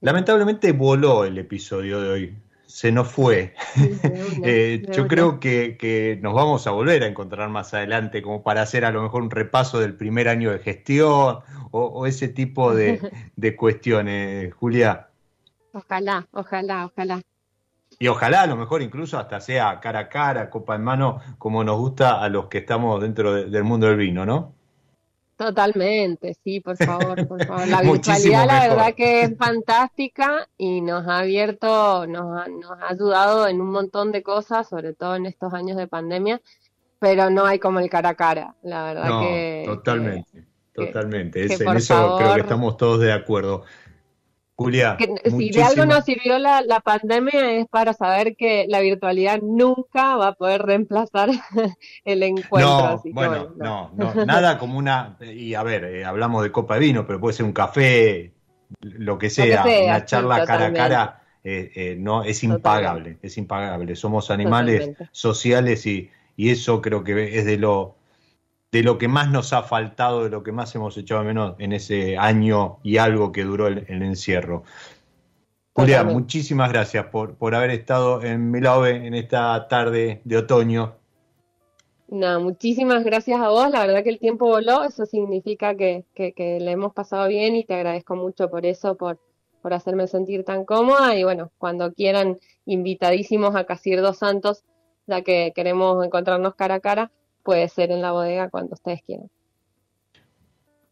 Lamentablemente 0.00 0.72
voló 0.72 1.24
el 1.24 1.38
episodio 1.38 2.00
de 2.00 2.08
hoy 2.08 2.38
se 2.68 2.92
nos 2.92 3.08
fue. 3.08 3.54
Eh, 4.44 4.86
yo 4.92 5.08
creo 5.08 5.40
que, 5.40 6.18
nos 6.22 6.32
vamos 6.32 6.66
a 6.66 6.70
volver 6.70 7.02
a 7.02 7.06
encontrar 7.06 7.48
más 7.48 7.74
adelante 7.74 8.22
como 8.22 8.42
para 8.42 8.62
hacer 8.62 8.84
a 8.84 8.92
lo 8.92 9.02
mejor 9.02 9.22
un 9.22 9.30
repaso 9.30 9.80
del 9.80 9.94
primer 9.94 10.28
año 10.28 10.52
de 10.52 10.60
gestión 10.60 11.40
o, 11.70 12.06
ese 12.06 12.28
tipo 12.28 12.74
de, 12.74 13.56
cuestiones, 13.56 14.54
Julia. 14.54 15.08
Ojalá, 15.72 16.26
ojalá, 16.32 16.86
ojalá. 16.86 17.20
Y 17.98 18.06
ojalá 18.06 18.42
a 18.42 18.46
lo 18.46 18.56
mejor 18.56 18.82
incluso 18.82 19.18
hasta 19.18 19.40
sea 19.40 19.80
cara 19.80 20.00
a 20.00 20.08
cara, 20.08 20.50
copa 20.50 20.76
en 20.76 20.84
mano, 20.84 21.20
como 21.38 21.64
nos 21.64 21.78
gusta 21.78 22.22
a 22.22 22.28
los 22.28 22.46
que 22.46 22.58
estamos 22.58 23.00
dentro 23.00 23.32
del 23.32 23.64
mundo 23.64 23.88
del 23.88 23.96
vino, 23.96 24.24
¿no? 24.24 24.54
Totalmente, 25.38 26.34
sí, 26.42 26.58
por 26.58 26.76
favor, 26.76 27.28
por 27.28 27.46
favor. 27.46 27.68
La 27.68 27.80
virtualidad 27.82 28.44
la 28.44 28.68
verdad 28.68 28.94
que 28.96 29.22
es 29.22 29.38
fantástica 29.38 30.48
y 30.58 30.80
nos 30.80 31.06
ha 31.06 31.20
abierto, 31.20 32.08
nos 32.08 32.40
ha, 32.40 32.48
nos 32.48 32.72
ha 32.72 32.88
ayudado 32.88 33.46
en 33.46 33.60
un 33.60 33.70
montón 33.70 34.10
de 34.10 34.24
cosas, 34.24 34.68
sobre 34.68 34.94
todo 34.94 35.14
en 35.14 35.26
estos 35.26 35.54
años 35.54 35.76
de 35.76 35.86
pandemia, 35.86 36.42
pero 36.98 37.30
no 37.30 37.46
hay 37.46 37.60
como 37.60 37.78
el 37.78 37.88
cara 37.88 38.08
a 38.08 38.14
cara, 38.16 38.56
la 38.64 38.82
verdad 38.82 39.08
no, 39.08 39.20
que... 39.20 39.62
Totalmente, 39.64 40.44
totalmente, 40.74 41.44
en 41.44 41.76
eso 41.76 42.16
creo 42.18 42.34
que 42.34 42.40
estamos 42.40 42.76
todos 42.76 42.98
de 42.98 43.12
acuerdo. 43.12 43.62
Julia. 44.58 44.96
si 45.24 45.50
de 45.50 45.62
algo 45.62 45.86
nos 45.86 46.04
sirvió 46.04 46.36
la, 46.40 46.80
pandemia 46.84 47.52
es 47.52 47.68
para 47.68 47.92
saber 47.92 48.34
que 48.34 48.66
la 48.68 48.80
virtualidad 48.80 49.40
nunca 49.40 50.16
va 50.16 50.28
a 50.28 50.32
poder 50.32 50.62
reemplazar 50.62 51.30
el 52.04 52.22
encuentro. 52.24 53.00
No, 53.04 53.12
bueno, 53.12 53.54
no. 53.56 53.92
no, 53.94 54.26
nada 54.26 54.58
como 54.58 54.76
una. 54.76 55.16
Y 55.20 55.54
a 55.54 55.62
ver, 55.62 55.84
eh, 55.84 56.04
hablamos 56.04 56.42
de 56.42 56.50
copa 56.50 56.74
de 56.74 56.80
vino, 56.80 57.06
pero 57.06 57.20
puede 57.20 57.34
ser 57.34 57.46
un 57.46 57.52
café, 57.52 58.32
lo 58.80 59.16
que 59.16 59.30
sea, 59.30 59.64
una 59.64 60.04
charla 60.04 60.44
cara 60.44 60.66
a 60.66 60.72
cara. 60.72 61.22
Eh, 61.44 61.70
eh, 61.76 61.96
no 61.96 62.24
es 62.24 62.42
impagable, 62.42 63.18
es 63.22 63.38
impagable. 63.38 63.94
Somos 63.94 64.28
animales 64.32 64.90
sociales 65.12 65.86
y, 65.86 66.10
y 66.36 66.50
eso 66.50 66.82
creo 66.82 67.04
que 67.04 67.38
es 67.38 67.44
de 67.44 67.58
lo 67.58 67.97
de 68.70 68.82
lo 68.82 68.98
que 68.98 69.08
más 69.08 69.30
nos 69.30 69.52
ha 69.52 69.62
faltado, 69.62 70.24
de 70.24 70.30
lo 70.30 70.42
que 70.42 70.52
más 70.52 70.74
hemos 70.74 70.96
echado 70.96 71.24
menos 71.24 71.54
en 71.58 71.72
ese 71.72 72.18
año 72.18 72.78
y 72.82 72.98
algo 72.98 73.32
que 73.32 73.44
duró 73.44 73.66
el, 73.66 74.02
encierro. 74.02 74.64
Julia, 75.72 76.04
muchísimas 76.04 76.70
gracias 76.70 77.06
por, 77.06 77.36
por 77.36 77.54
haber 77.54 77.70
estado 77.70 78.22
en 78.22 78.50
Milave 78.50 79.06
en 79.06 79.14
esta 79.14 79.68
tarde 79.68 80.20
de 80.24 80.36
otoño. 80.36 80.96
No, 82.08 82.40
muchísimas 82.40 83.04
gracias 83.04 83.40
a 83.40 83.48
vos. 83.48 83.70
La 83.70 83.86
verdad 83.86 84.02
que 84.02 84.10
el 84.10 84.18
tiempo 84.18 84.46
voló. 84.46 84.82
Eso 84.82 85.06
significa 85.06 85.76
que, 85.76 86.04
que, 86.14 86.58
le 86.60 86.70
hemos 86.70 86.92
pasado 86.94 87.28
bien 87.28 87.54
y 87.54 87.64
te 87.64 87.74
agradezco 87.74 88.16
mucho 88.16 88.50
por 88.50 88.66
eso, 88.66 88.96
por, 88.96 89.20
por 89.62 89.72
hacerme 89.72 90.08
sentir 90.08 90.44
tan 90.44 90.64
cómoda. 90.64 91.14
Y 91.14 91.22
bueno, 91.22 91.52
cuando 91.58 91.92
quieran, 91.92 92.38
invitadísimos 92.64 93.54
a 93.54 93.64
Casir 93.64 94.00
Dos 94.00 94.18
Santos, 94.18 94.64
ya 95.06 95.22
que 95.22 95.52
queremos 95.54 96.04
encontrarnos 96.04 96.54
cara 96.54 96.76
a 96.76 96.80
cara 96.80 97.12
puede 97.48 97.70
ser 97.70 97.90
en 97.92 98.02
la 98.02 98.12
bodega 98.12 98.50
cuando 98.50 98.74
ustedes 98.74 99.00
quieran. 99.06 99.30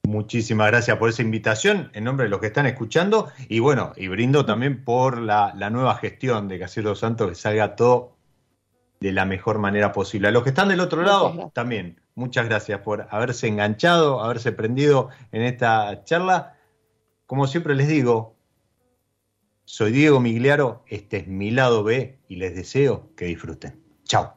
Muchísimas 0.05 0.69
gracias 0.69 0.97
por 0.97 1.11
esa 1.11 1.21
invitación 1.21 1.91
en 1.93 2.05
nombre 2.05 2.25
de 2.25 2.31
los 2.31 2.41
que 2.41 2.47
están 2.47 2.65
escuchando 2.65 3.29
y 3.47 3.59
bueno, 3.59 3.93
y 3.95 4.09
brindo 4.09 4.47
también 4.47 4.83
por 4.83 5.19
la, 5.19 5.53
nueva 5.71 5.97
gestión 5.97 6.49
de 6.49 6.59
Casero 6.59 6.95
Santos 6.95 7.29
que 7.29 7.35
salga 7.35 7.77
todo 7.77 8.17
de 9.01 9.13
la 9.13 9.27
mejor 9.27 9.59
manera 9.59 9.93
posible. 9.93 10.29
A 10.29 10.31
los 10.31 10.45
que 10.45 10.49
están 10.49 10.71
del 10.71 10.81
otro 10.81 11.03
lado, 11.03 11.51
también 11.53 12.01
muchas 12.15 12.47
gracias 12.47 12.81
por 12.81 13.07
haberse 13.11 13.49
enganchado, 13.49 14.23
haberse 14.23 14.51
prendido 14.51 15.11
en 15.33 15.43
esta 15.43 16.05
charla. 16.05 16.57
Como 17.27 17.47
siempre 17.49 17.75
les 17.75 17.89
digo, 17.89 18.35
soy 19.67 19.93
Diego 19.93 20.21
Migliaro, 20.21 20.85
este 20.87 21.19
es 21.19 21.27
mi 21.27 21.51
lado 21.51 21.85
B 21.85 22.19
y 22.29 22.37
les 22.37 22.57
deseo 22.57 23.11
que 23.15 23.27
disfruten. 23.27 23.79
Chao. 24.05 24.37